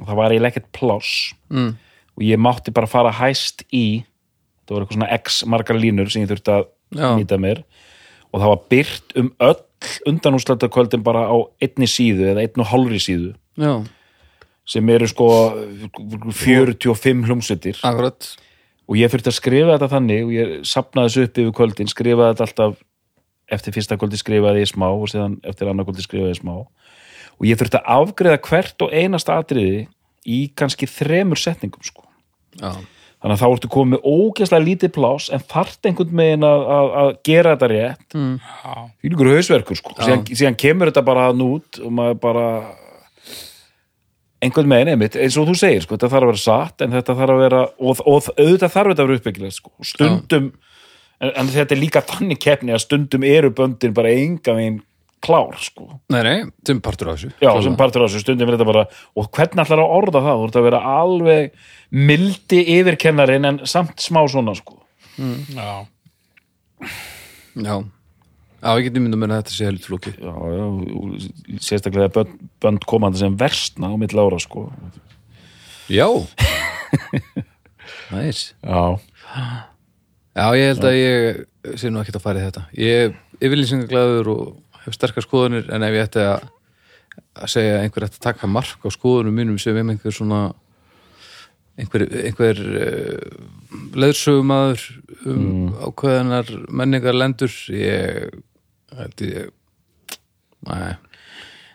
og 0.00 0.10
það 0.10 0.20
var 0.20 0.34
eiginlega 0.34 0.54
ekkert 0.54 0.72
pláss 0.76 1.14
mm. 1.50 1.72
og 2.18 2.26
ég 2.26 2.42
mátti 2.42 2.74
bara 2.76 2.90
fara 2.90 3.14
hæst 3.16 3.64
í 3.72 4.04
það 4.66 4.74
voru 4.76 4.86
eitthvað 4.86 4.98
svona 4.98 5.18
x 5.20 5.42
margar 5.48 5.80
línur 5.80 6.10
sem 6.12 6.26
ég 6.26 6.30
þurfti 6.32 6.54
að 6.54 6.68
Já. 6.96 7.08
nýta 7.18 7.38
mér 7.42 7.64
og 8.30 8.42
það 8.42 8.50
var 8.52 8.66
byrt 8.70 9.16
um 9.18 9.32
öll 9.42 9.62
undanúslæta 10.08 10.68
kvöldin 10.72 11.04
bara 11.04 11.26
á 11.28 11.36
einni 11.62 11.88
síðu 11.90 12.30
eða 12.32 12.44
einn 12.44 12.62
og 12.62 12.70
hálfri 12.70 13.00
síðu 13.02 13.32
já, 13.60 13.72
sem 14.66 14.88
eru 14.90 15.06
sko 15.10 15.28
45 16.34 17.28
hljómsveitir. 17.28 17.78
Akkurat. 17.86 18.28
Og 18.86 18.98
ég 18.98 19.10
þurfti 19.10 19.32
að 19.32 19.38
skrifa 19.40 19.76
þetta 19.76 19.92
þannig 19.94 20.26
og 20.26 20.34
ég 20.34 20.52
sapnaði 20.66 21.10
þessu 21.10 21.26
upp 21.26 21.40
yfir 21.42 21.54
kvöldin, 21.60 21.90
skrifaði 21.90 22.34
þetta 22.34 22.46
alltaf 22.46 22.82
eftir 23.52 23.74
fyrsta 23.76 23.98
kvöldi 23.98 24.18
skrifaði 24.18 24.64
ég 24.64 24.70
smá 24.70 24.88
og 24.88 25.06
síðan 25.10 25.38
eftir 25.46 25.70
annar 25.70 25.86
kvöldi 25.86 26.04
skrifaði 26.04 26.34
ég 26.34 26.40
smá. 26.40 26.56
Og 27.36 27.46
ég 27.46 27.58
þurfti 27.60 27.78
að 27.80 27.88
afgreða 28.00 28.42
hvert 28.46 28.84
og 28.86 28.94
einasta 28.94 29.38
atriði 29.38 29.86
í 30.26 30.40
kannski 30.58 30.88
þremur 30.90 31.38
setningum 31.38 31.84
sko. 31.86 32.02
já, 32.56 32.72
þannig 33.20 33.34
að 33.34 33.42
þá 33.42 33.46
ertu 33.48 33.68
komið 33.72 34.06
ógeðslega 34.08 34.64
lítið 34.64 34.92
plás 34.96 35.28
en 35.34 35.44
þarft 35.44 35.86
einhvern 35.86 36.16
megin 36.16 36.46
að, 36.46 36.64
að, 36.76 36.88
að 37.02 37.10
gera 37.28 37.52
þetta 37.54 37.68
rétt. 37.72 38.08
Mm. 38.16 38.34
já, 38.40 38.74
því 39.02 39.12
líkur 39.12 39.30
hausverkur 39.34 39.78
sko. 39.78 39.94
síðan, 40.00 40.26
síðan 40.32 40.58
kemur 40.58 40.90
þetta 40.90 41.06
bara 41.06 41.28
nút 41.36 41.80
og 41.82 41.94
maður 41.94 42.18
bara 42.24 42.48
einhvern 44.44 44.68
megin 44.70 44.92
einmitt, 44.92 45.16
eins 45.16 45.36
og 45.40 45.48
þú 45.48 45.56
segir 45.58 45.84
sko, 45.84 45.96
þetta 45.96 46.10
þarf 46.12 46.26
að 46.26 46.32
vera 46.32 46.42
satt 46.42 46.84
en 46.84 46.96
þetta 46.96 47.16
þarf 47.20 47.34
að 47.34 47.44
vera 47.44 47.62
og, 47.76 48.02
og 48.02 48.28
auðvitað 48.36 48.74
þarf 48.74 48.92
þetta 48.92 49.04
að 49.04 49.08
vera 49.08 49.20
uppbyggilegt 49.20 49.56
sko. 49.56 49.72
Stundum, 49.92 50.50
en, 51.20 51.32
en 51.32 51.54
þetta 51.54 51.76
er 51.76 51.80
líka 51.80 52.04
þannig 52.06 52.42
keppni 52.42 52.76
að 52.76 52.84
stundum 52.84 53.26
eru 53.26 53.52
böndin 53.56 53.96
bara 53.96 54.12
enga 54.12 54.56
veginn 54.58 54.82
klár 55.24 55.56
sko. 55.60 55.88
nei, 56.12 56.20
nei, 56.22 56.36
sem 56.66 56.80
partur 56.84 57.10
af 57.10 57.18
þessu 57.18 57.32
já, 57.40 57.50
sem 57.64 57.76
partur 57.78 58.04
á 58.04 58.06
þessu 58.06 58.22
stundum 58.22 58.50
er 58.50 58.58
þetta 58.58 58.68
bara 58.68 58.84
og 59.16 59.28
hvernig 59.32 59.62
ætlar 59.64 59.82
að 59.82 59.94
orða 59.96 60.22
það, 60.26 60.40
þú 60.40 60.48
ert 60.48 60.58
að 60.60 60.66
vera 60.68 60.82
alveg 61.00 61.68
mildi 62.10 62.62
yfirkennarin 62.76 63.48
en 63.48 63.60
samt 63.68 64.02
smá 64.04 64.20
svona 64.30 64.54
sko. 64.58 64.78
já. 65.16 65.86
já, 67.56 67.76
já, 68.66 68.70
ég 68.74 68.88
get 68.88 68.96
nýmynda 68.98 69.20
mér 69.20 69.34
að 69.36 69.42
þetta 69.44 69.54
sé 69.54 69.68
heldur 69.68 69.86
flóki 69.86 70.12
já, 70.16 70.34
já, 70.56 70.64
og 70.98 71.62
sérstaklega 71.62 72.10
bönd, 72.16 72.34
bönd 72.62 72.86
komandi 72.90 73.22
sem 73.22 73.38
versna 73.38 73.92
á 73.92 73.96
mitt 74.00 74.16
lára 74.16 74.40
sko. 74.42 74.66
já. 75.88 76.08
Næs 78.12 78.52
já, 78.62 78.98
Já, 80.36 80.52
ég 80.52 80.68
held 80.68 80.84
að 80.84 80.98
ég 80.98 81.78
sé 81.80 81.88
nú 81.88 82.02
ekkert 82.02 82.18
að 82.18 82.24
fara 82.26 82.42
í 82.42 82.44
þetta. 82.44 82.62
Ég 82.76 83.06
er 83.06 83.46
yfirlýsingaglæður 83.46 84.28
og 84.34 84.82
hef 84.84 84.96
sterkar 84.96 85.24
skoðunir 85.24 85.70
en 85.72 85.86
ef 85.86 85.96
ég 85.96 86.04
ætti 86.04 86.20
að, 86.20 86.44
að 87.40 87.52
segja 87.54 87.78
að 87.78 87.84
einhver 87.86 88.06
ætti 88.06 88.20
að 88.20 88.26
taka 88.26 88.50
mark 88.50 88.84
á 88.84 88.88
skoðunum 88.92 89.36
mínum 89.40 89.56
sem 89.62 89.78
um 89.80 89.92
einhver 89.94 90.12
svona 90.12 90.40
einhver, 91.80 92.04
einhver 92.28 92.60
uh, 92.60 93.40
leðsögumadur 93.96 94.84
um 95.32 95.72
ákveðanar 95.88 96.52
menningar 96.68 97.16
lendur 97.16 97.56
ég 97.72 98.36
held 99.02 99.26
ég. 99.26 99.50
Nei, 100.66 100.94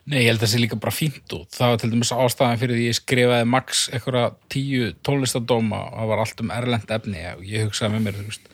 Nei, 0.10 0.24
ég 0.24 0.32
held 0.32 0.40
að 0.40 0.48
það 0.48 0.52
sé 0.52 0.60
líka 0.60 0.78
bara 0.82 0.94
fínt 0.96 1.34
út. 1.38 1.50
Það 1.54 1.72
var 1.72 1.80
til 1.82 1.90
dæmis 1.92 2.12
ástæðan 2.16 2.60
fyrir 2.60 2.80
því 2.80 2.86
ég 2.88 2.98
skrifaði 2.98 3.48
max 3.48 3.84
eitthvað 3.94 4.34
tíu 4.52 4.90
tónlistadóma 5.06 5.82
og 5.92 6.00
það 6.00 6.10
var 6.10 6.22
allt 6.24 6.42
um 6.42 6.54
erlend 6.56 6.94
efni. 6.98 7.22
Og 7.36 7.44
ég 7.46 7.68
hugsaði 7.68 7.94
með 7.94 8.08
mér, 8.08 8.18
þú 8.18 8.26
veist, 8.32 8.50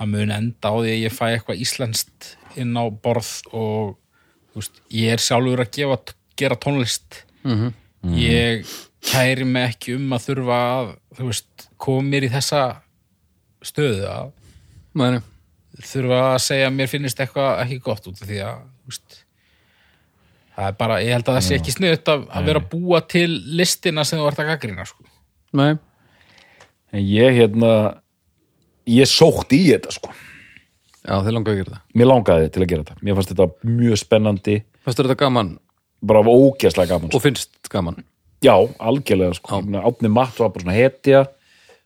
það 0.00 0.10
mun 0.16 0.34
enda 0.34 0.72
á 0.72 0.74
því 0.74 0.90
að 0.90 1.04
ég 1.04 1.14
fæ 1.14 1.24
eitthvað 1.28 1.62
íslenskt 1.64 2.30
inn 2.58 2.74
á 2.74 2.84
borð 2.90 3.30
og 3.54 3.94
þú 4.50 4.60
veist, 4.64 4.82
ég 4.98 5.14
er 5.14 5.22
sjálfur 5.22 5.62
að 5.62 5.72
gefa, 5.78 5.98
gera 6.42 6.58
tónlist. 6.66 7.22
Ég 8.18 8.74
kæri 9.06 9.46
mig 9.46 9.70
ekki 9.70 9.94
um 9.96 10.12
að 10.16 10.26
þurfa 10.26 10.60
að, 10.74 10.92
þú 11.16 11.30
veist, 11.30 11.68
koma 11.80 12.08
mér 12.10 12.26
í 12.26 12.32
þessa 12.34 12.64
stöðu 13.70 14.08
að 14.10 14.34
mæni 14.98 15.22
þurfa 15.78 16.20
að 16.34 16.38
segja 16.44 16.68
að 16.68 16.76
mér 16.76 16.90
finnist 16.90 17.20
eitthvað 17.22 17.62
ekki 17.64 17.80
gott 17.84 18.08
út 18.10 18.20
af 18.20 18.28
því 18.28 18.40
að 18.46 18.62
veist, 18.90 19.20
það 20.56 20.70
er 20.70 20.76
bara, 20.80 20.98
ég 21.04 21.14
held 21.16 21.28
að 21.28 21.38
það 21.38 21.46
sé 21.46 21.58
ekki 21.60 21.74
sniðut 21.76 22.10
að, 22.12 22.26
að 22.28 22.50
vera 22.50 22.62
að 22.62 22.68
búa 22.74 23.00
til 23.14 23.30
listina 23.60 24.04
sem 24.08 24.20
þú 24.20 24.28
ert 24.30 24.42
að 24.42 24.50
gaggrina 24.52 24.86
sko. 24.88 25.06
Nei, 25.56 25.70
en 26.94 27.06
ég 27.06 27.38
hérna 27.38 27.72
ég 28.90 29.10
sótt 29.10 29.54
í 29.56 29.62
þetta 29.70 29.94
sko. 29.94 30.12
Já, 31.00 31.16
þeir 31.24 31.34
langa 31.38 31.52
að 31.52 31.58
gera 31.62 31.72
það. 31.72 31.82
Mér 31.96 32.10
langaði 32.10 32.52
til 32.52 32.62
að 32.62 32.70
gera 32.70 32.84
þetta, 32.84 33.02
mér 33.06 33.18
fannst 33.18 33.32
þetta 33.32 33.74
mjög 33.80 34.00
spennandi. 34.02 34.56
Fannst 34.84 35.00
þetta 35.00 35.18
gaman? 35.22 35.56
Bara 36.10 36.22
ógeðslega 36.24 36.94
gaman 36.94 37.10
sko. 37.10 37.20
og 37.20 37.24
finnst 37.24 37.70
gaman? 37.72 38.02
Já, 38.44 38.54
algjörlega 38.80 39.36
sko, 39.36 39.60
átni 39.80 40.10
matt 40.12 40.38
var 40.40 40.52
bara 40.52 40.64
svona 40.64 40.76
hetja 40.76 41.26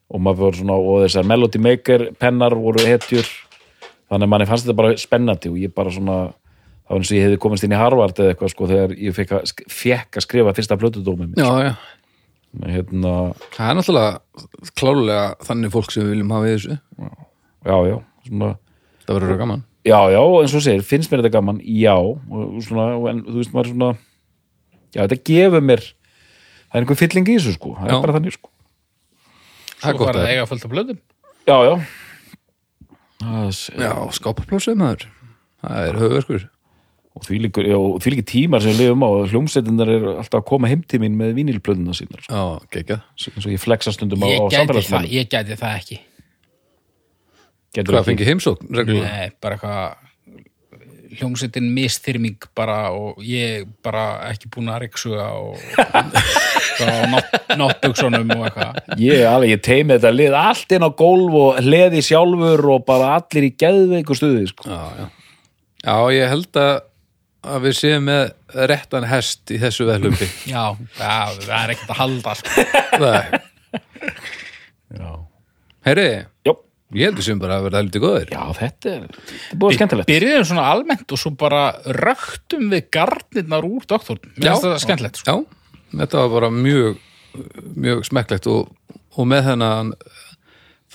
og 0.05 0.21
maður 0.21 0.45
var 0.45 0.59
svona, 0.59 0.77
og 0.77 1.01
þessar 1.03 1.27
Melody 1.27 1.59
Maker 1.59 2.05
pennar 2.21 2.55
voru 2.59 2.85
hetjur 2.85 3.25
þannig 4.15 4.25
að 4.29 4.31
manni 4.33 4.47
fannst 4.49 4.65
þetta 4.65 4.77
bara 4.79 4.95
spennandi 5.01 5.51
og 5.51 5.59
ég 5.59 5.73
bara 5.75 5.91
svona, 5.93 6.17
var 6.87 6.99
eins 7.01 7.11
og 7.11 7.17
ég 7.19 7.27
hefði 7.27 7.39
komist 7.43 7.65
inn 7.67 7.75
í 7.75 7.79
Harvard 7.79 8.17
eða 8.21 8.33
eitthvað 8.33 8.53
sko 8.55 8.69
þegar 8.71 8.95
ég 9.03 9.15
fekk 9.17 9.35
að, 9.37 9.53
fekk 9.75 10.19
að 10.21 10.25
skrifa 10.25 10.53
fyrsta 10.57 10.77
plötudómið 10.79 11.37
Já, 11.41 11.49
já, 11.65 11.71
hérna, 12.71 13.13
það 13.55 13.69
er 13.71 13.79
náttúrulega 13.81 14.71
klálega 14.79 15.25
þannig 15.49 15.73
fólk 15.75 15.91
sem 15.91 16.05
við 16.05 16.13
viljum 16.15 16.31
hafa 16.35 16.47
í 16.47 16.53
þessu. 16.55 16.77
Já, 17.65 17.77
já 17.91 17.97
svona, 18.29 18.51
Það 19.05 19.17
verður 19.19 19.33
að 19.35 19.41
gaman. 19.43 19.63
Já, 19.85 19.99
já, 20.15 20.21
eins 20.41 20.53
og 20.57 20.63
segir, 20.65 20.85
finnst 20.87 21.11
mér 21.11 21.21
þetta 21.21 21.35
gaman? 21.35 21.59
Já, 21.61 21.93
og 21.99 22.55
svona, 22.65 22.85
en 23.11 23.19
þú 23.27 23.35
veist 23.37 23.51
maður 23.53 23.73
svona 23.73 23.89
já, 24.95 25.03
þetta 25.03 25.19
gefur 25.29 25.65
mér 25.67 25.83
það 25.85 26.79
er 26.79 26.85
einhver 26.85 26.97
fylling 27.03 27.29
í 27.29 27.35
þessu 27.37 27.53
sko. 27.57 27.75
Það 27.77 27.91
Já. 27.91 27.93
er 27.97 28.01
bara 28.07 28.15
þannig 28.17 28.37
sko. 28.37 28.49
Það 29.75 29.91
er 29.91 29.95
Svo 29.99 30.01
gott 30.01 30.17
að 30.17 30.31
eiga 30.31 30.47
fullt 30.49 30.65
af 30.65 30.71
blöðum 30.73 30.97
já, 31.45 31.57
já 31.67 31.73
Já, 33.23 33.93
skápaplásið 34.17 34.77
maður 34.79 35.07
Það 35.63 35.87
er 35.89 35.99
höfverkur 36.01 36.49
og 37.15 37.23
því 37.23 37.37
líkur, 37.45 37.67
já, 37.69 37.77
og 37.79 38.01
því 38.03 38.11
líkur 38.11 38.25
tímar 38.27 38.63
sem 38.63 38.73
við 38.75 38.81
lifum 38.89 39.05
á 39.07 39.09
og 39.09 39.29
hljómsveitinnar 39.31 39.91
er 39.93 40.07
alltaf 40.17 40.41
að 40.41 40.49
koma 40.49 40.67
heim 40.67 40.81
til 40.83 40.99
mín 40.99 41.15
með 41.15 41.31
vínilplöðuna 41.37 41.95
sínar. 41.95 42.25
Já, 42.27 42.41
geggjað 42.75 43.05
eins 43.31 43.45
og 43.47 43.53
ég 43.53 43.61
flexa 43.63 43.93
stundum 43.95 44.25
á, 44.25 44.27
ég 44.27 44.43
á 44.43 44.45
gæti, 44.51 44.83
það, 44.89 45.07
ég 45.13 45.29
gæti 45.31 45.55
það 45.61 45.77
ekki 45.79 46.01
Hvað 47.75 48.07
fengið 48.07 48.29
heimsókn? 48.31 48.69
Reglulega? 48.71 49.07
Nei, 49.11 49.31
bara 49.43 49.57
eitthvað 49.57 50.04
hljómsveitin 51.19 51.67
mistyrming 51.75 52.47
bara 52.57 52.77
og 52.95 53.19
ég 53.25 53.65
bara 53.85 54.05
ekki 54.31 54.49
búin 54.53 54.69
að 54.73 54.85
reyksuga 54.85 55.27
og 55.39 55.59
og 56.85 57.05
nátt- 57.13 57.55
náttbuksunum 57.59 58.33
og 58.35 58.47
eitthvað 58.49 58.99
Ég, 59.01 59.21
alveg, 59.29 59.53
ég 59.55 59.61
teimi 59.65 59.95
þetta 59.95 60.11
lið 60.15 60.35
allt 60.39 60.75
inn 60.77 60.87
á 60.87 60.91
gólf 60.99 61.37
og 61.41 61.61
hleði 61.63 62.01
sjálfur 62.05 62.65
og 62.75 62.83
bara 62.87 63.13
allir 63.19 63.47
í 63.49 63.53
geðveiku 63.61 64.17
stuði 64.17 64.47
sko. 64.51 64.67
já, 64.69 64.81
já. 64.99 65.07
já, 65.85 65.95
ég 66.19 66.29
held 66.35 66.61
að 66.65 66.75
að 67.45 67.59
við 67.67 67.75
séum 67.77 68.07
með 68.09 68.23
réttan 68.71 69.03
hest 69.05 69.51
í 69.53 69.59
þessu 69.61 69.85
veðlumbi 69.85 70.25
já, 70.55 70.63
já, 70.97 71.17
það 71.45 71.57
er 71.59 71.73
ekkert 71.75 71.91
að 71.93 71.99
halda 72.01 72.37
sko. 72.39 72.69
það 72.95 73.41
Já. 74.95 76.53
Ég 76.95 77.09
held 77.09 77.19
að 77.19 77.27
séum 77.27 77.41
bara 77.41 77.57
að 77.59 77.65
vera 77.67 77.81
heldur 77.81 78.03
góður 78.05 78.29
Já, 78.33 78.41
þetta 78.59 78.91
er, 78.93 79.05
þetta 79.15 79.35
er 79.51 79.59
búið 79.61 79.77
skemmtilegt. 79.79 80.09
byrjuðum 80.11 80.47
svona 80.51 80.65
almennt 80.71 81.15
og 81.15 81.21
svo 81.21 81.31
bara 81.41 81.63
röktum 81.99 82.69
við 82.71 82.87
garnirnar 82.95 83.67
úr 83.67 83.87
doktorn 83.89 84.21
mér 84.35 84.49
finnst 84.49 84.67
það 84.67 84.77
skemmtilegt 84.85 85.21
sko. 85.21 85.35
Já, 85.35 85.97
þetta 86.01 86.23
var 86.23 86.33
bara 86.37 86.51
mjög 86.55 87.01
mjög 87.75 88.05
smekklegt 88.07 88.47
og, 88.47 88.69
og 89.19 89.27
með 89.27 89.49
þennan 89.51 89.93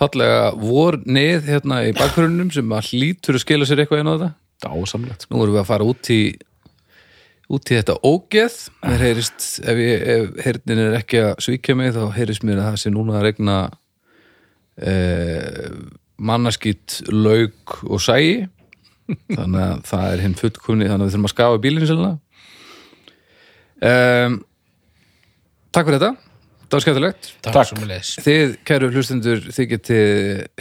fallega 0.01 0.53
vor 0.57 0.97
nið 1.05 1.49
hérna 1.51 1.83
í 1.85 1.91
bakgrunum 1.97 2.53
sem 2.55 2.71
að 2.73 2.93
hlýtur 2.95 3.37
að 3.37 3.43
skila 3.45 3.67
sér 3.69 3.83
eitthvað 3.83 4.01
inn 4.01 4.09
á 4.09 4.15
þetta. 4.15 4.31
Dásamlegt 4.65 5.27
sko. 5.27 5.35
Nú 5.37 5.43
erum 5.45 5.57
við 5.59 5.63
að 5.65 5.69
fara 5.69 5.89
út 5.89 6.11
í 6.15 6.21
út 7.51 7.73
í 7.73 7.77
þetta 7.77 7.97
ógeð. 8.07 8.57
Mér 8.87 9.05
heyrist, 9.05 9.47
ef, 9.67 9.81
ég, 9.83 10.05
ef 10.15 10.41
heyrnin 10.47 10.83
er 10.87 10.97
ekki 11.01 11.21
að 11.27 11.33
svíkja 11.45 11.77
mig 11.77 11.93
þá 11.97 12.03
heyrist 12.17 12.45
mér 12.47 12.61
að 12.63 12.69
það 12.71 12.81
sé 12.85 12.93
núna 12.95 13.19
að 13.19 13.27
regna 13.27 13.57
eh, 14.81 15.69
mannaskýtt 16.21 17.01
lauk 17.13 17.81
og 17.89 18.03
sæi. 18.05 18.49
Þannig 19.11 19.63
að 19.65 19.87
það 19.91 20.13
er 20.13 20.25
hinn 20.25 20.37
fullkunni 20.39 20.87
þannig 20.87 21.03
að 21.03 21.09
við 21.09 21.15
þurfum 21.15 21.29
að 21.29 21.35
skafa 21.35 21.63
bílinn 21.65 21.89
sérlega. 21.91 22.19
Um, 23.81 24.37
Takk 25.71 25.87
fyrir 25.87 26.03
þetta. 26.03 26.29
Það 26.71 26.77
var 26.77 26.85
skemmtilegt. 26.85 27.29
Takk. 27.47 27.73
Þið, 28.27 28.53
kæru 28.67 28.91
hlustendur, 28.93 29.43
þið 29.55 29.67
geti 29.73 29.99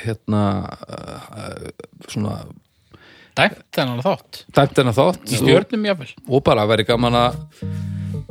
hérna 0.01 0.43
uh, 0.89 1.69
svona 2.09 2.39
dæmt 3.37 3.61
þennan 3.75 4.01
þátt. 4.05 4.41
Dæmt 4.57 4.81
hennar 4.81 4.97
þátt 4.97 5.33
jáfnvel 5.33 6.09
og 6.27 6.43
bara 6.45 6.65
væri 6.69 6.85
gaman 6.87 7.17
að 7.19 7.39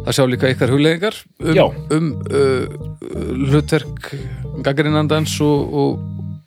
að 0.04 0.16
sjá 0.16 0.24
líka 0.28 0.50
ykkar 0.52 0.72
hugleðingar 0.72 1.16
Já. 1.56 1.64
um, 1.66 1.82
um 1.94 2.10
uh, 2.30 2.66
hlutverk 3.48 4.12
gaggrinandans 4.66 5.34
og, 5.44 5.74
og, 5.74 6.00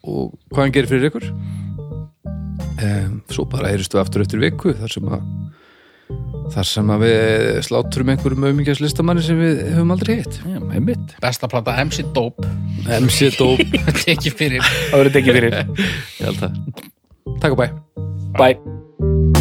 og 0.04 0.32
hvað 0.52 0.66
hann 0.66 0.76
gerir 0.76 0.92
fyrir 0.92 1.12
ykkur. 1.12 1.30
Um, 2.82 3.22
svo 3.30 3.46
bara 3.50 3.70
heyrist 3.70 3.94
við 3.94 4.04
aftur 4.04 4.24
eftir 4.26 4.42
viku 4.42 4.74
þar 4.78 4.96
sem 4.96 5.12
að 5.12 5.28
þar 6.52 6.68
sem 6.68 6.90
að 6.92 7.04
við 7.06 7.60
slátturum 7.68 8.10
einhverjum 8.12 8.48
auðmyggjast 8.50 8.84
listamanni 8.84 9.24
sem 9.24 9.40
við 9.40 9.62
höfum 9.70 9.94
aldrei 9.96 10.18
hitt. 10.20 10.40
Já, 10.44 10.60
einmitt. 10.60 11.16
Besta 11.24 11.50
plata 11.52 11.78
MC 11.86 12.04
Dope. 12.16 12.50
MC 13.00 13.32
Dope. 13.38 13.68
Það 13.86 14.98
verður 14.98 15.14
tekið 15.16 15.40
fyrir. 15.40 15.62
Ég 15.62 16.26
held 16.28 16.42
það. 16.44 16.60
Takk 17.42 17.56
og 17.56 17.64
bæ 17.64 17.68
Bye 18.38 19.41